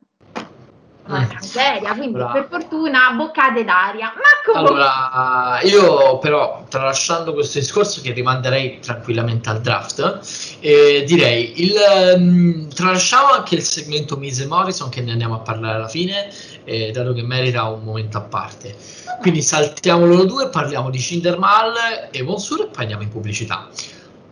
una 1.08 1.28
canceria, 1.28 1.94
quindi 1.94 2.14
Bravo. 2.14 2.34
per 2.34 2.48
fortuna 2.50 3.12
boccate 3.12 3.64
d'aria. 3.64 4.14
Ma 4.16 4.22
comunque, 4.46 4.74
Allora, 4.74 5.60
io 5.64 6.20
però, 6.20 6.64
tralasciando 6.70 7.34
questo 7.34 7.60
discorso 7.60 8.02
che 8.02 8.12
rimanderei 8.12 8.80
tranquillamente 8.80 9.50
al 9.50 9.62
draft, 9.62 10.20
eh, 10.60 11.04
direi, 11.06 11.62
il, 11.64 11.76
ehm, 11.76 12.74
tralasciamo 12.74 13.32
anche 13.32 13.56
il 13.56 13.64
segmento 13.64 14.16
Mise 14.18 14.46
Morrison 14.46 14.90
che 14.90 15.02
ne 15.02 15.12
andiamo 15.12 15.36
a 15.36 15.40
parlare 15.40 15.76
alla 15.76 15.88
fine, 15.88 16.30
eh, 16.64 16.92
dato 16.92 17.14
che 17.14 17.24
merita 17.24 17.64
un 17.64 17.84
momento 17.84 18.18
a 18.18 18.22
parte. 18.22 18.76
Quindi 19.20 19.42
saltiamo 19.42 20.06
loro 20.06 20.26
due, 20.26 20.50
parliamo 20.50 20.90
di 20.90 21.00
Cindermal 21.00 22.10
e 22.12 22.24
Monsur 22.24 22.62
e 22.62 22.68
poi 22.68 22.82
andiamo 22.84 23.04
in 23.04 23.10
pubblicità. 23.10 23.68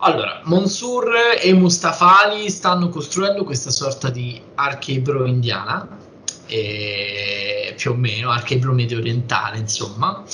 Allora, 0.02 0.40
Monsur 0.44 1.12
e 1.38 1.52
Mustafa 1.52 2.22
Ali 2.24 2.48
stanno 2.48 2.88
costruendo 2.88 3.44
questa 3.44 3.70
sorta 3.70 4.08
di 4.08 4.40
archebro 4.54 5.26
indiana, 5.26 5.86
eh, 6.50 7.74
più 7.76 7.92
o 7.92 7.94
meno, 7.94 8.30
archebro 8.30 8.72
medio 8.72 8.98
orientale, 8.98 9.58
insomma. 9.58 10.24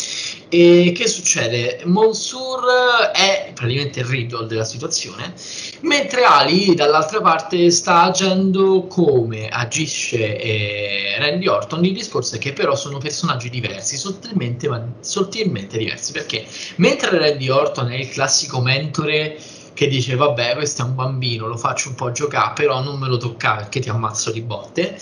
E 0.48 0.92
che 0.94 1.08
succede? 1.08 1.80
Monsur 1.84 2.64
è 3.12 3.50
praticamente 3.52 4.00
il 4.00 4.06
riddle 4.06 4.46
della 4.46 4.64
situazione, 4.64 5.34
mentre 5.80 6.22
Ali 6.22 6.74
dall'altra 6.74 7.20
parte 7.20 7.70
sta 7.70 8.02
agendo 8.04 8.86
come 8.86 9.48
agisce 9.48 10.40
eh, 10.40 11.16
Randy 11.18 11.46
Orton. 11.46 11.84
Il 11.84 11.92
discorso 11.92 12.36
è 12.36 12.38
che 12.38 12.52
però 12.52 12.74
sono 12.76 12.98
personaggi 12.98 13.50
diversi, 13.50 13.96
sottilmente, 13.96 14.68
ma 14.68 14.84
sottilmente 15.00 15.78
diversi, 15.78 16.12
perché 16.12 16.46
mentre 16.76 17.18
Randy 17.18 17.48
Orton 17.48 17.90
è 17.90 17.96
il 17.96 18.08
classico 18.08 18.60
mentore 18.60 19.38
che 19.74 19.88
dice 19.88 20.14
vabbè 20.16 20.54
questo 20.54 20.82
è 20.82 20.84
un 20.86 20.94
bambino, 20.94 21.46
lo 21.46 21.56
faccio 21.58 21.90
un 21.90 21.96
po' 21.96 22.10
giocare, 22.10 22.54
però 22.54 22.82
non 22.82 22.98
me 22.98 23.08
lo 23.08 23.18
toccare 23.18 23.62
perché 23.62 23.80
ti 23.80 23.90
ammazzo 23.90 24.30
di 24.30 24.40
botte. 24.40 24.98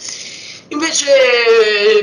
Invece 0.69 1.07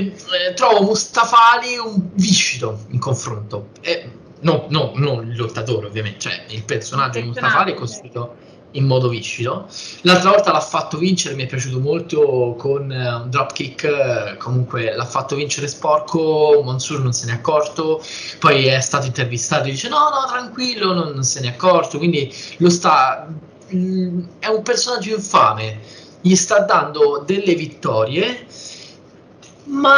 eh, 0.04 0.54
trovo 0.56 0.84
Mustafali 0.84 1.78
un 1.78 2.10
viscido 2.13 2.86
in 2.89 3.00
confronto. 3.00 3.69
Eh, 3.82 4.10
no, 4.41 4.67
no, 4.69 4.91
non 4.95 5.28
il 5.30 5.36
lottatore 5.36 5.88
ovviamente, 5.88 6.19
cioè 6.19 6.45
il 6.50 6.63
personaggio 6.63 7.19
di 7.19 7.28
Mustafali 7.28 7.71
è 7.71 7.76
costruito 7.76 8.36
in 8.71 8.86
modo 8.86 9.10
viscido. 9.10 9.67
L'altra 10.02 10.30
volta 10.30 10.52
l'ha 10.52 10.62
fatto 10.62 10.97
vincere, 10.97 11.36
mi 11.36 11.43
è 11.43 11.45
piaciuto 11.45 11.80
molto 11.80 12.56
con 12.58 12.91
eh, 12.91 13.13
un 13.13 13.30
dropkick, 13.30 13.84
eh, 13.84 14.38
comunque 14.38 14.95
l'ha 14.95 15.06
fatto 15.06 15.36
vincere 15.36 15.67
sporco, 15.67 16.62
Mansur 16.63 17.02
non 17.02 17.12
se 17.12 17.26
n'è 17.26 17.34
accorto, 17.34 18.02
poi 18.39 18.67
è 18.67 18.80
stato 18.80 19.08
intervistato 19.08 19.67
e 19.67 19.71
dice 19.71 19.89
no, 19.89 19.97
no, 19.97 20.26
tranquillo, 20.28 20.93
non, 20.93 21.12
non 21.12 21.24
se 21.24 21.41
n'è 21.41 21.50
accorto, 21.50 21.97
quindi 21.97 22.34
lo 22.58 22.69
sta... 22.69 23.28
mh, 23.67 24.19
è 24.39 24.47
un 24.47 24.62
personaggio 24.63 25.15
infame, 25.15 25.80
gli 26.21 26.36
sta 26.36 26.60
dando 26.60 27.23
delle 27.25 27.55
vittorie, 27.55 28.45
ma 29.65 29.95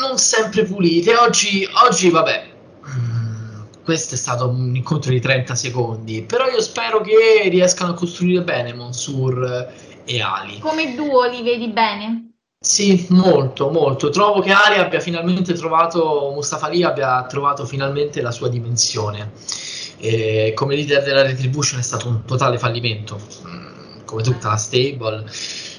non 0.00 0.18
sempre 0.18 0.64
pulite. 0.64 1.16
Oggi, 1.16 1.66
oggi 1.86 2.10
vabbè, 2.10 2.46
mm, 2.88 3.62
questo 3.84 4.14
è 4.14 4.18
stato 4.18 4.48
un 4.48 4.74
incontro 4.74 5.10
di 5.10 5.20
30 5.20 5.54
secondi, 5.54 6.22
però 6.22 6.48
io 6.48 6.60
spero 6.60 7.00
che 7.00 7.48
riescano 7.48 7.92
a 7.92 7.94
costruire 7.94 8.42
bene 8.42 8.74
Monsur 8.74 9.72
e 10.04 10.20
Ali. 10.20 10.58
come 10.58 10.94
duo 10.94 11.24
li 11.28 11.42
vedi 11.42 11.68
bene? 11.68 12.28
Sì, 12.64 13.06
molto, 13.10 13.70
molto. 13.70 14.08
Trovo 14.08 14.40
che 14.40 14.50
Ali 14.50 14.78
abbia 14.78 14.98
finalmente 14.98 15.52
trovato, 15.52 16.30
Mustafa 16.32 16.66
Ali 16.66 16.82
abbia 16.82 17.22
trovato 17.26 17.66
finalmente 17.66 18.22
la 18.22 18.30
sua 18.30 18.48
dimensione. 18.48 19.32
E 19.98 20.52
come 20.54 20.74
leader 20.74 21.02
della 21.02 21.22
Retribution 21.22 21.78
è 21.78 21.82
stato 21.82 22.08
un 22.08 22.24
totale 22.24 22.58
fallimento, 22.58 23.20
come 24.04 24.22
tutta 24.22 24.50
la 24.50 24.56
stable. 24.56 25.24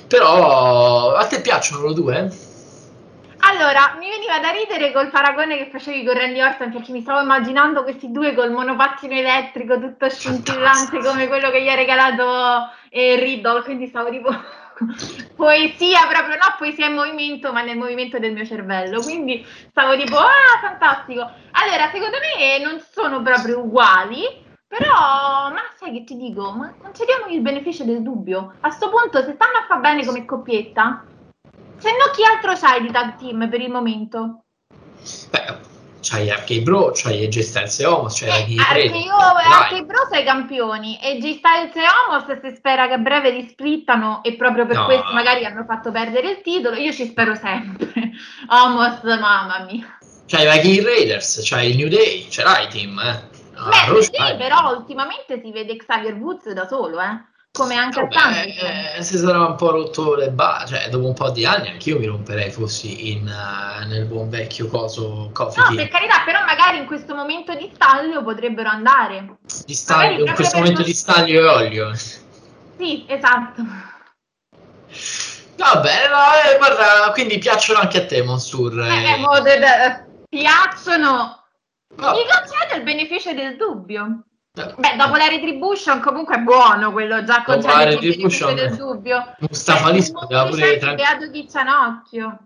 Però 0.08 1.14
a 1.14 1.26
te 1.26 1.42
piacciono 1.42 1.82
loro 1.82 1.94
due? 1.94 2.54
Allora, 3.48 3.96
mi 4.00 4.10
veniva 4.10 4.40
da 4.40 4.50
ridere 4.50 4.92
col 4.92 5.10
paragone 5.10 5.58
che 5.58 5.70
facevi 5.70 6.04
con 6.04 6.16
Randy 6.16 6.42
Orton 6.42 6.72
perché 6.72 6.92
mi 6.92 7.02
stavo 7.02 7.22
immaginando 7.22 7.84
questi 7.84 8.12
due 8.12 8.34
col 8.34 8.52
monopattino 8.52 9.14
elettrico 9.14 9.80
tutto 9.80 10.10
scintillante 10.10 11.00
come 11.00 11.28
quello 11.28 11.52
che 11.52 11.62
gli 11.62 11.70
ha 11.70 11.76
regalato 11.76 12.70
eh, 12.90 13.16
Riddle, 13.18 13.62
quindi 13.62 13.86
stavo 13.86 14.10
tipo 14.10 14.30
poesia 15.36 16.08
proprio, 16.10 16.36
no 16.36 16.56
poesia 16.58 16.88
in 16.88 16.96
movimento 16.96 17.54
ma 17.54 17.62
nel 17.62 17.78
movimento 17.78 18.18
del 18.18 18.34
mio 18.34 18.46
cervello, 18.46 19.02
quindi 19.02 19.46
stavo 19.70 19.96
tipo 19.96 20.18
ah 20.18 20.60
fantastico. 20.62 21.30
Allora, 21.52 21.90
secondo 21.92 22.18
me 22.20 22.58
non 22.64 22.82
sono 22.92 23.22
proprio 23.22 23.60
uguali, 23.60 24.24
però, 24.68 25.50
ma 25.52 25.62
sai 25.80 25.92
che 25.94 26.04
ti 26.04 26.16
dico, 26.18 26.52
ma 26.52 26.74
concediamogli 26.78 27.34
il 27.36 27.42
beneficio 27.42 27.84
del 27.84 28.02
dubbio. 28.02 28.54
A 28.62 28.70
sto 28.72 28.90
punto, 28.90 29.20
se 29.24 29.34
stanno 29.34 29.58
a 29.60 29.66
fa 29.68 29.78
bene 29.78 30.06
come 30.06 30.26
coppietta, 30.26 31.04
se 31.78 31.90
no 31.92 32.12
chi 32.14 32.24
altro 32.24 32.54
c'hai 32.54 32.82
di 32.82 32.92
tag 32.92 33.16
team 33.18 33.48
per 33.50 33.62
il 33.62 33.70
momento? 33.72 34.44
Beh, 35.30 35.74
c'hai 36.02 36.30
Arcade 36.30 36.62
Bro, 36.62 36.92
c'hai 36.94 37.24
AJ 37.26 37.40
Styles 37.42 37.80
e 37.80 37.86
Homos, 37.86 38.20
c'hai 38.20 38.42
Eh, 38.42 38.46
Ghi 38.46 38.58
anche 38.58 38.72
Freddy. 38.90 39.04
io 39.06 39.16
Dai. 39.18 39.44
e 39.44 39.54
anche 39.54 39.76
i 39.78 39.86
Bros 39.86 40.12
ai 40.12 40.24
campioni 40.24 41.00
e 41.02 41.18
G 41.20 41.38
Styles 41.38 41.76
e 41.76 41.82
Homos 41.86 42.40
si 42.42 42.56
spera 42.56 42.88
che 42.88 42.94
a 42.94 42.98
breve 42.98 43.32
li 43.32 43.48
splittano 43.48 44.24
e 44.24 44.36
proprio 44.36 44.66
per 44.66 44.76
No. 44.78 44.86
questo 44.86 45.12
magari 45.14 45.46
hanno 45.46 45.64
fatto 45.66 45.92
perdere 45.92 46.30
il 46.32 46.42
titolo. 46.42 46.76
Io 46.76 46.92
ci 46.92 47.06
spero 47.08 47.36
sempre. 47.36 47.92
Homos, 48.50 49.02
mamma 49.04 49.66
mia. 49.70 49.98
C'hai 50.28 50.48
i 50.48 50.52
Viking 50.52 50.86
Raiders, 50.86 51.42
c'hai 51.44 51.70
il 51.70 51.76
New 51.78 51.88
Day, 51.88 52.28
ce 52.32 52.42
l'hai 52.44 52.68
team, 52.70 52.98
eh. 53.00 53.34
Ah, 53.58 53.92
Beh, 53.92 54.02
sì, 54.04 54.12
però 54.38 54.76
ultimamente 54.76 55.40
si 55.42 55.52
vede 55.52 55.76
Xavier 55.78 56.14
Woods 56.16 56.52
da 56.52 56.68
solo, 56.68 57.00
eh. 57.00 57.34
Come 57.56 57.76
anche 57.76 58.00
a 58.02 58.04
Vabbè, 58.04 58.14
tanti. 58.14 58.58
eh, 58.98 59.02
si 59.02 59.18
sarà 59.18 59.40
un 59.46 59.56
po' 59.56 59.72
rotto 59.72 60.16
le 60.16 60.30
ba, 60.30 60.66
cioè 60.68 60.90
dopo 60.90 61.08
un 61.08 61.14
po' 61.14 61.30
di 61.30 61.46
anni 61.46 61.70
anch'io 61.70 61.98
mi 61.98 62.06
romperei 62.06 62.52
fossi 62.52 63.14
in, 63.14 63.26
eh, 63.30 63.86
nel 63.86 64.06
buon 64.08 64.30
vecchio 64.30 64.68
coso 64.68 65.30
Coffee 65.32 65.62
No, 65.64 65.68
Team. 65.70 65.78
per 65.78 65.88
carità, 65.88 66.22
però 66.26 66.44
magari 66.44 66.80
in 66.80 66.86
questo 66.86 67.16
momento 67.16 67.54
di 67.56 67.72
staglio 67.74 68.22
potrebbero 68.24 68.68
andare. 68.68 69.38
Di 69.66 69.74
staglio- 69.74 70.26
in 70.26 70.34
questo 70.34 70.58
momento 70.58 70.80
non- 70.82 70.90
di 70.90 70.94
staglio 70.94 71.40
e 71.40 71.48
olio. 71.48 71.94
Sì, 71.96 73.06
esatto. 73.08 73.64
Vabbè, 75.58 76.10
no, 76.10 76.52
eh, 76.54 76.58
guarda, 76.58 77.12
quindi 77.14 77.38
piacciono 77.38 77.80
anche 77.80 78.00
a 78.00 78.06
te, 78.06 78.22
Monsur. 78.22 78.82
Eh, 78.82 79.14
eh. 79.14 79.42
de- 79.44 79.60
de- 79.60 80.06
piacciono. 80.28 81.45
Vabbè. 81.96 82.18
Mi 82.18 82.24
concede 82.24 82.76
il 82.78 82.84
beneficio 82.84 83.34
del 83.34 83.56
dubbio. 83.56 84.24
Eh, 84.58 84.74
Beh, 84.78 84.96
dopo 84.98 85.16
la 85.18 85.28
retribution 85.28 86.00
comunque 86.00 86.36
è 86.36 86.40
buono 86.40 86.92
quello, 86.92 87.24
già 87.24 87.44
la 87.46 87.54
il 87.54 87.62
beneficio 88.00 88.48
Retribution, 88.48 88.56
del 88.56 88.76
dubbio. 88.76 89.36
Mustafa 89.40 89.92
Beh, 89.92 89.98
Lì 89.98 90.12
poteva 90.12 90.46
pure 90.46 90.78
tra- 90.78 90.94
Beato 90.94 91.30
chi 91.30 91.50
Cianocchio. 91.50 92.40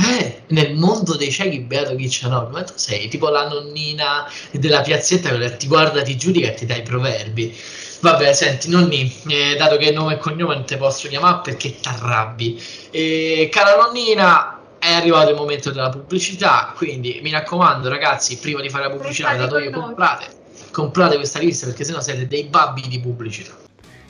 Eh, 0.00 0.42
nel 0.48 0.74
mondo 0.76 1.16
dei 1.16 1.30
ciechi 1.30 1.58
beato 1.60 1.96
chi 1.96 2.08
c'è 2.08 2.28
no, 2.28 2.48
ma 2.52 2.62
tu 2.62 2.72
sei 2.76 3.08
tipo 3.08 3.30
la 3.30 3.48
nonnina 3.48 4.30
della 4.52 4.80
piazzetta 4.80 5.30
che 5.36 5.56
ti 5.56 5.66
guarda, 5.66 6.02
ti 6.02 6.16
giudica 6.16 6.48
e 6.48 6.54
ti 6.54 6.66
dà 6.66 6.76
i 6.76 6.82
proverbi. 6.82 7.56
Vabbè, 8.00 8.32
senti, 8.32 8.70
nonni, 8.70 9.12
eh, 9.26 9.56
dato 9.56 9.76
che 9.76 9.90
nome 9.90 10.14
e 10.14 10.18
cognome 10.18 10.54
non 10.54 10.64
ti 10.64 10.76
posso 10.76 11.08
chiamare 11.08 11.40
perché 11.42 11.80
t'arrabbi. 11.80 12.62
Eh, 12.90 13.48
cara 13.50 13.74
nonnina, 13.74 14.57
è 14.88 14.94
arrivato 14.94 15.30
il 15.30 15.36
momento 15.36 15.70
della 15.70 15.90
pubblicità, 15.90 16.72
quindi 16.74 17.20
mi 17.22 17.30
raccomando 17.30 17.88
ragazzi, 17.90 18.38
prima 18.38 18.62
di 18.62 18.70
fare 18.70 18.84
la 18.84 18.90
pubblicità, 18.90 19.34
dato 19.36 19.58
noi. 19.58 19.70
comprate, 19.70 20.26
comprate 20.70 21.16
questa 21.16 21.38
lista 21.38 21.66
perché 21.66 21.84
sennò 21.84 22.00
siete 22.00 22.26
dei 22.26 22.44
babbi 22.44 22.82
di 22.88 22.98
pubblicità. 22.98 23.54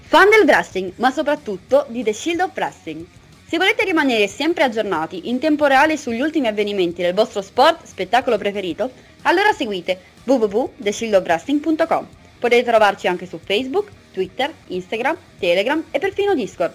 Fan 0.01 0.31
del 0.31 0.47
wrestling, 0.47 0.93
ma 0.97 1.11
soprattutto 1.11 1.85
di 1.89 2.05
The 2.05 2.13
Shield 2.13 2.41
of 2.41 2.51
Wrestling. 2.55 3.05
Se 3.47 3.57
volete 3.57 3.85
rimanere 3.85 4.29
sempre 4.29 4.65
aggiornati 4.65 5.29
in 5.29 5.39
tempo 5.39 5.67
reale 5.67 5.97
sugli 5.97 6.21
ultimi 6.21 6.47
avvenimenti 6.47 7.03
del 7.03 7.15
vostro 7.15 7.43
sport, 7.43 7.85
spettacolo 7.85 8.39
preferito, 8.39 8.91
allora 9.23 9.53
seguite 9.53 10.01
www.theshieldofwrestling.com. 10.25 12.07
Potete 12.39 12.63
trovarci 12.63 13.09
anche 13.09 13.27
su 13.27 13.39
Facebook, 13.43 13.91
Twitter, 14.13 14.53
Instagram, 14.69 15.17
Telegram 15.39 15.83
e 15.91 15.99
perfino 15.99 16.35
Discord. 16.35 16.73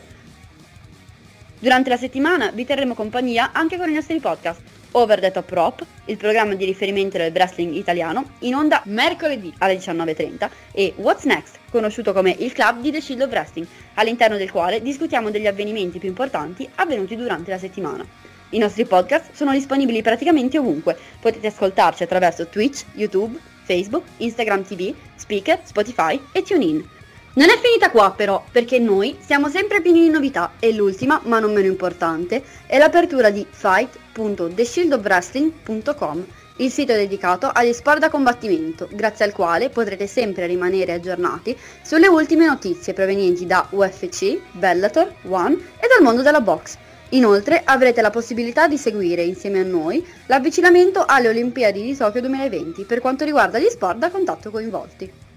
Durante 1.63 1.87
la 1.87 1.95
settimana 1.95 2.51
vi 2.51 2.65
terremo 2.65 2.93
compagnia 2.93 3.51
anche 3.53 3.77
con 3.77 3.89
i 3.89 3.93
nostri 3.93 4.19
podcast 4.19 4.59
Over 4.91 5.21
the 5.21 5.31
Top 5.31 5.49
Rope, 5.49 5.85
il 6.07 6.17
programma 6.17 6.55
di 6.55 6.65
riferimento 6.65 7.17
del 7.17 7.31
wrestling 7.31 7.73
italiano, 7.75 8.31
in 8.39 8.53
onda 8.53 8.81
mercoledì 8.87 9.53
alle 9.59 9.77
19.30 9.77 10.49
e 10.73 10.93
What's 10.97 11.23
Next, 11.23 11.59
conosciuto 11.71 12.11
come 12.11 12.35
il 12.37 12.51
club 12.51 12.81
di 12.81 12.91
The 12.91 12.99
Shield 12.99 13.21
of 13.21 13.29
Wrestling, 13.29 13.65
all'interno 13.93 14.35
del 14.35 14.51
quale 14.51 14.81
discutiamo 14.81 15.31
degli 15.31 15.47
avvenimenti 15.47 15.99
più 15.99 16.09
importanti 16.09 16.69
avvenuti 16.75 17.15
durante 17.15 17.51
la 17.51 17.57
settimana. 17.57 18.05
I 18.49 18.57
nostri 18.57 18.83
podcast 18.83 19.31
sono 19.31 19.53
disponibili 19.53 20.01
praticamente 20.01 20.57
ovunque, 20.57 20.97
potete 21.21 21.47
ascoltarci 21.47 22.03
attraverso 22.03 22.47
Twitch, 22.47 22.83
YouTube, 22.95 23.39
Facebook, 23.63 24.03
Instagram 24.17 24.65
TV, 24.65 24.93
Speaker, 25.15 25.61
Spotify 25.63 26.19
e 26.33 26.41
TuneIn. 26.41 27.02
Non 27.35 27.49
è 27.49 27.59
finita 27.59 27.89
qua 27.89 28.11
però, 28.11 28.45
perché 28.51 28.77
noi 28.77 29.17
siamo 29.19 29.49
sempre 29.49 29.81
pieni 29.81 30.01
di 30.01 30.09
novità 30.09 30.51
e 30.59 30.71
l'ultima, 30.71 31.19
ma 31.23 31.39
non 31.39 31.51
meno 31.51 31.65
importante, 31.65 32.43
è 32.67 32.77
l'apertura 32.77 33.31
di 33.31 33.43
fight.theshieldofwrestling.com, 33.49 36.25
il 36.57 36.71
sito 36.71 36.93
dedicato 36.93 37.49
agli 37.51 37.73
sport 37.73 37.97
da 37.97 38.11
combattimento, 38.11 38.87
grazie 38.91 39.25
al 39.25 39.31
quale 39.31 39.71
potrete 39.71 40.05
sempre 40.05 40.45
rimanere 40.45 40.93
aggiornati 40.93 41.57
sulle 41.81 42.07
ultime 42.07 42.45
notizie 42.45 42.93
provenienti 42.93 43.47
da 43.47 43.65
UFC, 43.71 44.37
Bellator, 44.51 45.11
One 45.27 45.55
e 45.79 45.87
dal 45.87 46.03
mondo 46.03 46.21
della 46.21 46.41
box. 46.41 46.77
Inoltre 47.09 47.63
avrete 47.65 48.01
la 48.01 48.11
possibilità 48.11 48.67
di 48.67 48.77
seguire 48.77 49.23
insieme 49.23 49.61
a 49.61 49.63
noi 49.63 50.05
l'avvicinamento 50.27 51.03
alle 51.07 51.29
Olimpiadi 51.29 51.81
di 51.81 51.97
Tokyo 51.97 52.21
2020 52.21 52.83
per 52.83 52.99
quanto 52.99 53.25
riguarda 53.25 53.57
gli 53.57 53.69
sport 53.69 53.97
da 53.97 54.11
contatto 54.11 54.51
coinvolti. 54.51 55.31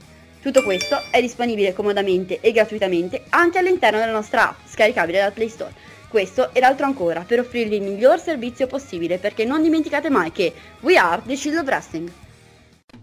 Tutto 0.47 0.63
questo 0.63 1.03
è 1.11 1.21
disponibile 1.21 1.73
comodamente 1.73 2.39
e 2.39 2.53
gratuitamente 2.53 3.25
anche 3.31 3.59
all'interno 3.59 3.99
della 3.99 4.13
nostra 4.13 4.51
app, 4.51 4.59
scaricabile 4.67 5.19
dal 5.19 5.33
Play 5.33 5.49
Store. 5.49 5.75
Questo 6.07 6.55
ed 6.55 6.63
altro 6.63 6.87
ancora 6.87 7.23
per 7.23 7.41
offrirvi 7.41 7.75
il 7.75 7.83
miglior 7.83 8.21
servizio 8.21 8.69
possibile 8.69 9.19
perché 9.19 9.45
non 9.45 9.61
dimenticate 9.61 10.09
mai 10.09 10.31
che 10.31 10.55
we 10.83 10.97
are 10.97 11.21
the 11.27 11.35
Shield 11.35 11.59
of 11.59 11.67
Wrestling. 11.67 12.13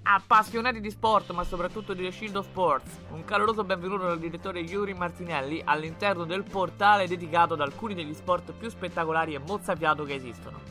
Appassionati 0.04 0.80
di 0.80 0.90
sport, 0.90 1.32
ma 1.32 1.44
soprattutto 1.44 1.94
di 1.94 2.04
The 2.04 2.14
Shield 2.14 2.38
of 2.38 2.46
Sports, 2.46 2.92
un 3.12 3.26
caloroso 3.26 3.66
benvenuto 3.66 4.06
dal 4.06 4.20
direttore 4.20 4.62
Yuri 4.62 4.94
Martinelli 4.94 5.62
all'interno 5.66 6.24
del 6.24 6.44
portale 6.44 7.10
dedicato 7.10 7.56
ad 7.56 7.60
alcuni 7.60 7.94
degli 7.94 8.14
sport 8.14 8.54
più 8.58 8.70
spettacolari 8.70 9.34
e 9.34 9.40
mozzafiato 9.40 10.06
che 10.06 10.14
esistono. 10.14 10.62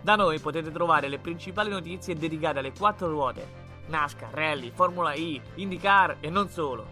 Da 0.00 0.14
noi 0.16 0.38
potete 0.38 0.72
trovare 0.72 1.08
le 1.08 1.18
principali 1.18 1.68
notizie 1.68 2.16
dedicate 2.16 2.60
alle 2.60 2.72
quattro 2.72 3.10
ruote, 3.10 3.61
NASCAR, 3.92 4.32
Rally, 4.32 4.70
Formula 4.70 5.12
E, 5.12 5.40
IndyCar 5.56 6.16
e 6.20 6.30
non 6.30 6.48
solo. 6.48 6.86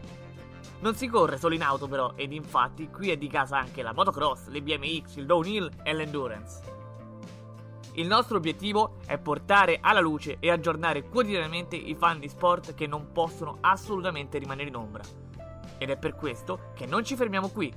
Non 0.80 0.94
si 0.94 1.08
corre 1.08 1.38
solo 1.38 1.54
in 1.54 1.62
auto 1.62 1.88
però, 1.88 2.12
ed 2.14 2.32
infatti 2.32 2.90
qui 2.90 3.10
è 3.10 3.16
di 3.16 3.26
casa 3.26 3.58
anche 3.58 3.82
la 3.82 3.94
motocross, 3.94 4.48
le 4.48 4.60
BMX, 4.60 5.16
il 5.16 5.26
downhill 5.26 5.70
e 5.82 5.94
l'endurance. 5.94 6.60
Il 7.94 8.06
nostro 8.06 8.36
obiettivo 8.36 8.96
è 9.06 9.18
portare 9.18 9.78
alla 9.80 10.00
luce 10.00 10.36
e 10.40 10.50
aggiornare 10.50 11.08
quotidianamente 11.08 11.74
i 11.74 11.94
fan 11.94 12.20
di 12.20 12.28
sport 12.28 12.74
che 12.74 12.86
non 12.86 13.12
possono 13.12 13.58
assolutamente 13.62 14.38
rimanere 14.38 14.68
in 14.68 14.76
ombra. 14.76 15.02
Ed 15.78 15.88
è 15.88 15.96
per 15.96 16.14
questo 16.14 16.72
che 16.74 16.84
non 16.84 17.02
ci 17.02 17.16
fermiamo 17.16 17.48
qui, 17.48 17.72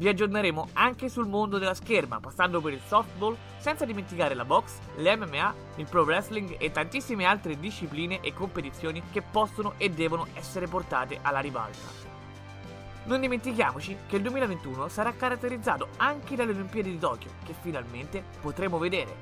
vi 0.00 0.08
aggiorneremo 0.08 0.68
anche 0.72 1.10
sul 1.10 1.28
mondo 1.28 1.58
della 1.58 1.74
scherma, 1.74 2.20
passando 2.20 2.62
per 2.62 2.72
il 2.72 2.80
softball, 2.86 3.36
senza 3.58 3.84
dimenticare 3.84 4.34
la 4.34 4.46
box, 4.46 4.78
l'MMA, 4.96 5.54
il 5.76 5.86
pro 5.86 6.04
wrestling 6.04 6.56
e 6.58 6.70
tantissime 6.70 7.26
altre 7.26 7.58
discipline 7.58 8.20
e 8.22 8.32
competizioni 8.32 9.02
che 9.12 9.20
possono 9.20 9.74
e 9.76 9.90
devono 9.90 10.28
essere 10.32 10.66
portate 10.66 11.18
alla 11.20 11.40
ribalta. 11.40 12.08
Non 13.04 13.20
dimentichiamoci 13.20 13.94
che 14.08 14.16
il 14.16 14.22
2021 14.22 14.88
sarà 14.88 15.12
caratterizzato 15.12 15.88
anche 15.98 16.34
dalle 16.34 16.52
Olimpiadi 16.52 16.92
di 16.92 16.98
Tokyo, 16.98 17.30
che 17.44 17.54
finalmente 17.60 18.24
potremo 18.40 18.78
vedere. 18.78 19.14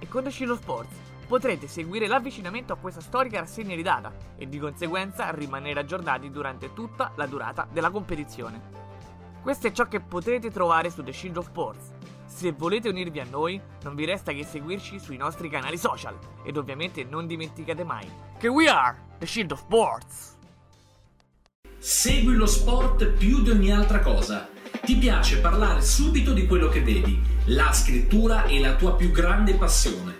E 0.00 0.08
con 0.08 0.24
The 0.24 0.32
Sports 0.32 0.96
potrete 1.28 1.68
seguire 1.68 2.08
l'avvicinamento 2.08 2.72
a 2.72 2.76
questa 2.76 3.00
storica 3.00 3.38
rassegna 3.38 3.76
di 3.76 3.82
data 3.82 4.12
e 4.36 4.48
di 4.48 4.58
conseguenza 4.58 5.30
rimanere 5.30 5.78
aggiornati 5.78 6.28
durante 6.32 6.72
tutta 6.72 7.12
la 7.14 7.26
durata 7.26 7.68
della 7.70 7.90
competizione. 7.90 8.87
Questo 9.42 9.68
è 9.68 9.72
ciò 9.72 9.86
che 9.86 10.00
potrete 10.00 10.50
trovare 10.50 10.90
su 10.90 11.02
The 11.02 11.12
Shield 11.12 11.36
of 11.36 11.46
Sports. 11.46 11.92
Se 12.26 12.52
volete 12.52 12.88
unirvi 12.88 13.20
a 13.20 13.26
noi, 13.28 13.60
non 13.82 13.94
vi 13.94 14.04
resta 14.04 14.32
che 14.32 14.44
seguirci 14.44 14.98
sui 14.98 15.16
nostri 15.16 15.48
canali 15.48 15.78
social. 15.78 16.18
Ed 16.44 16.56
ovviamente 16.56 17.04
non 17.04 17.26
dimenticate 17.26 17.84
mai 17.84 18.06
che 18.38 18.48
we 18.48 18.68
are 18.68 18.96
The 19.18 19.26
Shield 19.26 19.52
of 19.52 19.60
Sports. 19.60 20.36
Segui 21.78 22.34
lo 22.34 22.46
sport 22.46 23.06
più 23.06 23.42
di 23.42 23.50
ogni 23.50 23.72
altra 23.72 24.00
cosa. 24.00 24.48
Ti 24.84 24.96
piace 24.96 25.40
parlare 25.40 25.80
subito 25.80 26.32
di 26.32 26.46
quello 26.46 26.68
che 26.68 26.82
vedi. 26.82 27.20
La 27.46 27.72
scrittura 27.72 28.44
è 28.44 28.58
la 28.58 28.74
tua 28.74 28.94
più 28.96 29.10
grande 29.10 29.54
passione. 29.54 30.17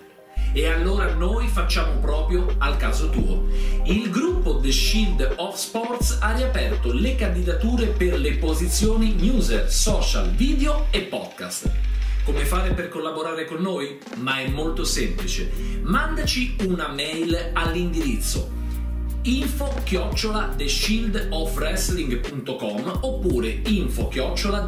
E 0.53 0.67
allora 0.67 1.15
noi 1.15 1.47
facciamo 1.47 2.01
proprio 2.01 2.53
al 2.59 2.77
caso 2.77 3.09
tuo. 3.11 3.47
Il 3.85 4.11
gruppo 4.11 4.59
The 4.59 4.73
Shield 4.73 5.35
of 5.37 5.55
Sports 5.57 6.19
ha 6.21 6.33
riaperto 6.33 6.93
le 6.93 7.15
candidature 7.17 7.87
per 7.87 8.19
le 8.19 8.35
posizioni 8.37 9.15
newser, 9.15 9.71
social, 9.71 10.31
video 10.31 10.87
e 10.91 11.03
podcast. 11.03 11.71
Come 12.25 12.45
fare 12.45 12.73
per 12.73 12.89
collaborare 12.89 13.45
con 13.47 13.61
noi? 13.61 13.99
Ma 14.17 14.41
è 14.41 14.49
molto 14.49 14.83
semplice. 14.85 15.53
Mandaci 15.83 16.57
una 16.67 16.89
mail 16.89 17.51
all'indirizzo 17.53 18.57
info 19.23 19.75
chiocciola 19.85 20.55
theshieldofwrestling.com 20.57 22.99
oppure 23.03 23.61
info 23.67 24.09
chiocciola 24.09 24.67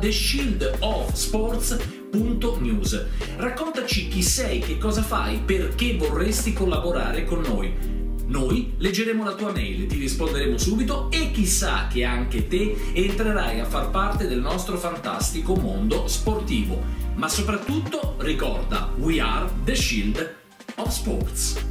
theshieldofsports.news 2.10 3.06
raccontaci 3.36 4.08
chi 4.08 4.22
sei, 4.22 4.60
che 4.60 4.78
cosa 4.78 5.02
fai, 5.02 5.38
perché 5.38 5.96
vorresti 5.96 6.52
collaborare 6.52 7.24
con 7.24 7.40
noi 7.40 7.98
noi 8.30 8.74
leggeremo 8.78 9.24
la 9.24 9.32
tua 9.32 9.50
mail, 9.50 9.88
ti 9.88 9.98
risponderemo 9.98 10.56
subito 10.56 11.10
e 11.10 11.32
chissà 11.32 11.88
che 11.88 12.04
anche 12.04 12.46
te 12.46 12.76
entrerai 12.94 13.58
a 13.58 13.64
far 13.64 13.90
parte 13.90 14.28
del 14.28 14.38
nostro 14.38 14.76
fantastico 14.76 15.56
mondo 15.56 16.06
sportivo. 16.06 16.80
Ma 17.16 17.26
soprattutto 17.26 18.14
ricorda, 18.18 18.88
we 18.98 19.20
are 19.20 19.50
the 19.64 19.74
shield 19.74 20.36
of 20.76 20.88
sports. 20.90 21.66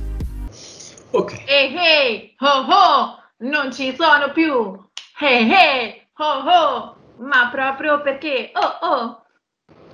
Ok. 1.12 1.46
Ehi 1.48 1.78
ehi, 1.78 2.36
ho 2.40 2.66
ho, 2.68 3.18
non 3.38 3.72
ci 3.72 3.96
sono 3.98 4.34
più. 4.34 4.78
Ehi 5.18 5.54
ehi, 5.54 6.08
ho 6.18 6.26
ho, 6.26 6.96
ma 7.20 7.50
proprio 7.50 8.02
perché, 8.02 8.52
oh 8.54 8.86
oh. 8.86 9.19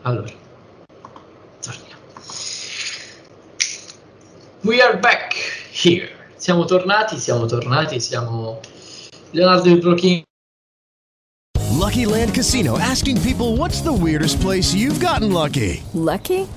Allora, 0.05 0.29
torniamo. 1.61 2.01
We 4.61 4.79
are 4.79 4.99
back 4.99 5.33
here. 5.71 6.09
Siamo 6.35 6.65
tornati, 6.65 7.17
siamo 7.17 7.47
tornati, 7.47 7.99
siamo 7.99 8.59
Leonardo 9.31 9.63
Di 9.63 9.79
Brocchini. 9.79 10.23
Lucky 11.71 12.05
Land 12.05 12.35
Casino 12.35 12.77
asking 12.77 13.19
people 13.21 13.57
what's 13.57 13.81
the 13.81 13.91
weirdest 13.91 14.39
place 14.41 14.75
you've 14.75 14.99
gotten 14.99 15.31
lucky? 15.31 15.81
Lucky? 15.93 16.47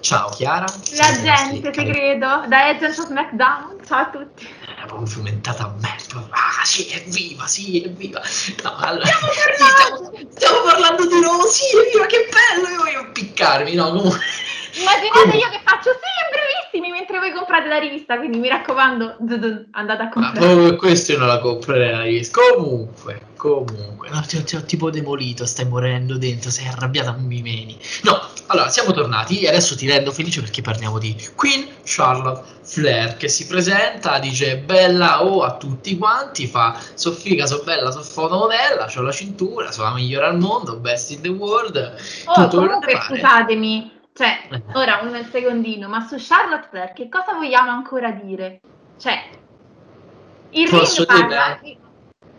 Ciao 0.00 0.30
Chiara. 0.30 0.64
La 0.96 1.20
gente 1.22 1.72
segreto, 1.74 2.44
da 2.48 2.68
Agent 2.68 2.98
of 2.98 3.06
SmackDown, 3.06 3.76
ciao 3.86 4.00
a 4.00 4.10
tutti. 4.10 4.48
Era 4.76 4.86
proprio 4.86 5.06
fomentata 5.06 5.64
a 5.64 5.74
me. 5.78 5.94
Ah, 6.30 6.64
sì, 6.64 6.88
evviva, 6.90 7.46
sì, 7.46 7.82
evviva. 7.84 8.20
No, 8.62 8.76
allora, 8.78 9.04
Stiamo 9.06 9.96
stiamo, 9.96 10.30
stiamo 10.30 10.62
parlando 10.64 11.06
di 11.06 11.20
nuovo, 11.20 11.46
sì, 11.46 11.64
evviva, 11.76 12.06
che 12.06 12.28
bello, 12.30 12.68
io 12.68 12.78
voglio 12.78 13.12
piccarmi, 13.12 13.74
no, 13.74 13.90
comunque. 13.90 14.20
Immaginate 14.72 15.36
io 15.36 15.48
che 15.50 15.60
faccio, 15.64 15.90
sì, 15.90 16.70
brevissimi, 16.70 16.90
mentre 16.92 17.18
voi 17.18 17.32
comprate 17.32 17.68
la 17.68 17.78
rivista, 17.78 18.16
quindi 18.16 18.38
mi 18.38 18.48
raccomando, 18.48 19.16
andate 19.72 20.02
a 20.02 20.04
Ma 20.04 20.08
comprare. 20.08 20.38
proprio 20.38 20.62
per 20.68 20.76
questo 20.76 21.12
io 21.12 21.18
non 21.18 21.26
la 21.28 21.38
comprerei 21.40 21.90
la 21.90 22.02
rivista. 22.02 22.38
Comunque, 22.54 23.20
comunque, 23.40 24.10
no, 24.10 24.20
ti, 24.26 24.36
ho- 24.36 24.44
ti 24.44 24.56
ho 24.56 24.64
tipo 24.64 24.90
demolito, 24.90 25.46
stai 25.46 25.66
morendo 25.66 26.18
dentro, 26.18 26.50
sei 26.50 26.66
arrabbiata 26.66 27.14
con 27.14 27.30
i 27.32 27.40
meni. 27.40 27.78
No, 28.02 28.20
allora, 28.48 28.68
siamo 28.68 28.92
tornati 28.92 29.40
e 29.40 29.48
adesso 29.48 29.74
ti 29.76 29.86
rendo 29.86 30.12
felice 30.12 30.40
perché 30.40 30.60
parliamo 30.60 30.98
di 30.98 31.16
Queen 31.34 31.66
Charlotte 31.82 32.46
Flair 32.62 33.16
che 33.16 33.28
si 33.28 33.46
presenta, 33.46 34.18
dice 34.18 34.58
bella 34.58 35.24
oh 35.24 35.42
a 35.42 35.56
tutti 35.56 35.96
quanti, 35.96 36.46
fa 36.46 36.78
so 36.94 37.12
figa, 37.12 37.46
so 37.46 37.62
bella, 37.64 37.90
so 37.90 38.02
fotomodella, 38.02 38.92
ho 38.94 39.00
la 39.00 39.12
cintura, 39.12 39.72
sono 39.72 39.88
la 39.88 39.94
migliore 39.94 40.26
al 40.26 40.38
mondo, 40.38 40.76
best 40.76 41.10
in 41.12 41.22
the 41.22 41.28
world, 41.28 41.96
Oh, 42.26 42.34
tutto 42.48 42.56
comunque 42.58 43.00
scusatemi, 43.00 43.90
cioè, 44.12 44.48
Eh. 44.50 44.62
ora 44.74 45.00
un 45.02 45.28
secondino, 45.30 45.88
ma 45.88 46.06
su 46.06 46.16
Charlotte 46.18 46.68
Flair 46.68 46.92
che 46.92 47.08
cosa 47.08 47.32
vogliamo 47.34 47.70
ancora 47.70 48.10
dire? 48.10 48.60
Cioè, 48.98 49.18
il 50.50 50.68
Posso 50.68 51.04
ring 51.04 51.28
dire 51.28 51.28
parla... 51.28 51.60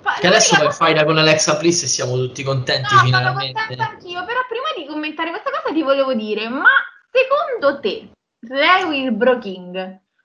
fa- 0.01 0.15
Che 0.19 0.27
adesso 0.27 0.55
l'unica 0.55 0.73
fai 0.73 0.87
faida 0.93 1.05
con 1.05 1.17
Alexa 1.17 1.55
Bliss 1.57 1.83
e 1.83 1.87
siamo 1.87 2.15
tutti 2.15 2.43
contenti 2.43 2.81
No, 2.93 2.99
sono 2.99 3.03
finalmente. 3.03 3.59
contenta 3.59 3.89
anch'io, 3.89 4.25
però 4.25 4.39
prima 4.47 4.67
di 4.75 4.85
commentare 4.85 5.29
questa 5.29 5.49
cosa 5.51 5.73
ti 5.73 5.81
volevo 5.83 6.13
dire, 6.13 6.49
ma 6.49 6.69
secondo 7.11 7.79
te, 7.79 8.09
Lewis 8.39 9.11
Bro 9.11 9.37
King, 9.39 9.73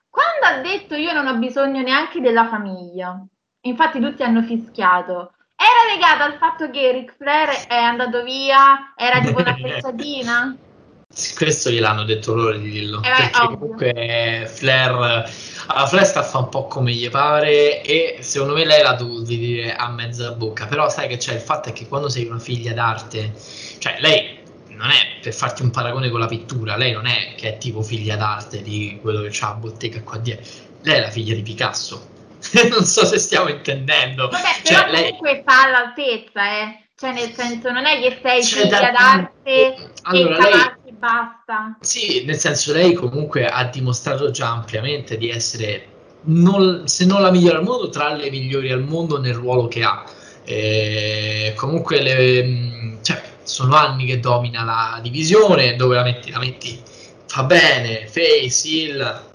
quando 0.09 0.45
ha 0.45 0.57
detto 0.61 0.95
io 0.95 1.13
non 1.13 1.27
ho 1.27 1.35
bisogno 1.37 1.81
neanche 1.81 2.19
della 2.21 2.47
famiglia, 2.47 3.23
infatti 3.61 3.99
tutti 3.99 4.23
hanno 4.23 4.41
fischiato, 4.43 5.33
era 5.55 5.93
legato 5.93 6.23
al 6.23 6.37
fatto 6.37 6.69
che 6.69 6.91
Ric 6.91 7.15
Flair 7.17 7.67
è 7.67 7.75
andato 7.75 8.23
via, 8.23 8.93
era 8.95 9.19
tipo 9.21 9.39
una 9.39 9.53
frecciatina? 9.59 10.55
Questo 11.35 11.69
gliel'hanno 11.71 12.03
detto 12.03 12.33
loro 12.35 12.57
di 12.57 12.69
dirlo. 12.69 12.97
Eh, 13.01 13.09
perché 13.09 13.37
ovvio. 13.41 13.57
comunque 13.57 14.51
Flair, 14.53 14.91
alla 15.67 15.87
Flair 15.87 16.05
sta 16.05 16.21
fa 16.21 16.39
un 16.39 16.49
po' 16.49 16.67
come 16.67 16.91
gli 16.91 17.09
pare 17.09 17.81
e 17.81 18.17
secondo 18.19 18.53
me 18.53 18.65
lei 18.65 18.83
l'ha 18.83 18.91
dovuto 18.93 19.23
dire 19.23 19.73
a 19.73 19.89
mezza 19.89 20.31
bocca. 20.31 20.65
Però 20.65 20.89
sai 20.89 21.07
che 21.07 21.15
c'è 21.17 21.33
il 21.33 21.39
fatto 21.39 21.69
è 21.69 21.73
che 21.73 21.87
quando 21.87 22.09
sei 22.09 22.25
una 22.25 22.39
figlia 22.39 22.73
d'arte, 22.73 23.33
cioè 23.79 23.97
lei 23.99 24.37
non 24.69 24.89
è 24.89 25.19
per 25.21 25.33
farti 25.33 25.61
un 25.63 25.71
paragone 25.71 26.09
con 26.09 26.19
la 26.19 26.27
pittura, 26.27 26.75
lei 26.75 26.91
non 26.91 27.07
è 27.07 27.33
che 27.35 27.55
è 27.55 27.57
tipo 27.57 27.81
figlia 27.81 28.15
d'arte 28.17 28.61
di 28.61 28.99
quello 29.01 29.21
che 29.21 29.29
c'ha 29.31 29.47
la 29.47 29.53
bottega 29.53 30.01
qua 30.03 30.17
dietro, 30.17 30.45
lei 30.83 30.97
è 30.97 30.99
la 30.99 31.09
figlia 31.09 31.33
di 31.33 31.41
Picasso. 31.41 32.09
non 32.69 32.83
so 32.83 33.05
se 33.05 33.17
stiamo 33.17 33.47
intendendo. 33.49 34.27
Vabbè, 34.27 34.43
Cioè, 34.61 34.75
però 34.83 34.91
lei- 34.91 35.03
comunque 35.15 35.39
sta 35.41 35.63
all'altezza, 35.63 36.51
eh. 36.61 36.81
Cioè, 36.99 37.11
nel 37.11 37.31
senso, 37.33 37.71
non 37.71 37.85
è 37.85 37.99
che 38.01 38.19
sei 38.23 38.41
C'è 38.41 38.61
figlia 38.61 38.79
da- 38.79 38.91
d'arte 38.91 39.91
Allora, 40.03 40.37
e 40.37 40.41
lei- 40.51 40.75
basta. 40.97 41.77
Sì, 41.79 42.23
nel 42.25 42.37
senso 42.37 42.73
lei 42.73 42.93
comunque 42.93 43.45
ha 43.47 43.65
dimostrato 43.65 44.31
già 44.31 44.49
ampiamente 44.51 45.17
di 45.17 45.29
essere, 45.29 45.93
non- 46.21 46.87
se 46.87 47.05
non 47.05 47.21
la 47.21 47.31
migliore 47.31 47.57
al 47.57 47.63
mondo, 47.63 47.89
tra 47.89 48.13
le 48.13 48.29
migliori 48.29 48.71
al 48.71 48.83
mondo 48.83 49.19
nel 49.19 49.33
ruolo 49.35 49.67
che 49.67 49.83
ha. 49.83 50.03
E 50.43 51.53
comunque 51.55 52.01
le- 52.01 52.43
mh, 52.43 52.99
cioè, 53.03 53.21
sono 53.43 53.75
anni 53.75 54.05
che 54.05 54.19
domina 54.19 54.63
la 54.63 54.99
divisione, 55.01 55.75
dove 55.75 55.95
la 55.95 56.03
metti, 56.03 56.31
la 56.31 56.39
metti 56.39 56.81
fa 57.25 57.43
bene, 57.43 58.07
face, 58.07 58.67
Hill, 58.67 59.25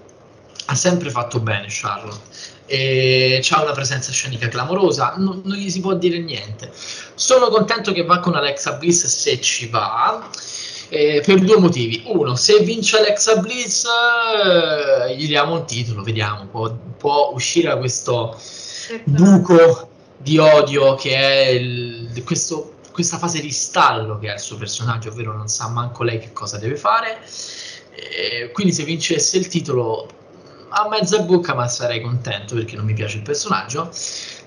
ha 0.65 0.75
sempre 0.75 1.09
fatto 1.09 1.39
bene 1.41 1.65
Charlotte. 1.69 2.29
E 2.65 3.39
c'ha 3.41 3.61
una 3.61 3.73
presenza 3.73 4.11
scenica 4.11 4.47
clamorosa, 4.47 5.15
non, 5.17 5.41
non 5.43 5.57
gli 5.57 5.69
si 5.69 5.81
può 5.81 5.93
dire 5.95 6.19
niente. 6.19 6.71
Sono 6.73 7.49
contento 7.49 7.91
che 7.91 8.03
va 8.03 8.19
con 8.19 8.35
Alexa 8.35 8.73
Bliss 8.77 9.05
se 9.05 9.39
ci 9.41 9.67
va. 9.67 10.29
Eh, 10.93 11.21
per 11.25 11.39
due 11.39 11.57
motivi. 11.57 12.03
Uno, 12.05 12.35
se 12.35 12.59
vince 12.59 12.97
Alexa 12.97 13.37
Bliss, 13.37 13.85
eh, 13.85 15.15
gli 15.15 15.25
diamo 15.27 15.55
un 15.55 15.65
titolo, 15.65 16.03
vediamo, 16.03 16.45
può, 16.47 16.71
può 16.97 17.31
uscire 17.33 17.69
da 17.69 17.77
questo 17.77 18.39
buco 19.05 19.89
di 20.17 20.37
odio 20.37 20.95
che 20.95 21.15
è 21.15 21.47
il- 21.49 22.21
questo- 22.23 22.75
questa 22.91 23.17
fase 23.17 23.41
di 23.41 23.51
stallo 23.51 24.19
che 24.19 24.29
ha 24.29 24.33
il 24.35 24.39
suo 24.39 24.55
personaggio, 24.57 25.09
ovvero 25.09 25.35
non 25.35 25.47
sa 25.47 25.67
manco 25.67 26.03
lei 26.03 26.19
che 26.19 26.31
cosa 26.31 26.57
deve 26.57 26.75
fare. 26.75 27.17
Eh, 27.95 28.51
quindi 28.51 28.73
se 28.73 28.83
vincesse 28.83 29.37
il 29.37 29.47
titolo 29.47 30.07
a 30.73 30.89
mezza 30.89 31.19
bocca, 31.19 31.53
ma 31.53 31.67
sarei 31.67 32.01
contento 32.01 32.55
perché 32.55 32.75
non 32.75 32.85
mi 32.85 32.93
piace 32.93 33.17
il 33.17 33.23
personaggio. 33.23 33.91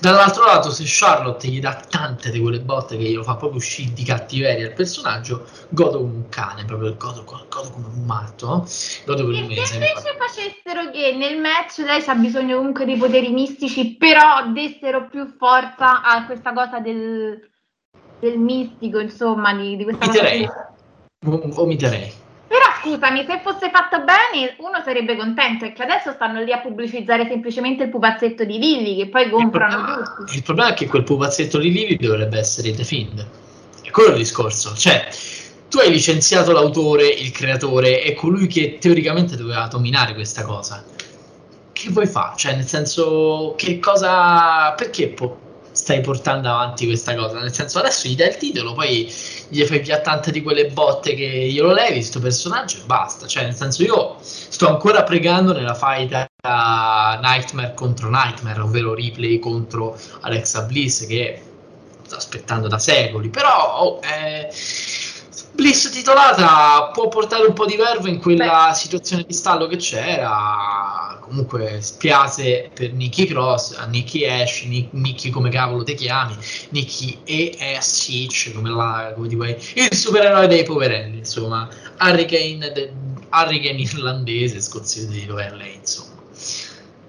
Dall'altro 0.00 0.44
lato, 0.44 0.70
se 0.70 0.82
Charlotte 0.86 1.46
gli 1.48 1.60
dà 1.60 1.74
tante 1.88 2.30
di 2.30 2.40
quelle 2.40 2.60
botte 2.60 2.96
che 2.96 3.04
glielo 3.04 3.22
fa 3.22 3.36
proprio 3.36 3.58
uscire 3.58 3.92
di 3.92 4.02
cattiveria 4.04 4.66
al 4.66 4.72
personaggio, 4.74 5.46
godo 5.70 5.98
come 5.98 6.12
un 6.14 6.28
cane, 6.28 6.64
proprio 6.64 6.96
godo, 6.96 7.24
godo 7.24 7.70
come 7.70 7.86
un 7.86 8.04
matto, 8.04 8.66
godo 9.06 9.24
per 9.26 9.34
un 9.34 9.50
E 9.50 9.54
mese. 9.54 9.64
se 9.66 9.74
invece 9.74 10.16
facessero 10.18 10.90
che 10.90 11.14
nel 11.16 11.40
match 11.40 11.78
lei 11.78 12.02
ha 12.04 12.14
bisogno 12.14 12.56
comunque 12.56 12.84
di 12.84 12.96
poteri 12.96 13.30
mistici, 13.30 13.96
però 13.96 14.50
dessero 14.52 15.08
più 15.08 15.34
forza 15.38 16.02
a 16.02 16.26
questa 16.26 16.52
cosa 16.52 16.80
del, 16.80 17.40
del 18.20 18.38
mistico, 18.38 18.98
insomma, 18.98 19.54
di, 19.54 19.76
di 19.76 19.84
questa 19.84 20.06
cosa. 20.06 20.18
Vomiterei. 20.20 20.46
qui. 20.46 21.30
Vom- 21.30 21.50
Vomiterei. 21.50 22.12
Però 22.48 22.64
scusami, 22.80 23.24
se 23.26 23.40
fosse 23.42 23.70
fatto 23.70 24.04
bene, 24.04 24.54
uno 24.59 24.80
sarebbe 24.85 25.16
contento, 25.16 25.64
è 25.64 25.72
che 25.72 25.82
adesso 25.82 26.12
stanno 26.12 26.42
lì 26.42 26.52
a 26.52 26.61
pubblicizzare 26.61 27.26
semplicemente 27.26 27.85
il 27.85 27.90
pupazzetto 27.90 28.44
di 28.44 28.59
Lilly, 28.59 28.96
che 28.96 29.09
poi 29.09 29.28
comprano 29.28 30.02
tutti. 30.16 30.37
Il 30.37 30.42
problema 30.42 30.70
è 30.70 30.74
che 30.74 30.87
quel 30.87 31.02
pupazzetto 31.02 31.59
di 31.59 31.72
Lily 31.72 31.96
dovrebbe 31.96 32.38
essere 32.38 32.72
The 32.72 32.85
Fiend. 32.85 33.26
È 33.82 33.90
quello 33.90 34.11
il 34.11 34.18
discorso. 34.18 34.74
Cioè, 34.76 35.09
tu 35.68 35.78
hai 35.78 35.90
licenziato 35.90 36.52
l'autore, 36.52 37.09
il 37.09 37.32
creatore 37.32 38.02
e 38.02 38.14
colui 38.14 38.46
che 38.46 38.78
teoricamente 38.78 39.35
doveva 39.37 39.66
dominare 39.66 40.14
questa 40.14 40.44
cosa. 40.44 40.85
Che 41.72 41.90
vuoi 41.90 42.06
fare? 42.06 42.37
Cioè, 42.37 42.54
nel 42.54 42.66
senso, 42.66 43.54
che 43.56 43.80
cosa. 43.80 44.72
Perché 44.76 45.09
po- 45.09 45.45
stai 45.76 46.00
portando 46.00 46.48
avanti 46.48 46.86
questa 46.86 47.14
cosa? 47.14 47.38
Nel 47.38 47.52
senso, 47.52 47.78
adesso 47.78 48.08
gli 48.08 48.16
dai 48.16 48.28
il 48.28 48.36
titolo, 48.36 48.72
poi 48.72 49.12
gli 49.48 49.62
fai 49.62 49.80
via 49.80 50.00
tante 50.00 50.30
di 50.30 50.42
quelle 50.42 50.68
botte 50.68 51.14
che 51.14 51.48
glielo 51.50 51.72
levi, 51.72 52.02
sto 52.02 52.18
personaggio 52.18 52.78
e 52.78 52.84
basta. 52.86 53.26
Cioè, 53.26 53.44
nel 53.44 53.54
senso, 53.54 53.82
io 53.82 54.16
sto 54.20 54.68
ancora 54.68 55.02
pregando 55.02 55.52
nella 55.52 55.74
fight 55.74 56.30
Nightmare 56.42 57.74
contro 57.74 58.08
Nightmare, 58.08 58.60
ovvero 58.60 58.94
Ripley 58.94 59.38
contro 59.38 59.98
Alexa 60.20 60.62
Bliss, 60.62 61.06
che 61.06 61.42
sto 62.04 62.16
aspettando 62.16 62.68
da 62.68 62.78
secoli. 62.78 63.28
Però, 63.28 63.78
oh, 63.78 64.00
eh, 64.02 64.50
Bliss 65.52 65.90
titolata 65.90 66.90
può 66.92 67.08
portare 67.08 67.46
un 67.46 67.52
po' 67.52 67.66
di 67.66 67.76
verve 67.76 68.08
in 68.08 68.18
quella 68.18 68.72
situazione 68.74 69.24
di 69.26 69.34
stallo 69.34 69.66
che 69.66 69.76
c'era. 69.76 71.15
Comunque 71.26 71.80
spiace 71.82 72.70
per 72.72 72.92
Nikki 72.92 73.26
Cross, 73.26 73.72
a 73.76 73.86
Nikki 73.86 74.24
Ash, 74.26 74.62
Ni- 74.64 74.88
Nikki 74.92 75.30
come 75.30 75.50
cavolo 75.50 75.82
te 75.82 75.94
chiami, 75.94 76.36
Nikki 76.70 77.20
E.S.H. 77.24 78.52
come, 78.54 78.70
la, 78.70 79.12
come 79.14 79.28
ti 79.28 79.34
vuoi, 79.34 79.50
il 79.74 79.88
supereroe 79.96 80.46
dei 80.46 80.62
poverelli, 80.64 81.18
insomma, 81.18 81.68
Hurricane, 81.98 82.70
de- 82.72 82.92
Hurricane 83.30 83.80
irlandese, 83.80 84.60
scozzese 84.60 85.08
di 85.08 85.26
dov'è 85.26 85.50
lei, 85.50 85.74
insomma. 85.76 86.14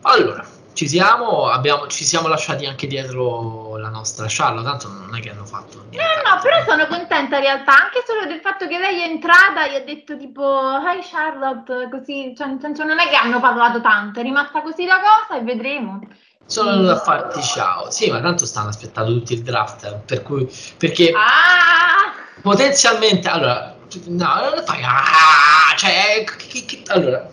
Allora, 0.01 0.47
ci 0.77 0.87
siamo, 0.87 1.49
abbiamo, 1.49 1.87
ci 1.87 2.05
siamo 2.05 2.27
lasciati 2.27 2.67
anche 2.67 2.85
dietro 2.85 3.77
la 3.77 3.89
nostra 3.89 4.27
Charlotte, 4.29 4.67
tanto 4.69 4.87
non 4.89 5.15
è 5.15 5.19
che 5.19 5.31
hanno 5.31 5.43
fatto 5.45 5.85
No, 5.89 5.89
no, 5.89 6.39
però 6.41 6.63
sono 6.67 6.85
contenta 6.85 7.35
in 7.37 7.41
realtà, 7.41 7.71
anche 7.85 8.03
solo 8.05 8.27
del 8.27 8.39
fatto 8.41 8.67
che 8.67 8.77
lei 8.77 9.01
è 9.01 9.05
entrata 9.05 9.65
e 9.65 9.77
ha 9.77 9.79
detto 9.79 10.15
tipo, 10.17 10.43
hi 10.77 10.99
Charlotte, 11.01 11.89
così, 11.89 12.35
cioè, 12.37 12.45
nel 12.45 12.59
senso 12.61 12.83
non 12.83 12.99
è 12.99 13.09
che 13.09 13.15
hanno 13.15 13.39
parlato 13.39 13.81
tanto, 13.81 14.19
è 14.19 14.23
rimasta 14.23 14.61
così 14.61 14.85
la 14.85 14.99
cosa 14.99 15.39
e 15.39 15.43
vedremo. 15.43 15.99
Sono 16.45 16.69
venuto 16.69 16.91
a 16.91 16.99
farti 16.99 17.41
ciao. 17.41 17.89
Sì, 17.89 18.11
ma 18.11 18.21
tanto 18.21 18.45
stanno 18.45 18.69
aspettando 18.69 19.11
tutti 19.13 19.33
il 19.33 19.41
draft, 19.41 19.95
per 20.05 20.21
cui 20.21 20.47
perché 20.77 21.11
Ah! 21.11 22.13
potenzialmente 22.41 23.27
allora 23.27 23.75
no, 24.05 24.33
non 24.53 24.63
fai 24.63 24.83
ah, 24.83 25.75
cioè 25.75 26.23
che- 26.23 26.65
che- 26.65 26.81
allora 26.87 27.27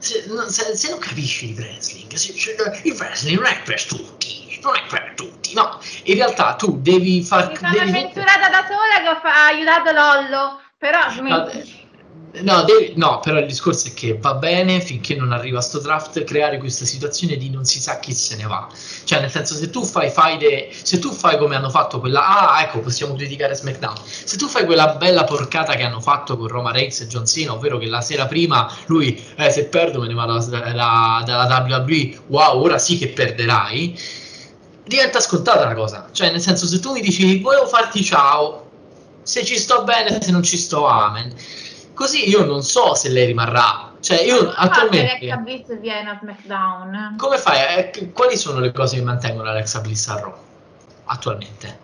se, 0.00 0.24
se- 0.48 0.76
se 0.76 0.90
non 0.90 0.98
capisci 0.98 1.50
il 1.50 1.56
wrestling, 1.58 2.12
se- 2.14 2.32
se- 2.32 2.80
il 2.82 2.92
wrestling 2.92 3.38
non 3.38 3.46
è 3.46 3.62
per 3.62 3.84
tutti, 3.86 4.58
non 4.62 4.74
è 4.74 4.82
per 4.88 5.12
tutti, 5.14 5.54
no. 5.54 5.78
In 6.04 6.14
realtà 6.14 6.54
tu 6.54 6.80
devi 6.80 7.22
far 7.22 7.48
Mi 7.50 7.56
sono 7.56 7.70
devi 7.72 7.88
avventurata 7.88 8.48
da 8.48 8.66
sola 8.66 9.00
che 9.02 9.08
ho 9.08 9.20
fa- 9.20 9.46
aiutato 9.46 9.92
Lollo, 9.92 10.60
però 10.78 11.10
smetti. 11.10 11.79
No, 12.32 12.62
devi- 12.62 12.92
no, 12.96 13.18
però 13.18 13.38
il 13.40 13.46
discorso 13.46 13.88
è 13.88 13.92
che 13.92 14.16
va 14.16 14.34
bene 14.34 14.80
finché 14.80 15.16
non 15.16 15.32
arriva 15.32 15.60
sto 15.60 15.80
draft 15.80 16.22
creare 16.22 16.58
questa 16.58 16.84
situazione 16.84 17.36
di 17.36 17.50
non 17.50 17.64
si 17.64 17.80
sa 17.80 17.98
chi 17.98 18.12
se 18.12 18.36
ne 18.36 18.44
va. 18.46 18.68
Cioè, 19.02 19.18
nel 19.20 19.30
senso, 19.32 19.54
se 19.56 19.68
tu 19.68 19.84
fai 19.84 20.10
faide, 20.10 20.70
se 20.80 21.00
tu 21.00 21.10
fai 21.12 21.36
come 21.38 21.56
hanno 21.56 21.70
fatto 21.70 21.98
quella, 21.98 22.24
ah, 22.52 22.62
ecco, 22.62 22.78
possiamo 22.80 23.14
criticare 23.14 23.56
SmackDown. 23.56 23.96
Se 24.04 24.36
tu 24.36 24.46
fai 24.46 24.64
quella 24.64 24.94
bella 24.94 25.24
porcata 25.24 25.74
che 25.74 25.82
hanno 25.82 26.00
fatto 26.00 26.36
con 26.36 26.46
Roma 26.46 26.70
Reigns 26.70 27.00
e 27.00 27.08
John 27.08 27.26
Cena, 27.26 27.52
ovvero 27.52 27.78
che 27.78 27.86
la 27.86 28.00
sera 28.00 28.26
prima 28.26 28.72
lui, 28.86 29.20
eh, 29.36 29.50
se 29.50 29.64
perdo 29.66 29.98
me 30.00 30.06
ne 30.06 30.14
vado 30.14 30.38
da- 30.46 30.70
dalla 30.72 31.24
WWE, 31.66 32.22
wow, 32.26 32.62
ora 32.62 32.78
sì 32.78 32.96
che 32.96 33.08
perderai. 33.08 33.98
Diventa 34.84 35.20
scontata 35.20 35.64
la 35.64 35.74
cosa. 35.74 36.08
Cioè, 36.12 36.30
nel 36.30 36.40
senso, 36.40 36.66
se 36.66 36.78
tu 36.80 36.92
mi 36.92 37.00
dici 37.00 37.38
volevo 37.40 37.66
farti 37.66 38.02
ciao, 38.04 38.66
se 39.22 39.44
ci 39.44 39.56
sto 39.58 39.82
bene, 39.84 40.20
se 40.22 40.30
non 40.30 40.42
ci 40.42 40.56
sto, 40.56 40.86
amen. 40.86 41.32
Così 42.00 42.30
io 42.30 42.46
non 42.46 42.62
so 42.62 42.94
se 42.94 43.10
lei 43.10 43.26
rimarrà. 43.26 43.92
Cioè, 44.00 44.22
io 44.22 44.38
Alexa 44.38 44.56
attualmente. 44.56 45.36
Bliss 45.42 45.78
viene 45.80 46.08
a 46.08 46.18
SmackDown. 46.18 47.16
Come 47.18 47.36
fai? 47.36 47.90
Eh, 47.92 48.10
quali 48.14 48.38
sono 48.38 48.58
le 48.58 48.72
cose 48.72 48.96
che 48.96 49.02
mantengono 49.02 49.50
Alexa 49.50 49.82
Bliss 49.82 50.08
a 50.08 50.18
Raw? 50.18 50.34
Attualmente. 51.04 51.78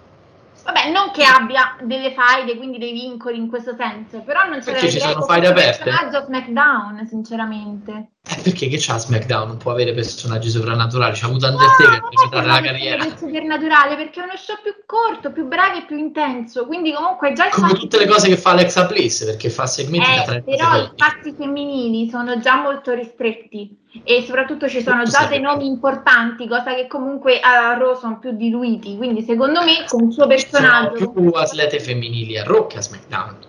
Vabbè, 0.64 0.90
non 0.90 1.10
che 1.12 1.22
abbia 1.22 1.76
delle 1.82 2.14
faide, 2.14 2.56
quindi 2.56 2.78
dei 2.78 2.92
vincoli 2.92 3.36
in 3.36 3.48
questo 3.48 3.74
senso, 3.76 4.20
però 4.22 4.48
non 4.48 4.62
ce 4.62 4.72
Perché 4.72 4.88
ci 4.90 4.98
l'hai 5.00 5.10
sono 5.10 5.26
con 5.26 5.28
faide 5.28 5.52
questo 5.52 5.70
aperte? 5.70 5.90
personaggio 5.90 6.16
a 6.16 6.24
SmackDown, 6.24 7.06
sinceramente. 7.06 8.10
Eh, 8.28 8.40
perché 8.42 8.66
che 8.66 8.76
c'ha 8.80 8.98
SmackDown? 8.98 9.46
Non 9.46 9.56
può 9.56 9.70
avere 9.70 9.94
personaggi 9.94 10.50
soprannaturali. 10.50 11.16
C'ha 11.16 11.26
avuto 11.26 11.46
Undertaker 11.46 12.00
per 12.00 12.24
metà 12.24 12.40
della 12.40 12.60
carriera. 12.60 13.04
È 13.04 13.16
supernaturale 13.16 13.94
perché 13.94 14.20
è 14.20 14.24
uno 14.24 14.36
show 14.36 14.56
più 14.60 14.74
corto, 14.84 15.30
più 15.30 15.46
breve 15.46 15.78
e 15.78 15.84
più 15.86 15.96
intenso, 15.96 16.66
quindi 16.66 16.92
comunque 16.92 17.32
già 17.34 17.46
il 17.46 17.52
Come 17.52 17.68
fatto 17.68 17.80
tutte 17.80 17.98
le 17.98 18.06
cose 18.06 18.28
che 18.28 18.36
fa 18.36 18.50
Alexa 18.50 18.84
Bliss, 18.86 19.24
perché 19.24 19.48
fa 19.48 19.66
segmenti 19.66 20.08
da 20.08 20.22
Eh, 20.22 20.24
30 20.24 20.44
però 20.44 20.56
i 20.56 20.58
secondi. 20.58 20.90
spazi 20.96 21.34
femminili 21.38 22.10
sono 22.10 22.40
già 22.40 22.56
molto 22.60 22.94
ristretti 22.94 23.76
e 24.02 24.24
soprattutto 24.26 24.68
ci 24.68 24.82
sono 24.82 25.04
già 25.04 25.26
dei 25.26 25.40
nomi 25.40 25.66
importanti, 25.66 26.48
cosa 26.48 26.74
che 26.74 26.88
comunque 26.88 27.38
a 27.38 27.74
Raw 27.78 27.96
sono 27.96 28.18
più 28.18 28.32
diluiti, 28.32 28.96
quindi 28.96 29.22
secondo 29.22 29.62
me 29.62 29.84
con 29.86 30.06
il 30.06 30.12
suo 30.12 30.26
Ci 30.28 30.48
sono 30.48 30.60
personaggio 30.60 31.10
più 31.12 31.30
atlete 31.30 31.78
femminili 31.78 32.36
a 32.38 32.42
Raw 32.42 32.66
che 32.66 32.78
a 32.78 32.82
SmackDown. 32.82 33.45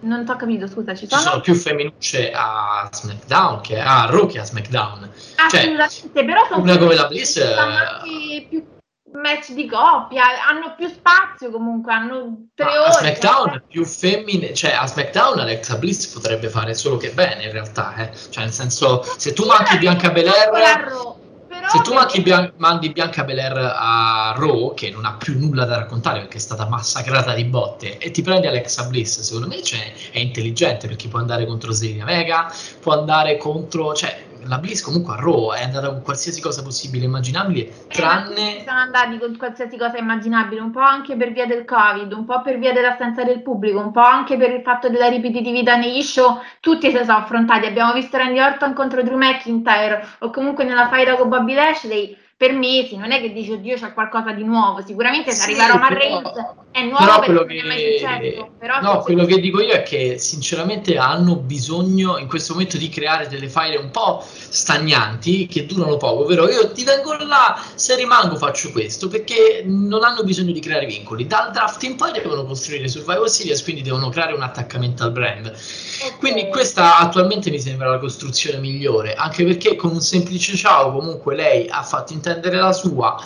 Non 0.00 0.24
ti 0.24 0.30
ho 0.30 0.36
capito, 0.36 0.66
scusa, 0.66 0.94
ci 0.94 1.08
Ci 1.08 1.14
sono? 1.14 1.22
sono 1.22 1.40
più 1.40 1.54
femminucce 1.54 2.30
a 2.32 2.88
SmackDown 2.92 3.60
che 3.60 3.80
a 3.80 4.06
Raw 4.08 4.26
che 4.26 4.38
a 4.40 4.44
SmackDown. 4.44 5.10
Cioè, 5.48 5.60
Assolutamente, 5.60 6.24
però 6.24 6.46
sono 6.48 6.62
una 6.62 6.78
come 6.78 6.94
la 6.94 7.06
Bliss, 7.06 7.36
eh, 7.36 7.52
anche 7.54 8.46
più 8.48 8.64
match 9.12 9.52
di 9.52 9.66
coppia, 9.66 10.24
hanno 10.46 10.74
più 10.76 10.88
spazio 10.88 11.50
comunque, 11.50 11.92
hanno 11.92 12.48
tre 12.54 12.66
a 12.66 12.82
ore. 12.82 12.92
SmackDown 12.92 13.62
più 13.66 13.84
femmine, 13.86 14.52
cioè 14.52 14.72
a 14.72 14.86
SmackDown 14.86 15.38
Alexa 15.38 15.76
Bliss 15.76 16.06
potrebbe 16.12 16.50
fare 16.50 16.74
solo 16.74 16.98
che 16.98 17.10
bene 17.12 17.44
in 17.44 17.52
realtà, 17.52 17.94
eh. 17.96 18.10
cioè 18.30 18.44
nel 18.44 18.52
senso 18.52 19.02
se 19.16 19.32
tu 19.32 19.46
manchi 19.46 19.78
Bianca 19.78 20.10
Belair 20.10 20.50
se 21.68 21.80
tu 21.82 21.92
manchi 21.92 22.20
Bian- 22.22 22.52
mandi 22.56 22.90
Bianca 22.90 23.24
Belair 23.24 23.56
a 23.76 24.34
Raw 24.36 24.74
che 24.74 24.90
non 24.90 25.04
ha 25.04 25.14
più 25.14 25.38
nulla 25.38 25.64
da 25.64 25.76
raccontare 25.76 26.20
perché 26.20 26.36
è 26.36 26.40
stata 26.40 26.68
massacrata 26.68 27.34
di 27.34 27.44
botte 27.44 27.98
e 27.98 28.10
ti 28.10 28.22
prendi 28.22 28.46
Alexa 28.46 28.84
Bliss 28.84 29.20
secondo 29.20 29.48
me 29.48 29.62
cioè, 29.62 29.92
è 30.12 30.18
intelligente 30.18 30.86
perché 30.86 31.08
può 31.08 31.18
andare 31.18 31.44
contro 31.46 31.72
Zelina 31.72 32.04
Vega 32.04 32.52
può 32.80 32.92
andare 32.98 33.36
contro 33.36 33.94
cioè 33.94 34.25
la 34.48 34.58
Bliss 34.58 34.82
comunque 34.82 35.14
a 35.14 35.16
Raw 35.16 35.52
è 35.52 35.62
andata 35.62 35.88
con 35.88 36.02
qualsiasi 36.02 36.40
cosa 36.40 36.62
possibile 36.62 37.04
e 37.04 37.06
immaginabile 37.06 37.72
tranne 37.88 38.64
sono 38.66 38.78
andati 38.78 39.18
con 39.18 39.36
qualsiasi 39.36 39.76
cosa 39.76 39.96
immaginabile, 39.96 40.60
un 40.60 40.70
po' 40.70 40.80
anche 40.80 41.16
per 41.16 41.32
via 41.32 41.46
del 41.46 41.64
Covid, 41.64 42.12
un 42.12 42.24
po' 42.24 42.42
per 42.42 42.58
via 42.58 42.72
dell'assenza 42.72 43.22
del 43.24 43.42
pubblico, 43.42 43.78
un 43.78 43.92
po' 43.92 44.00
anche 44.00 44.36
per 44.36 44.50
il 44.50 44.62
fatto 44.62 44.88
della 44.88 45.08
ripetitività 45.08 45.76
negli 45.76 46.02
show, 46.02 46.40
tutti 46.60 46.90
si 46.90 46.96
sono 46.96 47.18
affrontati. 47.18 47.66
Abbiamo 47.66 47.92
visto 47.92 48.16
Randy 48.16 48.40
Orton 48.40 48.72
contro 48.74 49.02
Drew 49.02 49.16
McIntyre 49.16 50.06
o 50.20 50.30
comunque 50.30 50.64
nella 50.64 50.88
faida 50.88 51.16
con 51.16 51.28
Bobby 51.28 51.54
Lashley 51.54 52.16
per 52.38 52.52
mesi, 52.52 52.96
non 52.98 53.12
è 53.12 53.20
che 53.22 53.32
dici 53.32 53.52
oddio 53.52 53.76
c'è 53.76 53.94
qualcosa 53.94 54.32
di 54.32 54.44
nuovo, 54.44 54.82
sicuramente 54.84 55.30
se 55.32 55.40
Sì, 55.40 55.58
arriva 55.58 55.66
Roman 55.68 55.88
però- 55.88 56.00
Reigns 56.00 56.54
è 56.70 56.82
nuovo 56.82 56.98
però 56.98 57.18
perché 57.20 57.32
quello 57.32 57.46
non 57.46 57.56
è 57.56 57.66
mai 57.66 57.92
successo, 57.96 58.20
che, 58.20 58.50
però 58.58 58.80
no, 58.82 58.98
quello 58.98 59.24
che 59.24 59.40
dico 59.40 59.62
io 59.62 59.72
è 59.72 59.82
che 59.82 60.18
sinceramente 60.18 60.98
hanno 60.98 61.36
bisogno 61.36 62.18
in 62.18 62.28
questo 62.28 62.52
momento 62.52 62.76
di 62.76 62.90
creare 62.90 63.28
delle 63.28 63.48
file 63.48 63.76
un 63.76 63.90
po' 63.90 64.22
stagnanti 64.22 65.46
che 65.46 65.64
durano 65.64 65.96
poco, 65.96 66.24
ovvero 66.24 66.50
io 66.50 66.70
ti 66.72 66.84
vengo 66.84 67.14
là, 67.14 67.58
se 67.74 67.96
rimango 67.96 68.36
faccio 68.36 68.70
questo, 68.72 69.08
perché 69.08 69.62
non 69.64 70.04
hanno 70.04 70.22
bisogno 70.22 70.52
di 70.52 70.60
creare 70.60 70.84
vincoli. 70.84 71.26
Dal 71.26 71.50
draft 71.50 71.82
in 71.84 71.96
poi 71.96 72.12
devono 72.12 72.44
costruire 72.44 72.86
Survival 72.88 73.30
Series, 73.30 73.62
quindi 73.62 73.80
devono 73.80 74.10
creare 74.10 74.34
un 74.34 74.42
attaccamento 74.42 75.04
al 75.04 75.12
brand. 75.12 75.50
Quindi 76.18 76.48
questa 76.48 76.98
attualmente 76.98 77.48
mi 77.48 77.58
sembra 77.60 77.88
la 77.88 77.98
costruzione 77.98 78.58
migliore, 78.58 79.14
anche 79.14 79.42
perché 79.44 79.76
con 79.76 79.92
un 79.92 80.02
semplice 80.02 80.54
ciao 80.54 80.92
comunque 80.92 81.34
lei 81.34 81.66
ha 81.70 81.82
fatto 81.82 82.12
intendere 82.26 82.56
la 82.56 82.72
sua 82.72 83.16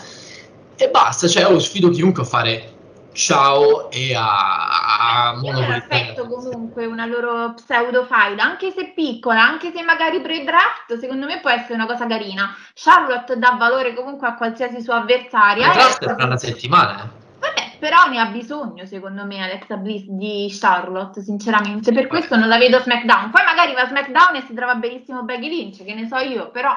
e 0.77 0.89
basta, 0.89 1.29
cioè 1.29 1.51
io 1.51 1.59
sfido 1.59 1.91
chiunque 1.91 2.23
a 2.23 2.27
fare 2.27 2.75
ciao 3.13 3.91
e 3.91 4.15
a, 4.15 5.33
a 5.33 5.41
l'aspetto 5.43 6.27
comunque 6.27 6.87
una 6.87 7.07
loro 7.07 7.55
pseudo 7.55 8.05
file, 8.05 8.41
anche 8.41 8.71
se 8.71 8.93
piccola, 8.95 9.43
anche 9.43 9.73
se 9.75 9.83
magari 9.83 10.21
pre-draft, 10.21 10.99
secondo 10.99 11.27
me 11.27 11.41
può 11.41 11.51
essere 11.51 11.75
una 11.75 11.87
cosa 11.87 12.07
carina. 12.07 12.55
Charlotte 12.75 13.37
dà 13.39 13.57
valore 13.59 13.95
comunque 13.95 14.29
a 14.29 14.35
qualsiasi 14.35 14.81
sua 14.81 14.97
avversaria. 14.97 15.67
Il 15.67 15.73
draft 15.73 16.05
è 16.05 16.15
tra 16.15 16.25
una 16.25 16.39
settimana, 16.39 17.03
eh. 17.03 17.19
Vabbè, 17.41 17.77
però 17.79 18.07
ne 18.09 18.21
ha 18.21 18.27
bisogno, 18.27 18.85
secondo 18.87 19.25
me, 19.25 19.43
Alexa 19.43 19.77
Bliss 19.77 20.05
di 20.07 20.49
Charlotte, 20.51 21.23
sinceramente. 21.23 21.93
Per 21.93 22.07
questo 22.07 22.37
non 22.37 22.49
la 22.49 22.59
vedo 22.59 22.81
SmackDown. 22.81 23.31
Poi 23.31 23.45
magari 23.45 23.73
va 23.73 23.83
a 23.83 23.89
SmackDown 23.89 24.37
e 24.37 24.45
si 24.47 24.55
trova 24.55 24.75
benissimo 24.75 25.23
Becky 25.23 25.49
Lynch, 25.49 25.85
che 25.85 25.95
ne 25.95 26.07
so 26.07 26.19
io, 26.19 26.51
però 26.51 26.73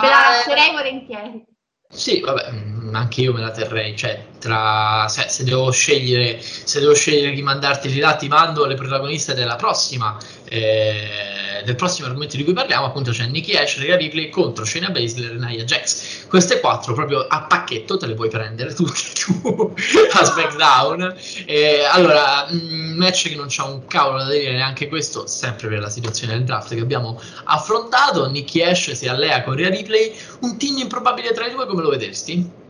ve 0.00 0.08
la 0.08 0.18
Ah, 0.18 0.30
lascerei 0.30 0.72
volentieri. 0.72 1.44
Sì, 1.88 2.20
vabbè, 2.20 2.50
anche 2.94 3.22
io 3.22 3.32
me 3.32 3.40
la 3.40 3.50
terrei, 3.50 3.96
cioè, 3.96 4.26
tra, 4.38 5.06
se, 5.08 5.26
se 5.28 5.44
devo 5.44 5.70
scegliere, 5.70 6.40
se 6.40 6.80
devo 6.80 6.94
scegliere 6.94 7.34
chi 7.34 7.42
mandarti 7.42 7.98
là, 7.98 8.14
ti 8.14 8.28
mando 8.28 8.64
le 8.66 8.74
protagoniste 8.74 9.34
della 9.34 9.56
prossima, 9.56 10.16
eh, 10.44 11.62
del 11.64 11.74
prossimo 11.74 12.06
argomento 12.06 12.36
di 12.36 12.44
cui 12.44 12.52
parliamo, 12.52 12.86
appunto 12.86 13.10
c'è 13.10 13.26
Nikki 13.26 13.56
Ash, 13.56 13.78
Rhea 13.78 13.96
Ripley 13.96 14.28
contro 14.28 14.64
Shayna 14.64 14.90
Baszler 14.90 15.32
e 15.32 15.34
Nia 15.34 15.64
Jax. 15.64 16.26
Queste 16.28 16.60
quattro 16.60 16.94
proprio 16.94 17.26
a 17.26 17.42
pacchetto 17.42 17.96
te 17.96 18.06
le 18.06 18.14
puoi 18.14 18.28
prendere 18.28 18.72
tutte 18.72 19.00
tu 19.14 19.74
a 20.12 20.24
SmackDown. 20.24 21.14
Eh, 21.46 21.84
allora, 21.90 22.46
un 22.50 22.94
match 22.96 23.28
che 23.28 23.34
non 23.34 23.46
c'ha 23.48 23.64
un 23.64 23.86
cavolo 23.86 24.18
da 24.18 24.30
dire 24.30 24.52
neanche 24.52 24.88
questo, 24.88 25.26
sempre 25.26 25.68
per 25.68 25.80
la 25.80 25.90
situazione 25.90 26.34
del 26.34 26.44
draft 26.44 26.74
che 26.74 26.80
abbiamo 26.80 27.20
affrontato, 27.44 28.28
Nikki 28.28 28.62
Ash 28.62 28.92
si 28.92 29.08
allea 29.08 29.42
con 29.42 29.54
Rhea 29.54 29.70
Ripley, 29.70 30.14
un 30.40 30.56
team 30.56 30.78
improbabile 30.78 31.32
tra 31.32 31.46
i 31.46 31.50
due 31.50 31.66
come 31.66 31.82
lo 31.82 31.88
vedresti? 31.88 32.64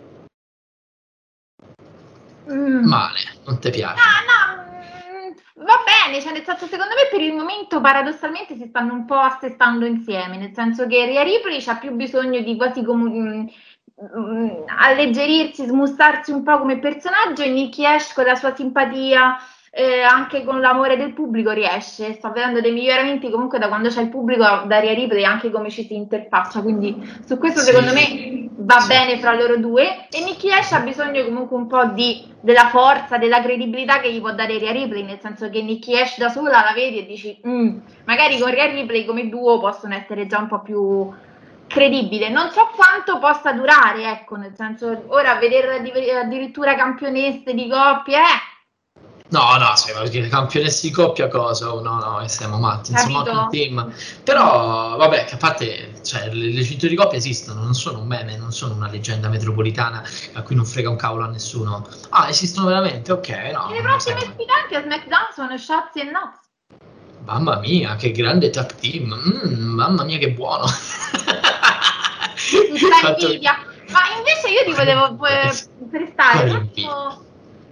Mm. 2.50 2.84
Male, 2.86 3.18
non 3.44 3.58
ti 3.58 3.70
piace. 3.70 4.00
Ah, 4.00 4.56
no, 4.56 4.62
mm, 4.62 5.64
va 5.64 5.82
bene, 5.84 6.20
cioè 6.20 6.32
nel 6.32 6.44
senso 6.44 6.66
secondo 6.66 6.94
me 6.94 7.08
per 7.10 7.20
il 7.20 7.34
momento 7.34 7.80
paradossalmente 7.80 8.56
si 8.56 8.66
stanno 8.68 8.92
un 8.92 9.04
po' 9.04 9.18
assestando 9.18 9.84
insieme, 9.84 10.36
nel 10.36 10.52
senso 10.54 10.86
che 10.86 11.06
Rhea 11.06 11.22
Ripley 11.22 11.64
ha 11.66 11.76
più 11.76 11.92
bisogno 11.92 12.40
di 12.40 12.56
quasi 12.56 12.84
come 12.84 13.10
mm, 13.10 13.46
mm, 14.18 14.50
alleggerirsi, 14.78 15.66
smustarsi 15.66 16.30
un 16.30 16.42
po' 16.42 16.58
come 16.58 16.78
personaggio 16.78 17.42
e 17.42 17.50
Nicky 17.50 17.84
Ash 17.84 18.12
con 18.12 18.24
la 18.24 18.34
sua 18.34 18.54
simpatia 18.54 19.36
eh, 19.78 20.00
anche 20.00 20.42
con 20.42 20.60
l'amore 20.62 20.96
del 20.96 21.12
pubblico 21.12 21.50
riesce, 21.50 22.14
sta 22.14 22.30
vedendo 22.30 22.62
dei 22.62 22.72
miglioramenti 22.72 23.28
comunque 23.30 23.58
da 23.58 23.68
quando 23.68 23.90
c'è 23.90 24.00
il 24.00 24.08
pubblico 24.08 24.42
da 24.42 24.80
Rhea 24.80 24.94
Ripley 24.94 25.22
anche 25.22 25.50
come 25.50 25.68
ci 25.68 25.84
si 25.84 25.94
interfaccia, 25.94 26.62
quindi 26.62 26.96
su 27.26 27.36
questo 27.36 27.60
Sì. 27.60 27.66
secondo 27.66 27.92
me 27.92 28.48
va 28.58 28.80
Sì. 28.80 28.88
bene 28.88 29.18
fra 29.18 29.34
loro 29.34 29.58
due 29.58 30.06
e 30.10 30.24
Nicky 30.24 30.50
Ash 30.50 30.72
ha 30.72 30.80
bisogno 30.80 31.22
comunque 31.24 31.58
un 31.58 31.66
po' 31.66 31.84
di, 31.92 32.26
della 32.40 32.68
forza, 32.68 33.18
della 33.18 33.42
credibilità 33.42 34.00
che 34.00 34.10
gli 34.10 34.20
può 34.20 34.32
dare 34.32 34.56
Rhea 34.56 34.72
Ripley, 34.72 35.04
nel 35.04 35.18
senso 35.20 35.50
che 35.50 35.60
Nicky 35.60 36.00
Ash 36.00 36.16
da 36.16 36.30
sola 36.30 36.62
la 36.62 36.72
vedi 36.74 37.00
e 37.00 37.06
dici 37.06 37.38
"Mm, 37.46 37.76
magari 38.06 38.38
con 38.38 38.50
Rhea 38.50 38.70
Ripley 38.70 39.04
come 39.04 39.28
duo 39.28 39.60
possono 39.60 39.94
essere 39.94 40.26
già 40.26 40.38
un 40.38 40.48
po' 40.48 40.60
più 40.62 41.12
credibile. 41.66 42.30
Non 42.30 42.48
so 42.50 42.70
quanto 42.74 43.18
possa 43.18 43.52
durare, 43.52 44.04
ecco, 44.10 44.36
nel 44.36 44.54
senso 44.56 45.02
ora 45.08 45.34
vedere 45.34 45.76
addi- 45.76 46.10
addirittura 46.10 46.74
campionesse 46.76 47.52
di 47.52 47.68
coppie, 47.68 48.16
eh, 48.16 48.54
No, 49.28 49.56
no, 49.56 49.74
sì, 49.74 49.92
perché 49.92 50.28
campionessi 50.28 50.88
di 50.88 50.94
coppia 50.94 51.26
cosa? 51.28 51.66
No, 51.66 51.80
no, 51.80 52.22
siamo 52.28 52.58
matti, 52.58 52.92
insomma, 52.92 53.22
un 53.28 53.48
team. 53.50 53.92
Però, 54.22 54.96
vabbè, 54.96 55.24
che 55.24 55.34
a 55.34 55.36
parte, 55.36 56.00
cioè, 56.04 56.28
le, 56.32 56.52
le 56.52 56.62
cinture 56.62 56.90
di 56.90 56.96
coppia 56.96 57.18
esistono, 57.18 57.62
non 57.62 57.74
sono 57.74 57.98
un 57.98 58.06
meme, 58.06 58.36
non 58.36 58.52
sono 58.52 58.74
una 58.74 58.88
leggenda 58.88 59.28
metropolitana 59.28 60.04
a 60.34 60.42
cui 60.42 60.54
non 60.54 60.64
frega 60.64 60.88
un 60.88 60.96
cavolo 60.96 61.24
a 61.24 61.28
nessuno. 61.28 61.86
Ah, 62.10 62.28
esistono 62.28 62.68
veramente? 62.68 63.10
Ok, 63.10 63.28
no. 63.52 63.68
e 63.70 63.74
le 63.74 63.82
prossime 63.82 64.20
sfidanti 64.20 64.74
a 64.74 64.82
SmackDown 64.82 65.26
sono 65.34 65.58
Shotzi 65.58 66.00
e 66.00 66.06
Knox. 66.06 66.44
Mamma 67.24 67.58
mia, 67.58 67.96
che 67.96 68.12
grande 68.12 68.50
tag 68.50 68.72
team. 68.76 69.12
Mm, 69.12 69.74
mamma 69.74 70.04
mia, 70.04 70.18
che 70.18 70.30
buono. 70.30 70.66
Fatto-. 73.06 73.38
Ma 73.88 74.00
invece 74.16 74.48
io 74.48 74.64
ti 74.64 74.72
volevo 74.72 75.24
eh, 75.26 75.50
prestare 75.90 76.50
un 76.50 76.56
attimo, 76.56 77.25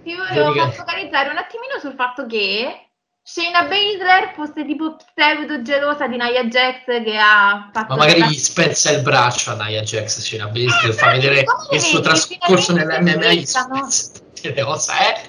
ti 0.05 0.15
volevo 0.15 0.53
far 0.53 0.71
focalizzare 0.73 1.29
un 1.29 1.37
attimino 1.37 1.79
sul 1.79 1.93
fatto 1.97 2.25
che 2.27 2.79
Shayna 3.27 3.63
Baszler 3.63 4.33
fosse 4.35 4.63
tipo 4.65 4.95
pseudo 4.97 5.63
gelosa 5.63 6.05
di 6.07 6.15
Nia 6.15 6.43
Jax 6.43 6.85
che 6.85 7.17
ha 7.17 7.69
fatto 7.73 7.95
Ma 7.95 7.95
magari 7.95 8.19
la- 8.19 8.27
gli 8.27 8.35
spezza 8.37 8.91
il 8.91 9.01
braccio 9.01 9.49
a 9.51 9.55
Nia 9.65 9.81
Jax, 9.81 10.19
Shayna 10.19 10.45
Baszler, 10.47 10.91
Eh, 10.91 10.93
fa 10.93 11.09
vedere 11.17 11.43
il 11.71 11.81
suo 11.81 12.01
trascorso 12.01 12.71
nell'MMA. 12.73 13.31
Le 14.53 14.61
ossa, 14.61 14.93
eh? 14.99 15.21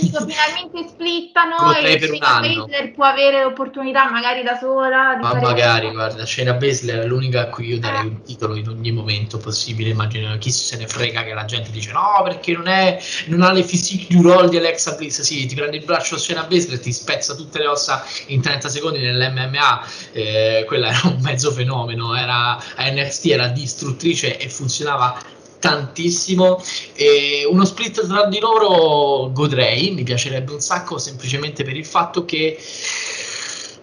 Dico, 0.00 0.26
finalmente 0.26 0.88
splittano 0.88 1.56
Potrei 1.72 1.94
e 1.94 1.98
per 1.98 2.08
Shayna. 2.08 2.40
Baszler 2.40 2.92
può 2.92 3.04
avere 3.04 3.42
l'opportunità 3.42 4.10
magari 4.10 4.42
da 4.42 4.56
sola 4.56 5.14
di 5.16 5.22
Ma 5.22 5.34
magari, 5.34 5.90
guarda, 5.90 6.24
Shayna 6.24 6.54
Baszler 6.54 7.00
è 7.00 7.06
l'unica 7.06 7.42
a 7.42 7.48
cui 7.48 7.68
io 7.68 7.78
darei 7.78 8.06
un 8.06 8.22
titolo 8.22 8.54
in 8.56 8.68
ogni 8.68 8.92
momento 8.92 9.38
possibile. 9.38 9.90
Immagino 9.90 10.36
chi 10.38 10.50
se 10.50 10.76
ne 10.76 10.86
frega 10.86 11.24
che 11.24 11.34
la 11.34 11.44
gente 11.44 11.70
dice 11.70 11.92
no, 11.92 12.20
perché 12.24 12.52
non, 12.52 12.68
è, 12.68 13.00
non 13.26 13.42
ha 13.42 13.52
le 13.52 13.62
physique 13.62 14.14
du 14.14 14.22
roll 14.22 14.48
di 14.48 14.56
Alexa 14.56 14.92
Bliss. 14.92 15.20
Sì, 15.20 15.46
ti 15.46 15.54
prende 15.54 15.76
il 15.76 15.84
braccio 15.84 16.14
a 16.14 16.18
Shayna 16.18 16.44
Baszler 16.44 16.78
e 16.78 16.80
ti 16.80 16.92
spezza 16.92 17.34
tutte 17.34 17.58
le 17.58 17.66
ossa 17.66 18.04
in 18.26 18.40
30 18.40 18.68
secondi 18.68 18.98
nell'MMA. 18.98 19.86
Eh, 20.12 20.64
quella 20.66 20.88
era 20.88 21.00
un 21.04 21.20
mezzo 21.20 21.50
fenomeno. 21.52 22.14
Era, 22.14 22.56
a 22.56 22.90
NXT 22.90 23.26
era 23.26 23.48
distruttrice 23.48 24.38
e 24.38 24.48
funzionava 24.48 25.36
tantissimo. 25.58 26.62
E 26.94 27.46
uno 27.48 27.64
split 27.64 28.06
tra 28.06 28.26
di 28.26 28.38
loro 28.38 29.30
godrei 29.32 29.90
mi 29.90 30.02
piacerebbe 30.02 30.52
un 30.52 30.60
sacco 30.60 30.98
semplicemente 30.98 31.64
per 31.64 31.76
il 31.76 31.86
fatto 31.86 32.24
che 32.24 32.58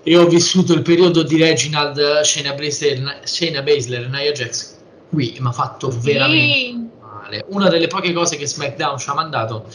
io 0.03 0.21
ho 0.21 0.27
vissuto 0.27 0.73
il 0.73 0.81
periodo 0.81 1.23
di 1.23 1.37
Reginald 1.37 2.21
Shayna 2.21 2.53
Baszler, 2.53 3.21
Shayna 3.23 3.61
Baszler 3.63 4.07
Nia 4.09 4.31
Jax 4.31 4.75
qui 5.09 5.35
mi 5.39 5.47
ha 5.47 5.51
fatto 5.51 5.89
veramente 5.89 6.89
male. 6.99 7.45
Una 7.47 7.69
delle 7.69 7.87
poche 7.87 8.13
cose 8.13 8.37
che 8.37 8.45
SmackDown 8.45 8.99
ci 8.99 9.09
ha 9.09 9.13
mandato 9.13 9.67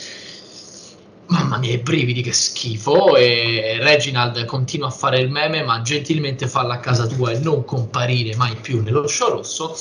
mamma 1.27 1.59
mia 1.59 1.73
i 1.73 1.79
brividi 1.79 2.23
che 2.23 2.33
schifo 2.33 3.17
e 3.17 3.79
Reginald 3.81 4.45
continua 4.45 4.89
a 4.89 4.91
fare 4.91 5.21
il 5.21 5.31
meme 5.31 5.63
ma 5.63 5.81
gentilmente 5.81 6.49
falla 6.49 6.75
a 6.75 6.79
casa 6.79 7.07
tua 7.07 7.31
e 7.31 7.39
non 7.39 7.65
comparire 7.65 8.35
mai 8.37 8.57
più 8.57 8.83
nello 8.83 9.07
show 9.07 9.31
rosso 9.31 9.77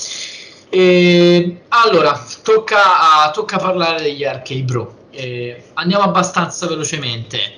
e, 0.69 1.61
allora, 1.69 2.19
tocca, 2.43 3.23
a- 3.25 3.31
tocca 3.31 3.57
parlare 3.57 4.01
degli 4.03 4.23
arcade 4.23 4.61
bro. 4.63 4.97
Eh, 5.11 5.71
andiamo 5.73 6.03
abbastanza 6.03 6.67
velocemente. 6.67 7.57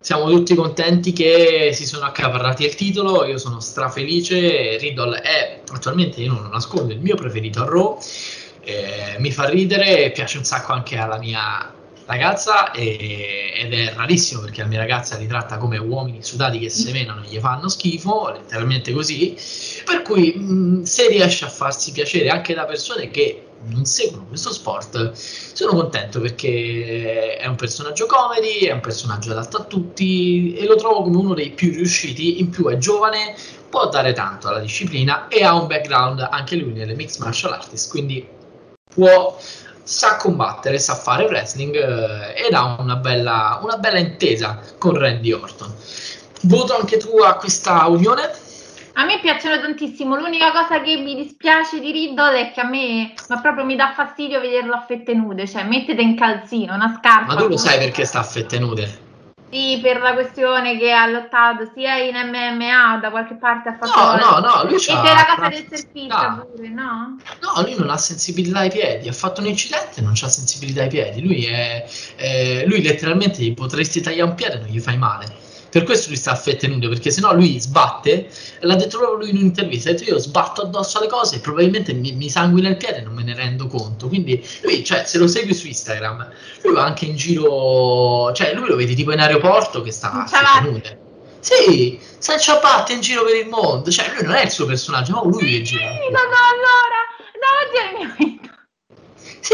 siamo 0.00 0.28
tutti 0.28 0.54
contenti 0.56 1.12
che 1.12 1.70
si 1.72 1.86
sono 1.86 2.06
accaparrati 2.06 2.64
il 2.64 2.74
titolo, 2.74 3.24
io 3.24 3.38
sono 3.38 3.60
strafelice, 3.60 4.76
Riddle 4.76 5.20
è 5.20 5.60
attualmente, 5.70 6.20
io 6.20 6.32
non 6.32 6.42
lo 6.42 6.48
nascondo, 6.48 6.92
il 6.92 7.00
mio 7.00 7.14
preferito 7.14 7.62
a 7.62 7.66
Raw, 7.66 7.98
eh, 8.64 9.16
mi 9.18 9.30
fa 9.30 9.48
ridere, 9.48 10.10
piace 10.10 10.38
un 10.38 10.44
sacco 10.44 10.72
anche 10.72 10.96
alla 10.96 11.18
mia 11.18 11.72
ragazza 12.06 12.70
e, 12.72 13.52
ed 13.56 13.72
è 13.72 13.92
rarissimo 13.94 14.40
perché 14.40 14.62
la 14.62 14.68
mia 14.68 14.78
ragazza 14.78 15.16
li 15.16 15.26
tratta 15.26 15.56
come 15.56 15.78
uomini 15.78 16.22
sudati 16.22 16.58
che 16.58 16.68
semenano 16.68 17.22
e 17.22 17.28
gli 17.28 17.38
fanno 17.38 17.68
schifo, 17.68 18.30
letteralmente 18.30 18.92
così, 18.92 19.36
per 19.84 20.02
cui 20.02 20.34
mh, 20.34 20.82
se 20.82 21.08
riesce 21.08 21.44
a 21.44 21.48
farsi 21.48 21.92
piacere 21.92 22.28
anche 22.28 22.54
da 22.54 22.64
persone 22.64 23.10
che 23.10 23.46
non 23.64 23.84
seguono 23.84 24.26
questo 24.26 24.52
sport, 24.52 25.12
sono 25.12 25.72
contento 25.72 26.20
perché 26.20 27.36
è 27.36 27.46
un 27.46 27.54
personaggio 27.54 28.06
comedy, 28.06 28.66
è 28.66 28.72
un 28.72 28.80
personaggio 28.80 29.30
adatto 29.30 29.58
a 29.58 29.64
tutti 29.64 30.54
e 30.54 30.66
lo 30.66 30.74
trovo 30.74 31.02
come 31.02 31.16
uno 31.16 31.34
dei 31.34 31.50
più 31.50 31.70
riusciti, 31.70 32.40
in 32.40 32.50
più 32.50 32.66
è 32.68 32.76
giovane, 32.78 33.36
può 33.70 33.88
dare 33.88 34.12
tanto 34.12 34.48
alla 34.48 34.58
disciplina 34.58 35.28
e 35.28 35.44
ha 35.44 35.54
un 35.54 35.66
background 35.66 36.26
anche 36.30 36.56
lui 36.56 36.72
nelle 36.72 36.94
mixed 36.94 37.22
martial 37.22 37.52
arts, 37.52 37.88
quindi 37.88 38.26
può 38.92 39.38
sa 39.82 40.16
combattere, 40.16 40.78
sa 40.78 40.94
fare 40.94 41.24
wrestling 41.24 41.74
eh, 41.74 42.46
ed 42.46 42.54
ha 42.54 42.76
una 42.78 42.96
bella, 42.96 43.58
una 43.62 43.76
bella 43.76 43.98
intesa 43.98 44.60
con 44.78 44.96
Randy 44.96 45.32
Orton. 45.32 45.72
Voto 46.42 46.76
anche 46.76 46.96
tu 46.96 47.18
a 47.18 47.36
questa 47.36 47.86
unione? 47.86 48.30
A 48.94 49.04
me 49.04 49.20
piacciono 49.20 49.60
tantissimo. 49.60 50.16
L'unica 50.16 50.50
cosa 50.52 50.80
che 50.82 50.96
mi 50.96 51.14
dispiace 51.14 51.80
di 51.80 51.92
Riddle 51.92 52.48
è 52.48 52.52
che 52.52 52.60
a 52.60 52.68
me 52.68 53.14
ma 53.28 53.40
proprio 53.40 53.64
mi 53.64 53.76
dà 53.76 53.92
fastidio 53.94 54.40
vederlo 54.40 54.74
a 54.74 54.84
fette 54.86 55.14
nude. 55.14 55.46
Cioè, 55.46 55.64
mettete 55.64 56.02
in 56.02 56.16
calzino, 56.16 56.74
una 56.74 56.94
scarpa. 56.98 57.34
Ma 57.34 57.40
tu 57.40 57.48
lo 57.48 57.56
sai 57.56 57.78
perché 57.78 58.04
sta 58.04 58.20
a 58.20 58.24
fette 58.24 58.58
nude? 58.58 59.10
Sì, 59.52 59.80
per 59.82 60.00
la 60.00 60.14
questione 60.14 60.78
che 60.78 60.90
ha 60.92 61.06
lottato 61.06 61.70
sia 61.74 61.98
in 61.98 62.14
MMA 62.14 62.96
da 63.02 63.10
qualche 63.10 63.34
parte 63.34 63.68
ha 63.68 63.76
fatto. 63.78 64.00
No, 64.00 64.16
no, 64.16 64.38
no, 64.38 64.64
lui 64.64 64.76
E 64.76 64.86
della 64.86 65.26
casa 65.26 65.48
del 65.48 65.66
surfista 65.70 66.46
pure, 66.50 66.68
no? 66.70 67.18
No, 67.40 67.60
lui 67.60 67.74
non 67.76 67.90
ha 67.90 67.98
sensibilità 67.98 68.60
ai 68.60 68.70
piedi. 68.70 69.08
Ha 69.08 69.12
fatto 69.12 69.42
un 69.42 69.48
incidente 69.48 70.00
e 70.00 70.02
non 70.02 70.12
ha 70.12 70.28
sensibilità 70.28 70.84
ai 70.84 70.88
piedi. 70.88 71.22
Lui 71.22 71.44
è. 71.44 71.86
Eh, 72.16 72.64
lui 72.66 72.80
letteralmente 72.80 73.42
gli 73.42 73.52
potresti 73.52 74.00
tagliare 74.00 74.30
un 74.30 74.36
piede 74.36 74.54
e 74.54 74.58
non 74.60 74.68
gli 74.68 74.80
fai 74.80 74.96
male. 74.96 75.41
Per 75.72 75.84
questo 75.84 76.08
lui 76.08 76.18
sta 76.18 76.32
a 76.32 76.36
fette 76.36 76.68
nude, 76.68 76.86
perché 76.86 77.10
sennò 77.10 77.32
lui 77.32 77.58
sbatte, 77.58 78.28
l'ha 78.60 78.74
detto 78.74 78.98
proprio 78.98 79.20
lui 79.20 79.30
in 79.30 79.36
un'intervista, 79.38 79.88
ha 79.88 79.92
detto 79.94 80.04
io 80.04 80.18
sbatto 80.18 80.60
addosso 80.60 80.98
alle 80.98 81.08
cose 81.08 81.36
e 81.36 81.38
probabilmente 81.38 81.94
mi, 81.94 82.12
mi 82.12 82.28
sanguina 82.28 82.68
il 82.68 82.76
piede 82.76 82.98
e 82.98 83.00
non 83.00 83.14
me 83.14 83.22
ne 83.22 83.34
rendo 83.34 83.66
conto. 83.68 84.06
Quindi 84.08 84.46
lui, 84.64 84.84
cioè, 84.84 85.04
se 85.06 85.16
lo 85.16 85.26
segui 85.26 85.54
su 85.54 85.66
Instagram, 85.66 86.30
lui 86.64 86.74
va 86.74 86.84
anche 86.84 87.06
in 87.06 87.16
giro, 87.16 88.30
cioè 88.34 88.52
lui 88.52 88.68
lo 88.68 88.76
vedi 88.76 88.94
tipo 88.94 89.12
in 89.12 89.20
aeroporto 89.20 89.80
che 89.80 89.92
sta 89.92 90.12
a 90.12 90.26
fette 90.26 90.70
nude. 90.70 91.00
Sì, 91.40 91.98
senza 92.18 92.36
ciabatte 92.36 92.92
in 92.92 93.00
giro 93.00 93.24
per 93.24 93.36
il 93.36 93.48
mondo, 93.48 93.90
cioè 93.90 94.12
lui 94.12 94.24
non 94.24 94.34
è 94.34 94.44
il 94.44 94.50
suo 94.50 94.66
personaggio, 94.66 95.14
ma 95.14 95.22
lui 95.22 95.58
è 95.58 95.62
giro. 95.62 95.80
Sì, 95.80 96.10
no, 96.10 96.20
no, 96.20 96.36
allora, 96.52 97.02
al 97.80 97.98
mio 97.98 98.14
vita. 98.18 98.51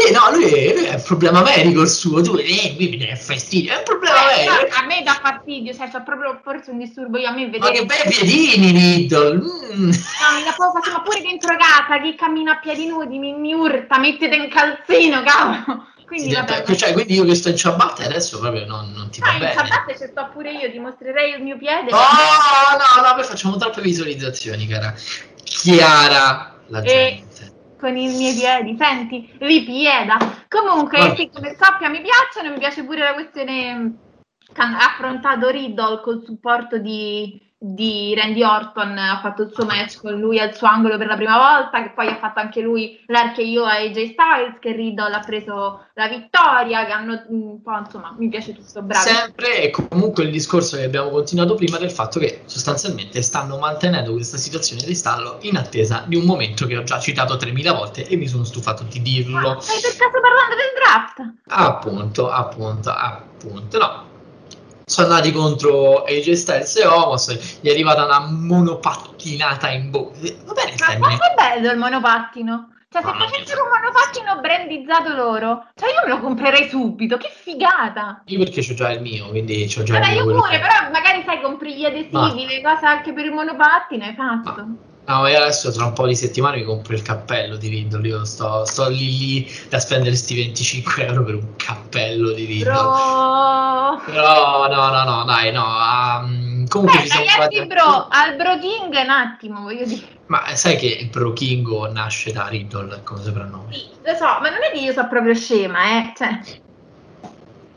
Sì, 0.09 0.15
no, 0.15 0.31
lui 0.35 0.43
è, 0.45 0.73
lui 0.73 0.85
è 0.85 0.93
un 0.95 1.03
problema 1.03 1.41
medico 1.43 1.81
il 1.81 1.87
suo, 1.89 2.21
tu 2.23 2.35
eh, 2.35 2.75
mi 2.79 2.97
dà 2.97 3.15
fastidio, 3.15 3.73
è 3.73 3.77
un 3.77 3.83
problema 3.83 4.31
Eh, 4.33 4.45
medico. 4.47 4.53
no, 4.53 4.81
a 4.81 4.85
me 4.85 5.03
dà 5.03 5.19
fastidio, 5.21 5.73
cioè 5.73 5.89
c'ho 5.89 6.01
proprio 6.03 6.39
forse 6.43 6.71
un 6.71 6.79
disturbo 6.79 7.17
io 7.19 7.27
a 7.27 7.31
me 7.31 7.45
vedere. 7.49 7.59
Ma 7.59 7.71
che 7.71 7.85
bei 7.85 8.01
piedini, 8.07 8.71
Riddle! 8.71 9.35
Mm. 9.35 9.89
No, 9.89 10.53
poco 10.57 10.71
fastidio, 10.81 10.91
ma 10.97 11.01
pure 11.03 11.21
dentro 11.21 11.55
casa 11.57 12.01
chi 12.01 12.15
cammina 12.15 12.53
a 12.53 12.59
piedi 12.59 12.87
nudi 12.87 13.17
mi, 13.19 13.33
mi 13.33 13.53
urta, 13.53 13.99
mettete 13.99 14.35
in 14.35 14.49
calzino, 14.49 15.21
cavolo. 15.23 15.87
Quindi 16.09 16.33
vabbè. 16.33 16.63
per- 16.63 16.75
cioè, 16.75 16.91
quindi 16.93 17.13
io 17.13 17.23
che 17.23 17.35
sto 17.35 17.49
in 17.49 17.55
ciabatte 17.55 18.03
adesso 18.03 18.39
proprio 18.39 18.65
non, 18.65 18.91
non 18.95 19.11
ti 19.11 19.19
va 19.19 19.27
Ah, 19.27 19.33
in 19.33 19.39
bene. 19.41 19.53
ciabatte 19.53 19.95
ci 19.95 20.07
sto 20.09 20.27
pure 20.33 20.51
io, 20.53 20.71
ti 20.71 20.79
mostrerei 20.79 21.35
il 21.35 21.43
mio 21.43 21.55
piede. 21.55 21.93
Oh, 21.93 21.97
no, 21.97 23.03
no, 23.03 23.13
noi 23.15 23.23
facciamo 23.23 23.57
troppe 23.57 23.81
visualizzazioni, 23.81 24.65
cara. 24.65 24.91
Chiara 25.43 26.55
la 26.67 26.81
E- 26.81 26.87
gente. 26.87 27.53
Con 27.79 27.95
i 27.95 28.07
miei 28.07 28.35
piedi, 28.35 28.75
senti, 28.77 29.33
ripieda. 29.39 30.17
Comunque, 30.47 31.15
sì, 31.15 31.29
come 31.33 31.55
coppia 31.55 31.89
mi 31.89 32.01
piacciono, 32.01 32.51
mi 32.51 32.59
piace 32.59 32.83
pure 32.83 32.99
la 32.99 33.13
questione 33.13 33.93
che 34.51 34.61
ha 34.61 34.77
affrontato 34.77 35.49
Riddle 35.49 36.01
col 36.01 36.23
supporto 36.23 36.77
di, 36.77 37.48
di 37.61 38.15
Randy 38.15 38.41
Orton, 38.41 38.97
ha 38.97 39.19
fatto 39.21 39.41
il 39.41 39.51
suo 39.53 39.65
match 39.65 39.99
con 39.99 40.13
lui 40.13 40.39
al 40.39 40.55
suo 40.55 40.67
angolo 40.67 40.97
per 40.97 41.07
la 41.07 41.17
prima 41.17 41.37
volta, 41.37 41.83
che 41.83 41.89
poi 41.89 42.07
ha 42.07 42.17
fatto 42.17 42.39
anche 42.39 42.61
lui 42.61 42.97
l'RKO 43.05 43.65
a 43.65 43.73
AJ 43.79 44.11
Styles, 44.11 44.59
che 44.61 44.71
Riddle 44.71 45.13
ha 45.13 45.19
preso 45.19 45.87
la 45.95 46.07
vittoria, 46.07 46.85
che 46.85 46.91
hanno 46.93 47.21
un 47.27 47.61
po', 47.61 47.77
insomma, 47.77 48.15
mi 48.17 48.29
piace 48.29 48.53
tutto, 48.53 48.81
bravo. 48.81 49.05
Sempre 49.05 49.61
e 49.61 49.71
comunque 49.71 50.23
il 50.23 50.31
discorso 50.31 50.77
che 50.77 50.85
abbiamo 50.85 51.09
continuato 51.09 51.55
prima 51.55 51.77
del 51.77 51.91
fatto 51.91 52.17
che 52.17 52.43
sostanzialmente 52.45 53.21
stanno 53.21 53.57
mantenendo 53.57 54.13
questa 54.13 54.37
situazione 54.37 54.83
di 54.83 54.95
stallo 54.95 55.39
in 55.41 55.57
attesa 55.57 56.05
di 56.07 56.15
un 56.15 56.23
momento 56.23 56.65
che 56.65 56.77
ho 56.77 56.83
già 56.83 56.97
citato 56.99 57.35
3000 57.35 57.73
volte 57.73 58.07
e 58.07 58.15
mi 58.15 58.27
sono 58.27 58.45
stufato 58.45 58.83
di 58.83 59.01
dirlo. 59.01 59.59
Stai 59.59 59.81
per 59.81 59.97
caso 59.97 60.19
parlando 60.21 60.55
del 60.55 60.71
draft? 60.79 61.33
Appunto, 61.47 62.31
appunto, 62.31 62.89
appunto. 62.89 63.77
No. 63.77 64.08
Sono 64.89 65.05
andati 65.07 65.31
contro 65.31 66.01
AJ 66.03 66.31
Styles 66.31 66.75
e 66.77 66.87
Omos, 66.87 67.59
gli 67.61 67.67
è 67.67 67.71
arrivata 67.71 68.05
una 68.05 68.21
monopattinata 68.27 69.69
in 69.69 69.91
bocca. 69.91 70.17
Va 70.45 70.53
bene 70.53 70.73
Ma 70.97 70.97
quanto 70.97 71.23
è 71.25 71.33
bello 71.35 71.71
il 71.71 71.77
monopattino? 71.77 72.73
Cioè, 72.89 73.03
se 73.03 73.07
facessero 73.07 73.61
un 73.65 73.69
monopattino 73.69 74.41
brandizzato 74.41 75.13
loro, 75.13 75.67
cioè 75.75 75.89
io 75.89 76.01
me 76.07 76.09
lo 76.09 76.19
comprerei 76.19 76.67
subito, 76.69 77.17
che 77.17 77.29
figata! 77.31 78.23
Io 78.25 78.39
perché 78.39 78.65
c'ho 78.65 78.73
già 78.73 78.89
il 78.91 79.01
mio, 79.01 79.27
quindi 79.27 79.67
c'ho 79.67 79.83
già 79.83 79.93
Vabbè, 79.93 80.07
il 80.07 80.11
mio. 80.11 80.19
io 80.21 80.23
quello 80.25 80.41
pure, 80.41 80.51
che- 80.53 80.59
però 80.59 80.89
magari 80.91 81.21
sai, 81.23 81.39
compri 81.39 81.75
gli 81.75 81.85
adesivi, 81.85 82.11
Ma- 82.11 82.33
le 82.33 82.61
cose 82.63 82.85
anche 82.87 83.13
per 83.13 83.25
il 83.25 83.31
monopattino, 83.31 84.03
hai 84.05 84.15
fatto. 84.15 84.65
No, 85.09 85.25
io 85.25 85.41
adesso 85.41 85.71
tra 85.71 85.85
un 85.85 85.93
po' 85.93 86.05
di 86.05 86.15
settimane 86.15 86.57
mi 86.57 86.63
compro 86.63 86.93
il 86.93 87.01
cappello 87.01 87.57
di 87.57 87.67
Riddle. 87.67 88.07
Io 88.07 88.25
sto, 88.25 88.63
sto 88.65 88.87
lì 88.89 89.17
lì 89.17 89.51
da 89.67 89.79
spendere 89.79 90.15
sti 90.15 90.35
25 90.35 91.05
euro 91.07 91.23
per 91.23 91.33
un 91.33 91.55
cappello 91.57 92.31
di 92.31 92.45
Riddle. 92.45 92.71
Bro... 92.73 94.01
Però 94.05 94.67
no, 94.67 94.89
no, 94.91 95.03
no, 95.03 95.23
dai, 95.25 95.51
no. 95.51 95.65
um, 95.65 96.67
comunque 96.67 96.99
Beh, 96.99 97.03
ci 97.05 97.09
siamo 97.09 97.25
ragazzi, 97.25 97.55
fatti- 97.55 97.67
bro, 97.67 98.07
al 98.07 98.35
Bro 98.35 98.59
King 98.59 99.03
un 99.03 99.09
attimo, 99.09 99.61
voglio 99.61 99.85
dire. 99.85 100.21
Ma 100.27 100.55
sai 100.55 100.77
che 100.77 100.85
il 100.85 101.09
Pro 101.09 101.33
Kingo 101.33 101.91
nasce 101.91 102.31
da 102.31 102.47
Riddle 102.47 103.01
come 103.03 103.23
soprannome? 103.23 103.73
Sì, 103.73 103.89
lo 104.03 104.13
so, 104.13 104.25
ma 104.25 104.49
non 104.49 104.59
è 104.61 104.71
che 104.71 104.79
io 104.79 104.91
sono 104.93 105.07
proprio 105.07 105.33
scema, 105.33 105.97
eh. 105.97 106.13
Cioè, 106.15 106.39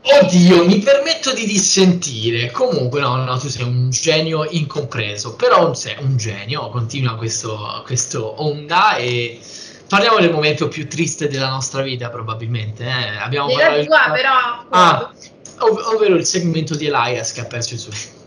Oddio, 0.05 0.65
mi 0.65 0.79
permetto 0.79 1.33
di 1.33 1.45
dissentire. 1.45 2.51
Comunque, 2.51 2.99
no, 2.99 3.15
no, 3.15 3.37
tu 3.37 3.47
sei 3.47 3.63
un 3.63 3.89
genio 3.89 4.45
incompreso. 4.49 5.35
Però 5.35 5.73
sei 5.73 5.95
un 5.99 6.17
genio, 6.17 6.69
continua 6.69 7.15
questo, 7.15 7.81
questo 7.85 8.41
onda 8.41 8.95
e 8.97 9.39
parliamo 9.87 10.19
del 10.19 10.31
momento 10.31 10.67
più 10.67 10.87
triste 10.89 11.29
della 11.29 11.49
nostra 11.49 11.81
vita, 11.81 12.09
probabilmente. 12.09 12.83
eh. 12.83 13.17
Abbiamo 13.17 13.47
della 13.47 13.59
parlato 13.59 13.85
tua, 13.85 14.11
però... 14.11 14.33
Ah, 14.69 15.11
ov- 15.59 15.93
ovvero 15.93 16.15
il 16.15 16.25
segmento 16.25 16.75
di 16.75 16.87
Elias 16.87 17.31
che 17.31 17.41
ha 17.41 17.45
perso 17.45 17.73
il 17.75 17.79
suo. 17.79 17.91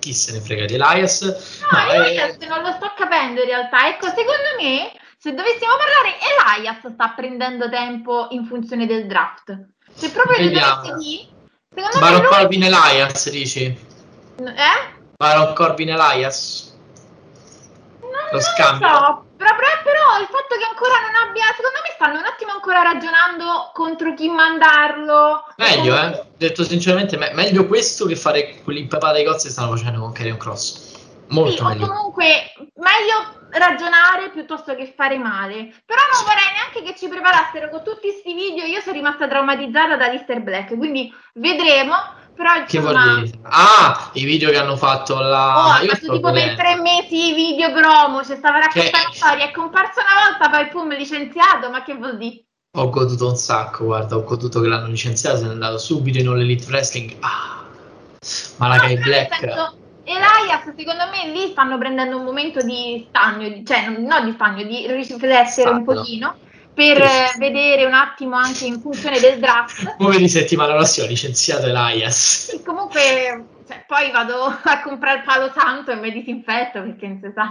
Chi 0.00 0.12
se 0.14 0.32
ne 0.32 0.40
frega 0.40 0.64
di 0.64 0.74
Elias? 0.74 1.20
No, 1.70 1.78
No, 1.78 1.92
eh, 1.92 2.18
adesso 2.18 2.46
non 2.48 2.62
lo 2.62 2.72
sto 2.72 2.92
capendo 2.96 3.40
in 3.42 3.46
realtà. 3.46 3.88
Ecco, 3.88 4.06
secondo 4.06 4.56
me, 4.58 4.90
se 5.18 5.32
dovessimo 5.34 5.72
parlare, 5.76 6.16
Elias 6.56 6.92
sta 6.92 7.12
prendendo 7.14 7.68
tempo 7.68 8.28
in 8.30 8.46
funzione 8.46 8.86
del 8.86 9.06
draft. 9.06 9.72
Se 9.94 10.10
proprio 10.10 10.36
Vediamo. 10.38 10.82
secondo 10.84 11.98
Baron 11.98 12.20
me 12.20 12.28
lui... 12.28 12.36
Corbin 12.36 12.62
Elias, 12.64 13.30
dici? 13.30 13.64
Eh? 13.64 14.92
Baron 15.16 15.54
Corbin 15.54 15.90
Elias? 15.90 16.72
Non, 18.00 18.10
Lo 18.10 18.30
non 18.32 18.40
scambio. 18.40 18.88
lo 18.88 18.94
so, 18.94 19.24
però, 19.36 19.50
però- 19.56 19.72
il 20.20 20.26
fatto 20.30 20.54
che 20.56 20.64
ancora 20.68 20.94
non 21.00 21.28
abbia, 21.28 21.44
secondo 21.56 21.78
me 21.82 21.90
stanno 21.94 22.18
un 22.18 22.24
attimo 22.24 22.52
ancora 22.52 22.82
ragionando 22.82 23.70
contro 23.72 24.14
chi 24.14 24.28
mandarlo. 24.28 25.44
Meglio, 25.56 25.96
eh? 25.96 26.24
Detto 26.36 26.62
sinceramente, 26.64 27.16
me- 27.16 27.32
meglio 27.34 27.66
questo 27.66 28.06
che 28.06 28.16
fare 28.16 28.60
quell'impapata 28.62 29.16
di 29.18 29.24
cozze 29.24 29.46
che 29.46 29.52
stanno 29.52 29.76
facendo 29.76 30.00
con 30.00 30.12
Carrion 30.12 30.36
Cross. 30.36 30.92
Sì, 30.92 30.96
Molto 31.28 31.62
o 31.64 31.68
meglio. 31.68 31.86
comunque 31.88 32.52
meglio 32.74 33.43
ragionare 33.54 34.30
piuttosto 34.30 34.74
che 34.74 34.92
fare 34.96 35.18
male. 35.18 35.72
Però 35.84 36.00
non 36.12 36.24
vorrei 36.24 36.52
neanche 36.52 36.82
che 36.82 36.98
ci 36.98 37.08
preparassero 37.08 37.68
con 37.70 37.82
tutti 37.82 38.08
questi 38.10 38.34
video. 38.34 38.64
Io 38.64 38.80
sono 38.80 38.96
rimasta 38.96 39.26
traumatizzata 39.26 39.96
da 39.96 40.08
Lister 40.08 40.40
Black, 40.42 40.76
quindi 40.76 41.12
vedremo. 41.34 41.94
Però 42.34 42.52
Che 42.64 42.78
insomma, 42.78 43.04
vuol 43.04 43.22
dire? 43.22 43.38
Ah, 43.42 44.10
i 44.14 44.24
video 44.24 44.50
che 44.50 44.58
hanno 44.58 44.76
fatto 44.76 45.20
la... 45.20 45.66
Oh, 45.66 45.70
ha 45.70 45.82
io 45.82 45.90
fatto 45.94 46.12
tipo 46.14 46.32
per 46.32 46.56
tre 46.56 46.74
mesi 46.80 47.32
video 47.32 47.72
promo, 47.72 48.20
c'è 48.22 48.34
stava 48.34 48.58
raccontando 48.58 49.10
Che- 49.10 49.16
storie, 49.16 49.44
è 49.44 49.50
comparso 49.52 50.00
una 50.00 50.28
volta, 50.28 50.50
poi 50.50 50.68
pum, 50.68 50.96
licenziato, 50.96 51.70
ma 51.70 51.84
che 51.84 51.94
vuol 51.94 52.18
dire? 52.18 52.42
Ho 52.76 52.90
goduto 52.90 53.28
un 53.28 53.36
sacco, 53.36 53.84
guarda, 53.84 54.16
ho 54.16 54.24
goduto 54.24 54.60
che 54.60 54.66
l'hanno 54.66 54.88
licenziato, 54.88 55.36
se 55.36 55.44
n'è 55.44 55.52
andato 55.52 55.78
subito 55.78 56.18
in 56.18 56.26
All 56.26 56.40
Elite 56.40 56.66
Wrestling. 56.68 57.14
Ah, 57.20 57.62
Malakai 58.56 58.94
No, 58.96 59.00
Black. 59.02 59.40
nel 59.40 59.72
senso, 60.04 60.20
Elias, 60.40 60.74
secondo 60.76 61.04
me 61.10 61.32
lì 61.32 61.50
stanno 61.50 61.78
prendendo 61.78 62.16
un 62.18 62.24
momento 62.24 62.60
di 62.60 63.06
stagno, 63.08 63.62
cioè 63.64 63.88
non, 63.88 64.24
di 64.24 64.32
stagno, 64.32 64.62
di 64.64 64.86
riflettere 64.86 65.70
un 65.70 65.84
pochino 65.84 66.36
per 66.74 67.00
eh, 67.00 67.34
vedere 67.38 67.84
un 67.84 67.94
attimo 67.94 68.36
anche 68.36 68.66
in 68.66 68.80
funzione 68.80 69.20
del 69.20 69.38
draft. 69.38 69.96
Come 69.98 70.18
di 70.18 70.28
settimana 70.28 70.74
prossima 70.74 71.06
ho 71.06 71.08
licenziato 71.08 71.66
Elias. 71.66 72.50
E 72.52 72.62
comunque 72.62 73.44
cioè, 73.66 73.84
poi 73.86 74.10
vado 74.10 74.44
a 74.44 74.82
comprare 74.82 75.18
il 75.18 75.24
palo 75.24 75.52
santo 75.54 75.92
e 75.92 75.96
mi 75.96 76.10
disinfetto 76.10 76.82
perché 76.82 77.06
non 77.06 77.20
si 77.22 77.30
sa. 77.34 77.50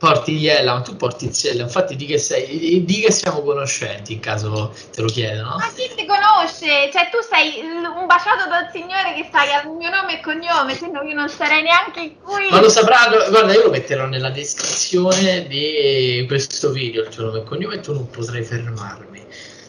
Porti 0.00 0.38
Iella, 0.38 0.72
ma 0.72 0.80
tu 0.80 0.96
porti 0.96 1.30
Ziella, 1.30 1.60
infatti 1.60 1.94
di 1.94 2.06
che, 2.06 2.16
sei, 2.16 2.86
di 2.86 3.00
che 3.00 3.12
siamo 3.12 3.42
conoscenti 3.42 4.14
in 4.14 4.20
caso 4.20 4.74
te 4.94 5.02
lo 5.02 5.08
chiedono. 5.08 5.56
Ma 5.58 5.70
chi 5.76 5.90
ti 5.94 6.06
conosce? 6.06 6.88
Cioè 6.90 7.10
tu 7.10 7.18
sei 7.20 7.60
un 7.60 8.06
baciato 8.06 8.48
dal 8.48 8.70
Signore 8.72 9.12
che 9.14 9.28
sai 9.30 9.52
al 9.52 9.68
mio 9.68 9.90
nome 9.90 10.18
e 10.18 10.22
cognome, 10.22 10.74
se 10.74 10.86
no 10.86 11.02
io 11.02 11.12
non 11.12 11.28
sarei 11.28 11.60
neanche 11.60 12.16
qui. 12.22 12.48
Ma 12.48 12.62
lo 12.62 12.70
sapranno, 12.70 13.28
guarda 13.28 13.52
io 13.52 13.64
lo 13.64 13.70
metterò 13.70 14.06
nella 14.06 14.30
descrizione 14.30 15.46
di 15.46 16.24
questo 16.26 16.70
video, 16.70 17.02
il 17.02 17.08
tuo 17.10 17.26
nome 17.26 17.40
e 17.40 17.44
cognome 17.44 17.74
e 17.74 17.80
tu 17.80 17.92
non 17.92 18.08
potrai 18.08 18.42
fermarmi, 18.42 19.22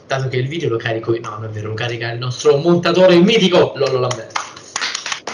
dato 0.08 0.30
che 0.30 0.38
il 0.38 0.48
video 0.48 0.70
lo 0.70 0.78
carico, 0.78 1.12
no 1.12 1.30
non 1.30 1.44
è 1.44 1.50
vero, 1.50 1.68
lo 1.68 1.74
carica 1.74 2.10
il 2.10 2.20
nostro 2.20 2.56
montatore 2.56 3.16
il 3.16 3.24
mitico 3.26 3.74
Lollo 3.76 4.00
Lamberto. 4.00 4.40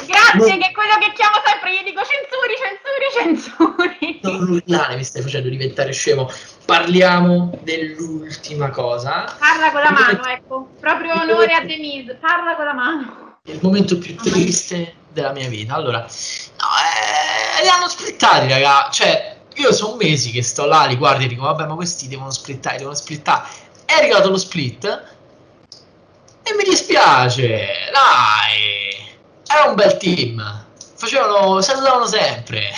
Grazie, 0.08 0.54
No. 0.54 0.58
che 0.58 0.70
è 0.70 0.72
quello 0.74 0.98
che 1.00 1.12
chiamo 1.14 1.38
sempre, 1.46 1.70
io 1.76 1.84
dico 1.84 2.02
censuri, 2.02 2.56
censuri, 2.58 2.87
censuri. 3.14 4.20
Non 4.24 4.50
urlare, 4.50 4.96
mi 4.96 5.04
stai 5.04 5.22
facendo 5.22 5.50
diventare 5.50 5.92
scemo. 5.92 6.30
Parliamo 6.66 7.58
dell'ultima 7.64 8.70
cosa. 8.70 9.26
Parla 9.40 9.72
con 9.72 9.82
la 9.82 9.92
mano, 9.92 10.26
ecco. 10.28 10.70
Proprio 10.80 11.14
onore 11.14 11.54
a 11.54 11.62
momento- 11.62 11.66
Denise, 11.68 12.16
parla 12.16 12.56
con 12.56 12.66
la 12.66 12.74
mano. 12.74 13.26
il 13.44 13.60
momento 13.62 13.98
più 13.98 14.16
triste 14.16 14.96
della 15.14 15.32
mia 15.32 15.48
vita. 15.48 15.74
Allora, 15.76 16.00
no, 16.00 16.06
eh, 16.08 17.64
li 17.64 17.70
hanno 17.70 17.88
splittati, 17.88 18.50
raga. 18.50 18.90
Cioè, 18.92 19.38
io 19.56 19.72
sono 19.72 19.96
mesi 19.96 20.32
che 20.32 20.44
sto 20.44 20.66
là, 20.66 20.84
li 20.86 20.98
guardo 20.98 21.24
e 21.24 21.28
dico, 21.28 21.44
vabbè, 21.44 21.66
ma 21.66 21.76
questi 21.76 22.08
devono 22.08 22.30
splittare, 22.32 22.78
devono 22.78 22.96
splittare. 22.96 23.48
È 23.86 23.94
arrivato 23.94 24.30
lo 24.30 24.38
split 24.38 24.86
e 26.44 26.54
mi 26.56 26.64
dispiace, 26.64 27.68
dai. 27.92 29.16
Era 29.50 29.70
un 29.70 29.76
bel 29.76 29.96
team. 29.98 30.66
Facevano, 30.98 31.62
salutavano 31.62 32.08
sempre. 32.08 32.72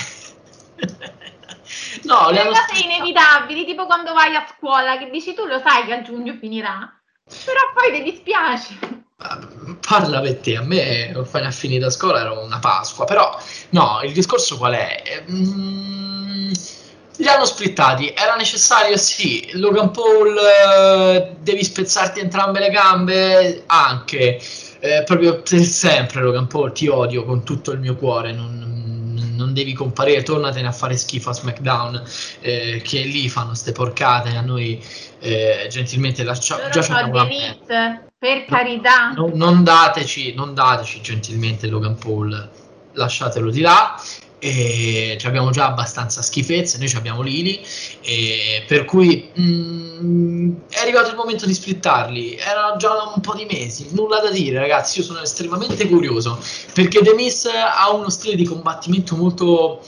no, 2.04 2.30
Le 2.30 2.42
hanno 2.42 2.52
cose 2.52 2.84
inevitabili, 2.84 3.66
tipo 3.66 3.86
quando 3.86 4.14
vai 4.14 4.36
a 4.36 4.46
scuola 4.56 4.98
che 4.98 5.10
dici 5.10 5.34
tu 5.34 5.46
lo 5.46 5.62
sai 5.66 5.86
che 5.86 5.94
a 5.94 6.02
giugno 6.02 6.36
finirà, 6.40 6.92
però 7.46 7.62
poi 7.74 7.94
ti 7.94 8.04
dispiace. 8.04 8.78
Parla 9.86 10.22
per 10.22 10.38
te, 10.38 10.56
a 10.58 10.62
me 10.62 11.12
appena 11.14 11.52
finita 11.52 11.90
scuola 11.90 12.20
era 12.20 12.32
una 12.32 12.60
Pasqua, 12.60 13.06
però 13.06 13.38
no, 13.70 14.02
il 14.04 14.14
discorso 14.14 14.58
qual 14.58 14.74
è? 14.74 15.24
Mm, 15.30 16.52
li 17.18 17.28
hanno 17.28 17.46
splittati, 17.46 18.14
era 18.16 18.36
necessario? 18.36 18.96
Sì, 18.98 19.50
Logan 19.54 19.92
Paul 19.92 20.38
eh, 20.38 21.36
devi 21.40 21.64
spezzarti 21.64 22.20
entrambe 22.20 22.60
le 22.60 22.70
gambe? 22.70 23.64
Anche, 23.68 24.42
Eh, 24.80 25.04
proprio 25.06 25.42
per 25.42 25.64
sempre 25.64 26.22
Logan 26.22 26.48
Paul, 26.48 26.72
ti 26.72 26.88
odio 26.88 27.26
con 27.26 27.44
tutto 27.44 27.72
il 27.72 27.80
mio 27.80 27.96
cuore, 27.96 28.32
non, 28.32 28.70
non 29.36 29.54
devi 29.54 29.74
comparire, 29.74 30.24
tornatene 30.24 30.68
a 30.68 30.72
fare 30.72 30.96
schifo 30.96 31.30
a 31.30 31.34
SmackDown, 31.34 32.04
eh, 32.42 32.82
che 32.84 33.02
lì 33.02 33.30
fanno 33.30 33.54
ste 33.56 33.72
porcate, 33.72 34.36
a 34.36 34.42
noi 34.42 34.84
eh, 35.20 35.68
gentilmente 35.70 36.24
lasciamo... 36.24 36.70
Già 36.70 36.82
Elite, 37.28 38.12
per 38.18 38.46
carità. 38.46 39.12
non, 39.12 39.32
non 39.34 39.64
dateci, 39.64 40.34
non 40.34 40.54
dateci 40.54 41.02
gentilmente 41.02 41.68
Logan 41.68 41.98
Paul, 41.98 42.50
lasciatelo 42.94 43.50
di 43.50 43.62
là. 43.62 44.02
E 44.40 45.20
abbiamo 45.24 45.50
già 45.52 45.68
abbastanza 45.68 46.22
schifezze, 46.22 46.78
noi 46.78 46.92
abbiamo 46.96 47.22
Lili, 47.22 47.62
per 48.68 48.86
cui 48.86 49.30
mm, 49.38 50.52
è 50.70 50.80
arrivato 50.80 51.10
il 51.10 51.16
momento 51.16 51.46
di 51.46 51.54
splittarli. 51.54 52.36
Era 52.38 52.76
già 52.78 52.90
un 53.14 53.22
po' 53.22 53.36
di 53.36 53.46
mesi, 53.46 53.88
nulla 53.92 54.20
da 54.20 54.30
dire, 54.32 54.60
ragazzi. 54.60 55.00
Io 55.00 55.06
sono 55.06 55.20
estremamente 55.20 55.88
curioso 55.88 56.42
perché 56.74 57.02
The 57.02 57.14
Miz 57.14 57.46
ha 57.46 57.92
uno 57.92 58.10
stile 58.10 58.36
di 58.36 58.46
combattimento 58.46 59.16
molto 59.16 59.82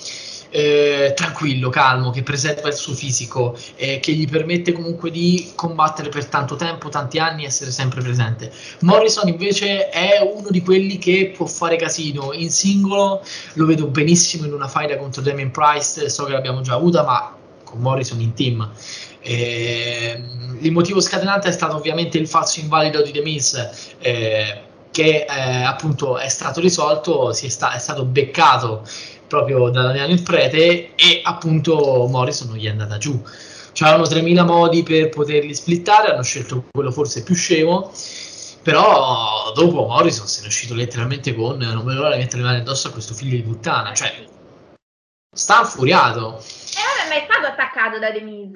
eh, 0.51 1.13
tranquillo, 1.15 1.69
calmo, 1.69 2.11
che 2.11 2.23
preserva 2.23 2.67
il 2.67 2.73
suo 2.75 2.93
fisico, 2.93 3.57
eh, 3.75 3.99
che 3.99 4.11
gli 4.11 4.27
permette 4.27 4.73
comunque 4.73 5.09
di 5.09 5.53
combattere 5.55 6.09
per 6.09 6.25
tanto 6.25 6.55
tempo, 6.55 6.89
tanti 6.89 7.17
anni, 7.17 7.45
essere 7.45 7.71
sempre 7.71 8.01
presente. 8.01 8.51
Morrison 8.81 9.27
invece 9.29 9.89
è 9.89 10.19
uno 10.21 10.49
di 10.49 10.61
quelli 10.61 10.97
che 10.97 11.33
può 11.35 11.45
fare 11.45 11.77
casino 11.77 12.33
in 12.33 12.51
singolo, 12.51 13.23
lo 13.53 13.65
vedo 13.65 13.87
benissimo 13.87 14.45
in 14.45 14.53
una 14.53 14.67
faida 14.67 14.97
contro 14.97 15.21
Damien 15.21 15.51
Price, 15.51 16.09
so 16.09 16.25
che 16.25 16.33
l'abbiamo 16.33 16.61
già 16.61 16.73
avuta, 16.73 17.03
ma 17.03 17.35
con 17.63 17.79
Morrison 17.79 18.19
in 18.19 18.33
team. 18.33 18.69
Ehm, 19.21 20.57
il 20.59 20.71
motivo 20.71 20.99
scatenante 20.99 21.47
è 21.47 21.51
stato 21.51 21.77
ovviamente 21.77 22.17
il 22.17 22.27
falso 22.27 22.59
invalido 22.59 23.01
di 23.01 23.11
The 23.11 23.21
Miz, 23.21 23.69
eh, 23.99 24.61
che 24.91 25.25
eh, 25.25 25.63
appunto 25.63 26.17
è 26.17 26.27
stato 26.27 26.59
risolto, 26.59 27.31
si 27.31 27.45
è, 27.45 27.49
sta- 27.49 27.71
è 27.73 27.79
stato 27.79 28.03
beccato 28.03 28.83
proprio 29.31 29.69
da 29.69 29.83
Daniele 29.83 30.11
il 30.11 30.23
Prete 30.23 30.93
e 30.93 31.21
appunto 31.23 32.05
Morrison 32.09 32.49
non 32.49 32.57
gli 32.57 32.65
è 32.65 32.69
andata 32.69 32.97
giù. 32.97 33.23
C'erano 33.71 34.03
3000 34.03 34.43
modi 34.43 34.83
per 34.83 35.07
poterli 35.07 35.55
splittare, 35.55 36.11
hanno 36.11 36.21
scelto 36.21 36.65
quello 36.69 36.91
forse 36.91 37.23
più 37.23 37.33
scemo, 37.33 37.93
però 38.61 39.53
dopo 39.55 39.85
Morrison 39.85 40.27
se 40.27 40.41
ne 40.41 40.47
è 40.47 40.49
uscito 40.49 40.73
letteralmente 40.73 41.33
con 41.33 41.57
non 41.57 41.85
vedo 41.85 42.01
l'ora 42.01 42.15
di 42.15 42.21
mettere 42.21 42.41
le 42.41 42.47
mani 42.49 42.59
addosso 42.59 42.89
a 42.89 42.91
questo 42.91 43.13
figlio 43.13 43.37
di 43.37 43.43
puttana, 43.43 43.93
cioè 43.93 44.13
sta 45.33 45.61
infuriato. 45.61 46.37
E 46.37 47.07
vabbè, 47.07 47.09
ma 47.09 47.15
è 47.15 47.27
stato 47.31 47.47
attaccato 47.47 47.99
da 47.99 48.11
The 48.11 48.21
Miz? 48.21 48.51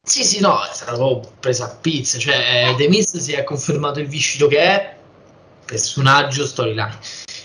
Sì, 0.00 0.22
sì, 0.22 0.38
no, 0.38 0.62
è 0.62 0.72
stato 0.72 1.32
preso 1.40 1.64
a 1.64 1.76
pizza, 1.80 2.18
cioè 2.18 2.68
eh, 2.68 2.74
The 2.76 2.88
Miz 2.88 3.16
si 3.16 3.32
è 3.32 3.42
confermato 3.42 3.98
il 3.98 4.06
viscido 4.06 4.46
che 4.46 4.58
è, 4.60 4.96
personaggio, 5.66 6.46
storyline. 6.46 6.98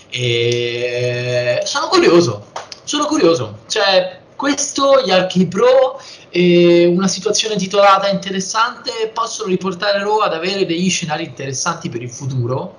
E 0.08 1.60
sono 1.64 1.88
curioso, 1.88 2.52
sono 2.86 3.06
curioso, 3.06 3.58
cioè 3.66 4.20
questo, 4.36 5.02
gli 5.04 5.10
archi 5.10 5.46
pro 5.48 6.00
e 6.30 6.86
una 6.86 7.08
situazione 7.08 7.56
titolata 7.56 8.08
interessante 8.08 9.10
possono 9.12 9.48
riportare 9.48 9.98
Raw 9.98 10.18
ad 10.18 10.34
avere 10.34 10.64
degli 10.66 10.88
scenari 10.88 11.24
interessanti 11.24 11.88
per 11.88 12.02
il 12.02 12.10
futuro, 12.10 12.76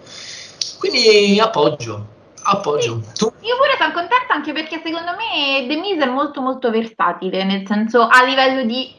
quindi 0.79 1.39
appoggio, 1.39 2.05
appoggio. 2.43 3.01
Tu? 3.17 3.25
Io 3.41 3.57
pure 3.57 3.75
sono 3.77 3.91
contenta 3.91 4.33
anche 4.33 4.53
perché 4.53 4.81
secondo 4.81 5.11
me 5.11 5.67
The 5.67 5.75
Miz 5.75 6.01
è 6.01 6.05
molto 6.05 6.39
molto 6.39 6.69
versatile, 6.69 7.43
nel 7.43 7.65
senso 7.67 8.07
a 8.07 8.23
livello 8.23 8.63
di 8.63 8.93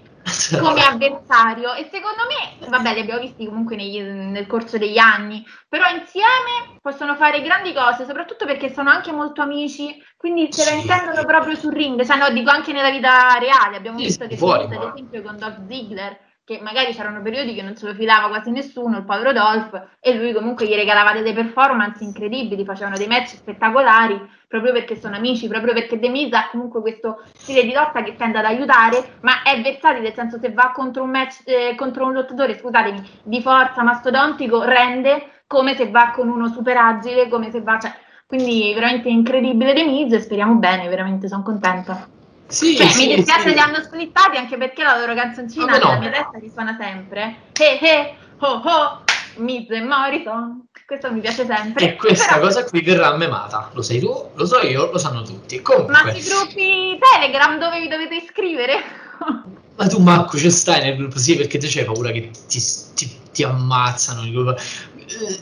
come 0.61 0.83
avversario 0.85 1.75
e 1.75 1.89
secondo 1.91 2.23
me, 2.29 2.69
vabbè 2.69 2.95
li 2.95 3.01
abbiamo 3.01 3.21
visti 3.21 3.47
comunque 3.47 3.77
negli- 3.77 4.01
nel 4.03 4.47
corso 4.47 4.79
degli 4.79 4.99
anni, 4.99 5.45
però 5.69 5.89
insieme 5.89 6.79
possono 6.81 7.15
fare 7.17 7.43
grandi 7.43 7.73
cose, 7.73 8.05
soprattutto 8.07 8.47
perché 8.47 8.73
sono 8.73 8.91
anche 8.91 9.13
molto 9.13 9.43
amici, 9.43 10.03
quindi 10.17 10.53
se 10.53 10.65
la 10.65 10.71
Sì. 10.71 10.77
intendono 10.81 11.25
proprio 11.25 11.55
sul 11.57 11.73
ring, 11.73 12.03
cioè 12.05 12.17
no, 12.17 12.31
dico 12.31 12.51
anche 12.51 12.73
nella 12.73 12.91
vita 12.91 13.37
reale, 13.39 13.77
abbiamo 13.77 13.99
Sì, 13.99 14.05
visto 14.05 14.27
che 14.27 14.37
fuori, 14.37 14.67
c'è 14.69 14.77
ad 14.77 14.93
esempio 14.95 15.23
con 15.23 15.37
Dolph 15.37 15.67
Ziggler, 15.67 16.19
che 16.49 16.61
magari 16.63 16.95
c'erano 16.95 17.21
periodi 17.21 17.53
che 17.53 17.61
non 17.61 17.77
se 17.77 17.85
lo 17.85 17.93
filava 17.93 18.29
quasi 18.29 18.51
nessuno, 18.51 18.97
il 18.97 19.05
povero 19.05 19.35
Dolph, 19.35 19.99
e 20.01 20.15
lui 20.15 20.33
comunque 20.33 20.67
gli 20.67 20.75
regalava 20.75 21.13
delle 21.13 21.35
performance 21.35 22.03
incredibili, 22.03 22.65
facevano 22.65 22.97
dei 22.97 23.07
match 23.07 23.35
spettacolari, 23.35 24.19
proprio 24.49 24.73
perché 24.73 24.97
sono 24.97 25.17
amici, 25.17 25.47
proprio 25.47 25.75
perché 25.75 25.99
The 25.99 26.09
Miz 26.09 26.33
ha 26.33 26.49
comunque 26.51 26.81
questo 26.81 27.23
stile 27.35 27.65
di 27.65 27.75
lotta 27.75 28.03
che 28.03 28.17
tende 28.17 28.39
ad 28.39 28.47
aiutare, 28.47 29.19
ma 29.21 29.43
è 29.43 29.61
versatile, 29.61 30.01
nel 30.01 30.15
senso 30.15 30.39
se 30.39 30.51
va 30.51 30.73
contro 30.75 31.03
un 31.03 31.11
match, 31.11 31.43
eh, 31.45 31.75
contro 31.77 32.07
un 32.07 32.15
lottatore, 32.15 32.57
scusatemi, 32.57 33.07
di 33.25 33.43
forza 33.43 33.83
mastodontico, 33.83 34.63
rende 34.63 35.43
come 35.47 35.77
se 35.77 35.91
va 35.91 36.13
con 36.15 36.31
uno 36.31 36.49
super 36.49 36.79
agile, 36.79 37.29
come 37.29 37.51
se 37.51 37.61
va, 37.61 37.79
cioè, 37.79 37.93
quindi 38.27 38.73
veramente 38.73 39.11
incredibile 39.11 39.75
The 39.75 39.85
Miz 39.85 40.17
speriamo 40.17 40.55
bene, 40.55 40.89
veramente 40.89 41.29
sono 41.29 41.43
contenta. 41.43 42.17
Sì, 42.49 42.77
Cioè, 42.77 42.89
sì, 42.89 43.07
mi 43.09 43.15
dispiace 43.17 43.49
sì. 43.49 43.53
li 43.55 43.59
hanno 43.59 43.83
splittati 43.83 44.37
anche 44.39 44.57
perché 44.57 44.83
la 44.83 44.99
loro 44.99 45.15
canzoncina 45.15 45.65
Come 45.67 45.79
no? 45.79 45.85
nella 45.85 45.99
mia 45.99 46.11
testa 46.11 46.39
risuona 46.39 46.77
sempre. 46.81 47.37
Eh 47.53 47.79
eh, 47.83 48.15
oh 48.39 48.63
oh, 48.65 49.03
Miz 49.37 49.71
e 49.71 49.83
Morrison. 49.83 50.67
Questo 50.87 51.13
mi 51.13 51.21
piace 51.21 51.45
sempre. 51.45 51.85
E 51.85 51.97
questa 51.97 52.35
Però- 52.35 52.47
cosa 52.47 52.65
qui 52.65 52.81
verrà 52.81 53.15
memata, 53.17 53.71
lo 53.75 53.83
sai 53.83 53.99
tu, 54.01 54.31
lo 54.35 54.47
so 54.47 54.61
io, 54.61 54.91
lo 54.91 54.97
sanno 54.97 55.23
tutti. 55.23 55.61
Comunque, 55.61 55.93
Ma 55.93 56.11
sui 56.13 56.23
gruppi 56.23 56.99
Telegram 56.99 57.59
dove 57.59 57.81
vi 57.81 57.89
dovete 57.89 58.15
iscrivere? 58.15 58.83
Ma 59.77 59.87
tu 59.87 60.01
Marco 60.01 60.39
ci 60.39 60.51
stai 60.51 60.83
nel 60.83 60.97
gruppo? 60.97 61.19
Sì, 61.19 61.37
perché 61.37 61.59
te 61.59 61.69
c'hai 61.69 61.85
paura 61.85 62.11
che 62.11 62.31
ti, 62.49 62.61
ti- 62.95 63.21
ti 63.31 63.43
ammazzano. 63.45 64.23
Il 64.25 64.33
gruppo. 64.33 64.57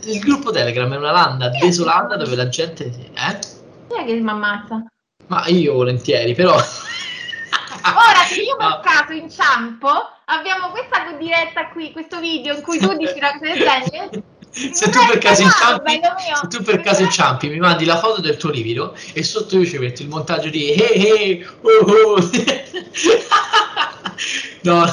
Il 0.05 0.19
gruppo 0.19 0.51
Telegram 0.51 0.93
è 0.93 0.97
una 0.97 1.11
landa 1.13 1.51
Sì, 1.53 1.61
desolata 1.61 2.17
dove 2.17 2.37
la 2.37 2.49
gente... 2.49 2.85
Eh? 2.85 3.39
Chi 3.89 3.97
è 3.97 4.05
che 4.05 4.15
mi 4.15 4.29
ammazza? 4.29 4.85
Ma 5.29 5.47
io 5.47 5.73
volentieri, 5.75 6.35
però... 6.35 6.57
Ora, 7.95 8.25
se 8.27 8.41
io 8.43 8.57
per 8.57 8.67
No. 8.77 8.81
caso 8.83 9.13
inciampo, 9.13 9.89
abbiamo 10.27 10.71
questa 10.71 11.13
diretta 11.19 11.69
qui, 11.69 11.93
questo 11.93 12.19
video 12.21 12.57
in 12.57 12.63
cui 12.63 12.79
tu 12.79 12.95
dici 12.97 13.15
una 13.17 13.33
cosa 13.39 13.53
del 13.53 13.59
genere. 13.59 14.23
Se 14.51 14.89
tu 14.89 15.05
per 15.07 15.19
caso 15.19 15.43
No, 15.43 15.49
inciampi, 15.49 16.01
se 16.41 16.49
tu 16.49 16.63
per 16.63 16.81
caso 16.81 17.03
inciampi, 17.03 17.49
mi 17.49 17.59
mandi 17.59 17.85
la 17.85 17.99
foto 17.99 18.23
del 18.23 18.39
tuo 18.39 18.49
livido 18.51 18.97
e 19.13 19.23
sotto 19.23 19.59
io 19.59 19.67
ci 19.67 19.77
metto 19.79 20.01
il 20.03 20.09
montaggio 20.09 20.49
di 20.49 20.71
hey 20.73 21.05
hey 21.05 21.47
oh 21.61 21.85
oh. 21.85 22.19
No, 24.63 24.85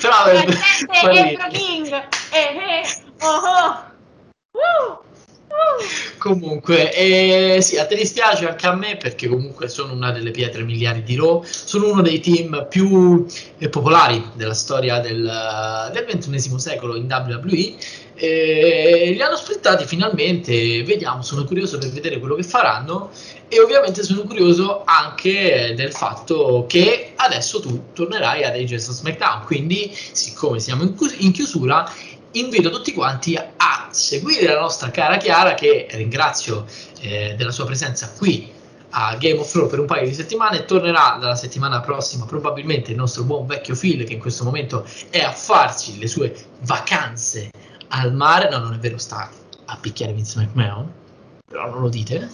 però 0.00 0.24
La 0.32 0.44
gente 1.12 1.48
King. 1.52 1.92
Eh, 2.30 2.38
eh, 2.40 2.82
oh, 3.20 3.40
oh. 3.44 3.90
Uh, 4.54 4.98
Comunque, 6.18 6.94
eh, 6.94 7.60
sì, 7.62 7.78
a 7.78 7.86
te 7.86 7.96
dispiace 7.96 8.48
anche 8.48 8.66
a 8.66 8.74
me 8.74 8.96
perché 8.96 9.26
comunque 9.28 9.68
sono 9.68 9.92
una 9.92 10.12
delle 10.12 10.30
pietre 10.30 10.62
miliari 10.62 11.02
di 11.02 11.16
Raw, 11.16 11.42
sono 11.44 11.90
uno 11.90 12.02
dei 12.02 12.20
team 12.20 12.66
più 12.68 13.26
eh, 13.58 13.68
popolari 13.68 14.30
della 14.34 14.54
storia 14.54 15.00
del, 15.00 15.90
del 15.92 16.04
XXI 16.04 16.58
secolo 16.58 16.94
in 16.94 17.06
WWE. 17.06 17.74
Eh, 18.14 19.10
li 19.14 19.20
hanno 19.20 19.36
splittati 19.36 19.84
finalmente, 19.84 20.84
vediamo, 20.84 21.22
sono 21.22 21.44
curioso 21.44 21.78
per 21.78 21.90
vedere 21.90 22.20
quello 22.20 22.36
che 22.36 22.44
faranno. 22.44 23.10
E 23.48 23.60
ovviamente 23.60 24.02
sono 24.02 24.22
curioso 24.22 24.82
anche 24.86 25.74
del 25.76 25.92
fatto 25.92 26.64
che 26.66 27.12
adesso 27.16 27.60
tu 27.60 27.92
tornerai 27.92 28.44
ad 28.44 28.54
Agents 28.54 28.88
of 28.88 28.94
SmackDown, 28.94 29.44
quindi 29.44 29.94
siccome 30.12 30.58
siamo 30.58 30.84
in, 30.84 30.94
in 31.18 31.32
chiusura 31.32 31.84
invito 32.32 32.70
tutti 32.70 32.92
quanti 32.92 33.36
a 33.36 33.88
seguire 33.90 34.52
la 34.52 34.60
nostra 34.60 34.90
cara 34.90 35.16
Chiara 35.16 35.54
che 35.54 35.86
ringrazio 35.92 36.66
eh, 37.00 37.34
della 37.36 37.50
sua 37.50 37.64
presenza 37.64 38.10
qui 38.16 38.50
a 38.94 39.16
Game 39.16 39.38
of 39.38 39.50
Thrones 39.50 39.70
per 39.70 39.80
un 39.80 39.86
paio 39.86 40.06
di 40.06 40.14
settimane. 40.14 40.64
Tornerà 40.64 41.16
dalla 41.20 41.34
settimana 41.34 41.80
prossima 41.80 42.24
probabilmente 42.24 42.90
il 42.90 42.96
nostro 42.96 43.24
buon 43.24 43.46
vecchio 43.46 43.76
Phil 43.76 44.04
che 44.04 44.14
in 44.14 44.20
questo 44.20 44.44
momento 44.44 44.86
è 45.10 45.20
a 45.20 45.32
farsi 45.32 45.98
le 45.98 46.06
sue 46.06 46.34
vacanze 46.60 47.50
al 47.88 48.14
mare. 48.14 48.48
No 48.50 48.58
non 48.58 48.74
è 48.74 48.78
vero 48.78 48.98
sta 48.98 49.30
a 49.66 49.76
picchiare 49.80 50.12
Vince 50.12 50.38
McMahon. 50.40 50.90
Però 51.46 51.68
non 51.68 51.82
lo 51.82 51.88
dite. 51.88 52.30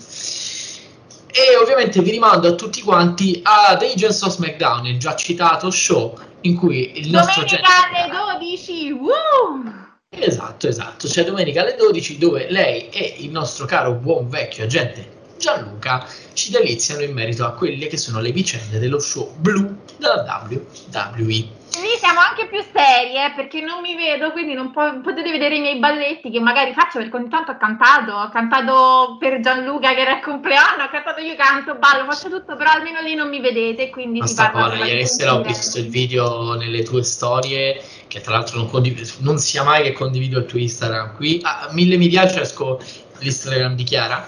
E 1.30 1.56
ovviamente 1.60 2.00
vi 2.00 2.10
rimando 2.10 2.48
a 2.48 2.52
tutti 2.52 2.82
quanti 2.82 3.40
ad 3.44 3.82
Agents 3.82 4.22
of 4.22 4.32
SmackDown 4.32 4.86
il 4.86 4.98
già 4.98 5.14
citato 5.14 5.70
show 5.70 6.18
in 6.42 6.56
cui 6.56 6.98
il 6.98 7.10
nostro 7.10 7.44
Domenica 7.44 7.68
alle 7.92 8.38
12 8.38 8.92
Woo! 8.92 9.87
Esatto, 10.20 10.68
esatto. 10.68 11.06
C'è 11.06 11.24
domenica 11.24 11.62
alle 11.62 11.76
12 11.76 12.18
dove 12.18 12.50
lei 12.50 12.88
e 12.90 13.16
il 13.18 13.30
nostro 13.30 13.66
caro 13.66 13.92
buon 13.92 14.28
vecchio 14.28 14.64
agente 14.64 15.16
Gianluca 15.38 16.04
ci 16.32 16.50
deliziano 16.50 17.02
in 17.02 17.12
merito 17.12 17.44
a 17.44 17.52
quelle 17.52 17.86
che 17.86 17.96
sono 17.96 18.20
le 18.20 18.32
vicende 18.32 18.78
dello 18.78 18.98
show 18.98 19.32
blu 19.36 19.76
della 19.96 20.46
WWE. 20.48 21.57
Lì 21.80 21.96
siamo 21.98 22.20
anche 22.20 22.46
più 22.48 22.60
serie 22.60 23.32
perché 23.36 23.60
non 23.60 23.80
mi 23.80 23.94
vedo, 23.94 24.32
quindi 24.32 24.54
non 24.54 24.72
po- 24.72 25.00
potete 25.00 25.30
vedere 25.30 25.56
i 25.56 25.60
miei 25.60 25.78
balletti 25.78 26.30
che 26.30 26.40
magari 26.40 26.72
faccio 26.72 26.98
perché 26.98 27.16
ogni 27.16 27.28
tanto 27.28 27.52
ho 27.52 27.56
cantato, 27.56 28.12
ho 28.12 28.28
cantato 28.30 29.16
per 29.18 29.40
Gianluca 29.40 29.94
che 29.94 30.00
era 30.00 30.16
il 30.16 30.22
compleanno, 30.22 30.84
ho 30.84 30.88
cantato 30.90 31.20
io 31.20 31.36
canto, 31.36 31.76
ballo, 31.76 32.10
faccio 32.10 32.28
tutto, 32.28 32.56
però 32.56 32.70
almeno 32.70 33.00
lì 33.00 33.14
non 33.14 33.28
mi 33.28 33.40
vedete, 33.40 33.90
quindi 33.90 34.18
Ma 34.18 34.26
si 34.26 34.32
sta 34.32 34.50
parla 34.50 34.76
buona, 34.76 34.86
ieri 34.86 35.06
sera 35.06 35.34
ho 35.34 35.42
visto 35.42 35.78
il 35.78 35.88
video 35.88 36.54
nelle 36.54 36.82
tue 36.82 37.02
storie 37.02 37.82
che 38.08 38.20
tra 38.20 38.32
l'altro 38.32 38.58
non, 38.58 38.70
condiv- 38.70 39.18
non 39.20 39.38
sia 39.38 39.62
mai 39.62 39.82
che 39.82 39.92
condivido 39.92 40.38
il 40.38 40.46
tuo 40.46 40.58
Instagram 40.58 41.14
qui, 41.14 41.40
a 41.42 41.68
mille 41.72 41.96
mi 41.96 42.08
piace 42.08 42.40
esco 42.40 42.80
l'Instagram 43.18 43.74
di 43.74 43.84
Chiara, 43.84 44.26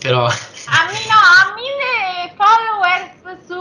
però... 0.00 0.26
A 0.26 0.86
me 0.86 0.98
no, 1.08 1.18
a 1.18 1.54
mille 1.54 2.34
followers 2.36 3.46
su 3.46 3.54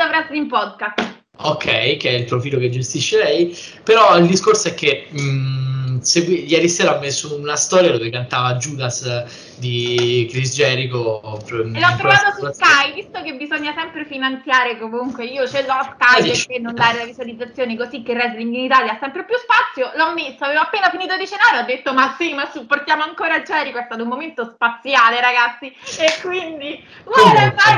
of 0.00 0.10
Wrestling 0.10 0.48
Podcast. 0.48 1.17
Ok, 1.40 1.96
che 1.96 2.08
è 2.08 2.12
il 2.12 2.24
profilo 2.24 2.58
che 2.58 2.68
gestisce 2.68 3.16
lei, 3.16 3.56
però 3.84 4.16
il 4.16 4.26
discorso 4.26 4.68
è 4.68 4.74
che 4.74 5.06
mh, 5.08 6.00
segui- 6.00 6.46
ieri 6.46 6.68
sera 6.68 6.96
ha 6.96 6.98
messo 6.98 7.36
una 7.38 7.54
storia 7.54 7.92
dove 7.92 8.10
cantava 8.10 8.56
Judas 8.56 9.24
di 9.56 10.26
Chris 10.30 10.52
Jericho. 10.54 11.20
E 11.48 11.54
l'ho 11.54 11.96
trovato 11.96 12.32
su 12.38 12.50
Sky, 12.52 12.92
visto 12.94 13.22
che 13.22 13.34
bisogna 13.34 13.72
sempre 13.76 14.04
finanziare 14.04 14.78
comunque, 14.78 15.26
io 15.26 15.46
ce 15.46 15.64
l'ho 15.64 15.74
a 15.74 15.96
Sky 15.96 16.28
perché 16.28 16.58
non 16.58 16.74
dare 16.74 16.98
le 16.98 17.06
visualizzazioni 17.06 17.76
così 17.76 18.02
che 18.02 18.12
il 18.12 18.18
wrestling 18.18 18.54
in 18.54 18.64
Italia 18.64 18.92
ha 18.94 18.98
sempre 19.00 19.24
più 19.24 19.36
spazio, 19.36 19.92
l'ho 19.94 20.12
messo, 20.14 20.42
avevo 20.44 20.62
appena 20.62 20.90
finito 20.90 21.16
di 21.16 21.26
cenare, 21.26 21.58
ho 21.62 21.66
detto 21.66 21.92
ma 21.92 22.16
sì, 22.18 22.34
ma 22.34 22.50
supportiamo 22.50 23.04
ancora 23.04 23.42
Jericho, 23.42 23.78
è 23.78 23.84
stato 23.84 24.02
un 24.02 24.08
momento 24.08 24.44
spaziale 24.44 25.20
ragazzi, 25.20 25.66
e 25.98 26.18
quindi... 26.20 26.84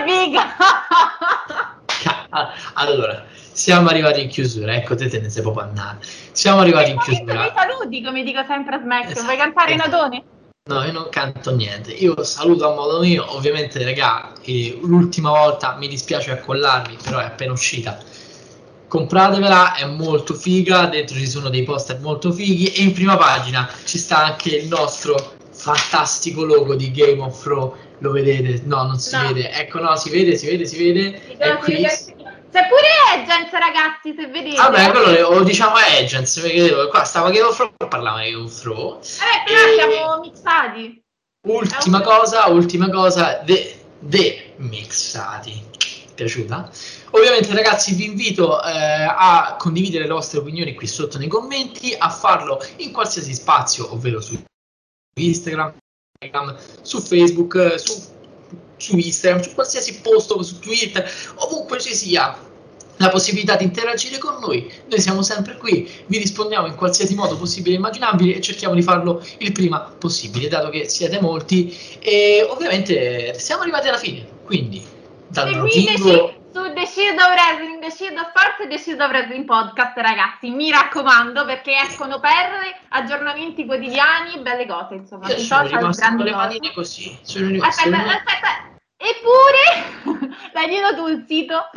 Big! 0.05 0.39
allora, 2.75 3.27
siamo 3.53 3.89
arrivati 3.89 4.23
in 4.23 4.29
chiusura, 4.29 4.75
ecco 4.75 4.95
te 4.95 5.09
te 5.09 5.21
ne 5.21 5.29
sei 5.31 5.43
proprio 5.43 5.65
andata. 5.65 5.99
Siamo 6.33 6.61
arrivati 6.61 6.91
in 6.91 6.99
chiusura. 6.99 7.43
dei 7.43 7.53
saluti, 7.55 8.03
come 8.03 8.23
dico 8.23 8.43
sempre 8.47 8.77
a 8.77 8.81
Smack, 8.81 9.11
Esatto, 9.11 9.25
vuoi 9.25 9.37
cantare 9.37 9.75
esatto. 9.75 9.91
Natone? 9.91 10.23
No, 10.71 10.85
io 10.85 10.93
non 10.93 11.09
canto 11.11 11.55
niente. 11.55 11.91
Io 11.93 12.23
saluto 12.23 12.71
a 12.71 12.75
modo 12.75 13.01
mio. 13.01 13.35
Ovviamente, 13.35 13.81
eh, 13.83 14.79
l'ultima 14.83 15.31
volta 15.31 15.75
mi 15.77 15.89
dispiace 15.89 16.31
accollarmi, 16.31 16.97
però 17.03 17.19
è 17.19 17.25
appena 17.25 17.53
uscita. 17.53 17.99
Compratevela, 18.87 19.75
è 19.75 19.85
molto 19.87 20.35
figa. 20.35 20.87
Dentro 20.87 21.17
ci 21.17 21.27
sono 21.27 21.49
dei 21.49 21.65
poster 21.65 21.99
molto 22.01 22.31
fighi. 22.31 22.73
E 22.73 22.83
in 22.83 22.93
prima 22.93 23.17
pagina 23.17 23.69
ci 23.85 23.99
sta 23.99 24.25
anche 24.25 24.51
il 24.57 24.69
nostro 24.69 25.33
fantastico 25.51 26.45
logo 26.45 26.75
di 26.77 26.91
Game 26.93 27.21
of 27.21 27.43
Thrones. 27.43 27.75
Lo 27.99 28.13
vedete? 28.13 28.63
No, 28.65 28.85
non 28.85 28.99
si 28.99 29.17
No. 29.17 29.29
vede. 29.29 29.51
Ecco, 29.51 29.81
no, 29.81 29.97
si 29.97 30.11
vede, 30.11 30.37
si 30.37 30.47
vede, 30.47 30.67
si 30.67 30.79
vede. 30.79 31.37
È 31.37 31.57
qui. 31.57 31.85
C'è 32.53 32.67
pure 32.67 33.23
Agents 33.23 33.53
ragazzi, 33.53 34.15
se 34.17 34.27
vedete. 34.27 34.57
Vabbè, 34.57 34.91
quello 34.91 35.07
le- 35.11 35.23
o 35.23 35.43
diciamo 35.43 35.77
Agents, 35.77 36.41
perché 36.41 36.89
qua 36.89 37.05
stava 37.05 37.31
Game 37.31 37.45
of 37.47 37.55
Thrones, 37.57 37.77
parlava 37.89 38.23
di 38.23 38.31
Game 38.33 38.43
of 38.45 38.61
Thrones. 38.61 39.19
Vabbè, 39.19 39.43
però 39.45 39.75
siamo 39.75 40.19
mixati. 40.21 41.03
Ultima 41.49 42.01
cosa, 42.01 42.47
ultima 42.49 42.91
cosa, 42.91 43.41
de, 43.45 43.81
de 44.01 44.55
mixati. 44.57 45.69
Piaciuta? 46.15 46.69
Ovviamente 47.13 47.55
ragazzi 47.55 47.95
vi 47.95 48.05
invito 48.05 48.63
eh, 48.63 48.71
a 48.73 49.57
condividere 49.59 50.05
le 50.07 50.13
vostre 50.13 50.41
opinioni 50.41 50.75
qui 50.75 50.87
sotto 50.87 51.19
nei 51.19 51.29
commenti, 51.29 51.95
a 51.97 52.11
farlo 52.11 52.61
in 52.77 52.93
qualsiasi 52.93 53.33
spazio, 53.33 53.93
ovvero 53.93 54.21
su 54.21 54.39
Instagram, 55.19 55.75
su 56.83 57.01
Facebook, 57.01 57.55
eh, 57.55 57.79
su, 57.79 58.19
su 58.81 58.97
Instagram, 58.97 59.43
su 59.43 59.55
qualsiasi 59.55 60.01
posto, 60.01 60.43
su 60.43 60.59
Twitter, 60.59 61.09
ovunque 61.37 61.81
ci 61.81 61.95
sia 61.95 62.37
la 62.97 63.09
possibilità 63.09 63.57
di 63.57 63.65
interagire 63.65 64.19
con 64.19 64.39
noi. 64.41 64.71
Noi 64.89 65.01
siamo 65.01 65.23
sempre 65.23 65.57
qui, 65.57 65.91
vi 66.07 66.19
rispondiamo 66.19 66.67
in 66.67 66.75
qualsiasi 66.75 67.15
modo 67.15 67.37
possibile 67.37 67.75
e 67.75 67.79
immaginabile 67.79 68.37
e 68.37 68.41
cerchiamo 68.41 68.75
di 68.75 68.83
farlo 68.83 69.25
il 69.39 69.53
prima 69.53 69.81
possibile, 69.81 70.49
dato 70.49 70.69
che 70.69 70.89
siete 70.89 71.21
molti 71.21 71.77
e 71.99 72.47
ovviamente 72.49 73.39
siamo 73.39 73.63
arrivati 73.63 73.89
alla 73.89 73.99
fine. 73.99 74.27
Quindi, 74.45 74.85
dal 75.29 75.51
Brochingo 75.53 76.39
su 76.53 76.59
of 76.59 76.73
Wrestling, 76.75 77.83
of 78.19 78.29
Sports 78.31 78.87
e 78.87 78.93
of 78.93 79.11
Wrestling 79.11 79.45
Podcast, 79.45 79.97
ragazzi. 79.97 80.51
Mi 80.51 80.71
raccomando, 80.71 81.45
perché 81.45 81.73
escono 81.89 82.19
per 82.21 82.31
aggiornamenti 82.89 83.65
quotidiani, 83.65 84.39
belle 84.41 84.67
cose, 84.67 84.95
insomma. 84.95 85.29
io 85.29 85.39
sono 85.39 85.67
rimasto 85.67 86.07
con 86.07 86.25
le 86.25 86.33
manine 86.33 86.73
così. 86.73 87.17
Sono 87.23 87.47
rimasto 87.47 87.89
Aspetta, 87.89 88.05
aspetta. 88.05 88.70
Eppure, 89.03 90.29
il 91.09 91.25
sito, 91.27 91.71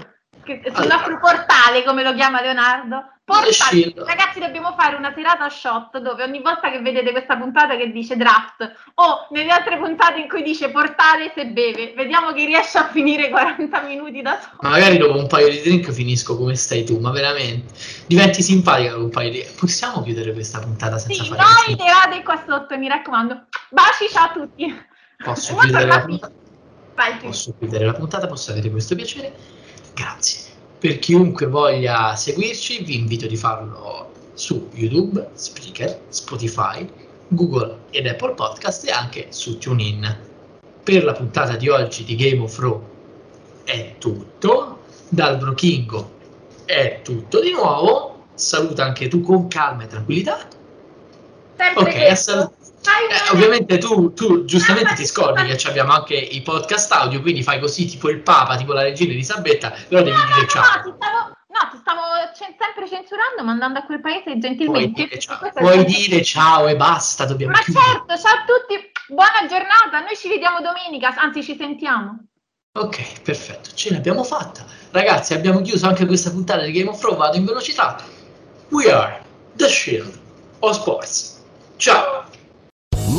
che, 0.43 0.61
sul 0.65 0.75
Allora. 0.75 0.95
nostro 0.95 1.19
portale, 1.19 1.83
come 1.85 2.03
lo 2.03 2.13
chiama 2.13 2.41
Leonardo. 2.41 3.11
Portale. 3.23 3.93
Ragazzi, 3.95 4.41
dobbiamo 4.41 4.75
fare 4.77 4.97
una 4.97 5.13
serata 5.15 5.47
shot 5.47 5.97
dove 5.99 6.23
ogni 6.23 6.41
volta 6.41 6.69
che 6.69 6.81
vedete 6.81 7.11
questa 7.11 7.37
puntata 7.37 7.77
che 7.77 7.89
dice 7.89 8.17
draft 8.17 8.69
o 8.95 9.27
nelle 9.29 9.49
altre 9.49 9.77
puntate 9.77 10.19
in 10.19 10.27
cui 10.27 10.43
dice 10.43 10.69
portale 10.69 11.31
se 11.33 11.45
beve, 11.45 11.93
vediamo 11.95 12.33
chi 12.33 12.43
riesce 12.43 12.77
a 12.79 12.89
finire 12.89 13.29
40 13.29 13.81
minuti 13.83 14.21
da 14.21 14.37
solo. 14.41 14.57
Ma 14.59 14.69
magari 14.71 14.97
dopo 14.97 15.17
un 15.17 15.27
paio 15.27 15.47
di 15.47 15.61
drink 15.61 15.89
finisco 15.91 16.35
come 16.35 16.55
stai 16.55 16.83
tu, 16.83 16.99
ma 16.99 17.11
veramente 17.11 17.73
diventi 18.07 18.41
simpatica 18.41 18.91
con 18.91 19.03
un 19.03 19.09
paio 19.09 19.31
di. 19.31 19.45
Possiamo 19.57 20.03
chiudere 20.03 20.33
questa 20.33 20.59
puntata 20.59 20.97
senza 20.97 21.23
Sì, 21.23 21.29
fare 21.29 21.41
noi 21.41 21.63
così? 21.63 21.75
tirate 21.77 22.23
qua 22.23 22.43
sotto, 22.45 22.77
mi 22.77 22.89
raccomando. 22.89 23.45
Baci, 23.69 24.09
ciao 24.09 24.25
a 24.25 24.31
tutti. 24.33 24.85
Posso 25.23 25.55
chiudere 25.55 25.85
la 25.85 26.01
puntata? 26.01 26.33
Vai. 26.95 27.17
Posso 27.17 27.53
chiudere 27.57 27.85
la 27.85 27.93
puntata? 27.93 28.27
Posso 28.27 28.51
avere 28.51 28.69
questo 28.69 28.95
piacere? 28.95 29.33
Grazie. 29.93 30.51
Per 30.79 30.99
chiunque 30.99 31.47
voglia 31.47 32.15
seguirci, 32.15 32.83
vi 32.83 32.97
invito 32.97 33.25
di 33.25 33.37
farlo 33.37 34.11
su 34.33 34.69
YouTube, 34.73 35.29
Spreaker, 35.33 36.01
Spotify, 36.09 36.87
Google 37.29 37.77
ed 37.91 38.07
Apple 38.07 38.33
Podcast 38.33 38.85
e 38.87 38.91
anche 38.91 39.27
su 39.29 39.57
TuneIn. 39.57 40.17
Per 40.83 41.03
la 41.03 41.13
puntata 41.13 41.55
di 41.55 41.69
oggi 41.69 42.03
di 42.03 42.15
Game 42.15 42.41
of 42.41 42.53
Thrones 42.55 42.85
è 43.63 43.95
tutto. 43.97 44.79
Dal 45.07 45.37
Brochingo 45.37 46.11
è 46.65 47.01
tutto 47.03 47.39
di 47.39 47.51
nuovo. 47.51 48.25
Saluta 48.33 48.83
anche 48.83 49.07
tu 49.07 49.21
con 49.21 49.47
calma 49.47 49.83
e 49.83 49.87
tranquillità. 49.87 50.39
Sempre 51.55 51.83
Ok, 51.83 52.11
assal- 52.11 52.51
Fai 52.57 52.62
Eh, 52.83 53.31
ovviamente 53.31 53.77
tu, 53.77 54.13
tu 54.13 54.43
giustamente 54.45 54.93
ti 54.95 55.05
scordi 55.05 55.43
che 55.55 55.67
abbiamo 55.69 55.93
anche 55.93 56.15
i 56.15 56.41
podcast 56.41 56.91
audio, 56.91 57.21
quindi 57.21 57.41
fai 57.41 57.59
così 57.59 57.85
tipo 57.85 58.09
il 58.09 58.19
Papa, 58.19 58.57
tipo 58.57 58.73
la 58.73 58.81
regina 58.83 59.13
Elisabetta, 59.13 59.69
però 59.87 60.01
devi 60.03 60.17
No, 60.17 60.25
dire 60.25 60.41
no, 60.41 60.47
ciao. 60.47 60.61
no, 60.63 60.81
ti 60.83 60.93
stavo, 60.97 61.19
no, 61.47 61.69
ti 61.71 61.77
stavo 61.79 62.01
cen- 62.35 62.55
sempre 62.59 62.87
censurando, 62.89 63.43
mandando 63.43 63.79
a 63.79 63.83
quel 63.83 64.01
paese 64.01 64.23
Puoi 64.23 64.39
gentilmente. 64.39 65.03
dire 65.05 65.19
ciao, 65.19 65.39
puoi 65.53 65.85
dire 65.85 66.21
ciao 66.23 66.67
e 66.67 66.75
basta, 66.75 67.25
dobbiamo 67.25 67.53
Ma 67.53 67.59
chiudere. 67.59 67.85
certo, 67.85 68.17
ciao 68.17 68.33
a 68.35 68.43
tutti, 68.45 68.91
buona 69.07 69.45
giornata, 69.47 69.99
noi 70.01 70.15
ci 70.17 70.27
vediamo 70.27 70.59
domenica, 70.59 71.15
anzi 71.15 71.41
ci 71.41 71.55
sentiamo. 71.55 72.25
Ok, 72.75 73.21
perfetto, 73.21 73.69
ce 73.75 73.91
l'abbiamo 73.91 74.23
fatta. 74.23 74.65
Ragazzi, 74.91 75.33
abbiamo 75.33 75.61
chiuso 75.61 75.87
anche 75.87 76.05
questa 76.05 76.31
puntata 76.31 76.63
di 76.63 76.71
Game 76.71 76.89
of 76.89 76.99
Thrones, 76.99 77.17
vado 77.19 77.37
in 77.37 77.45
velocità. 77.45 78.03
We 78.69 78.91
are 78.91 79.23
the 79.55 79.69
Shield 79.69 80.19
of 80.59 80.75
Sports. 80.75 81.41
Ciao! 81.77 82.22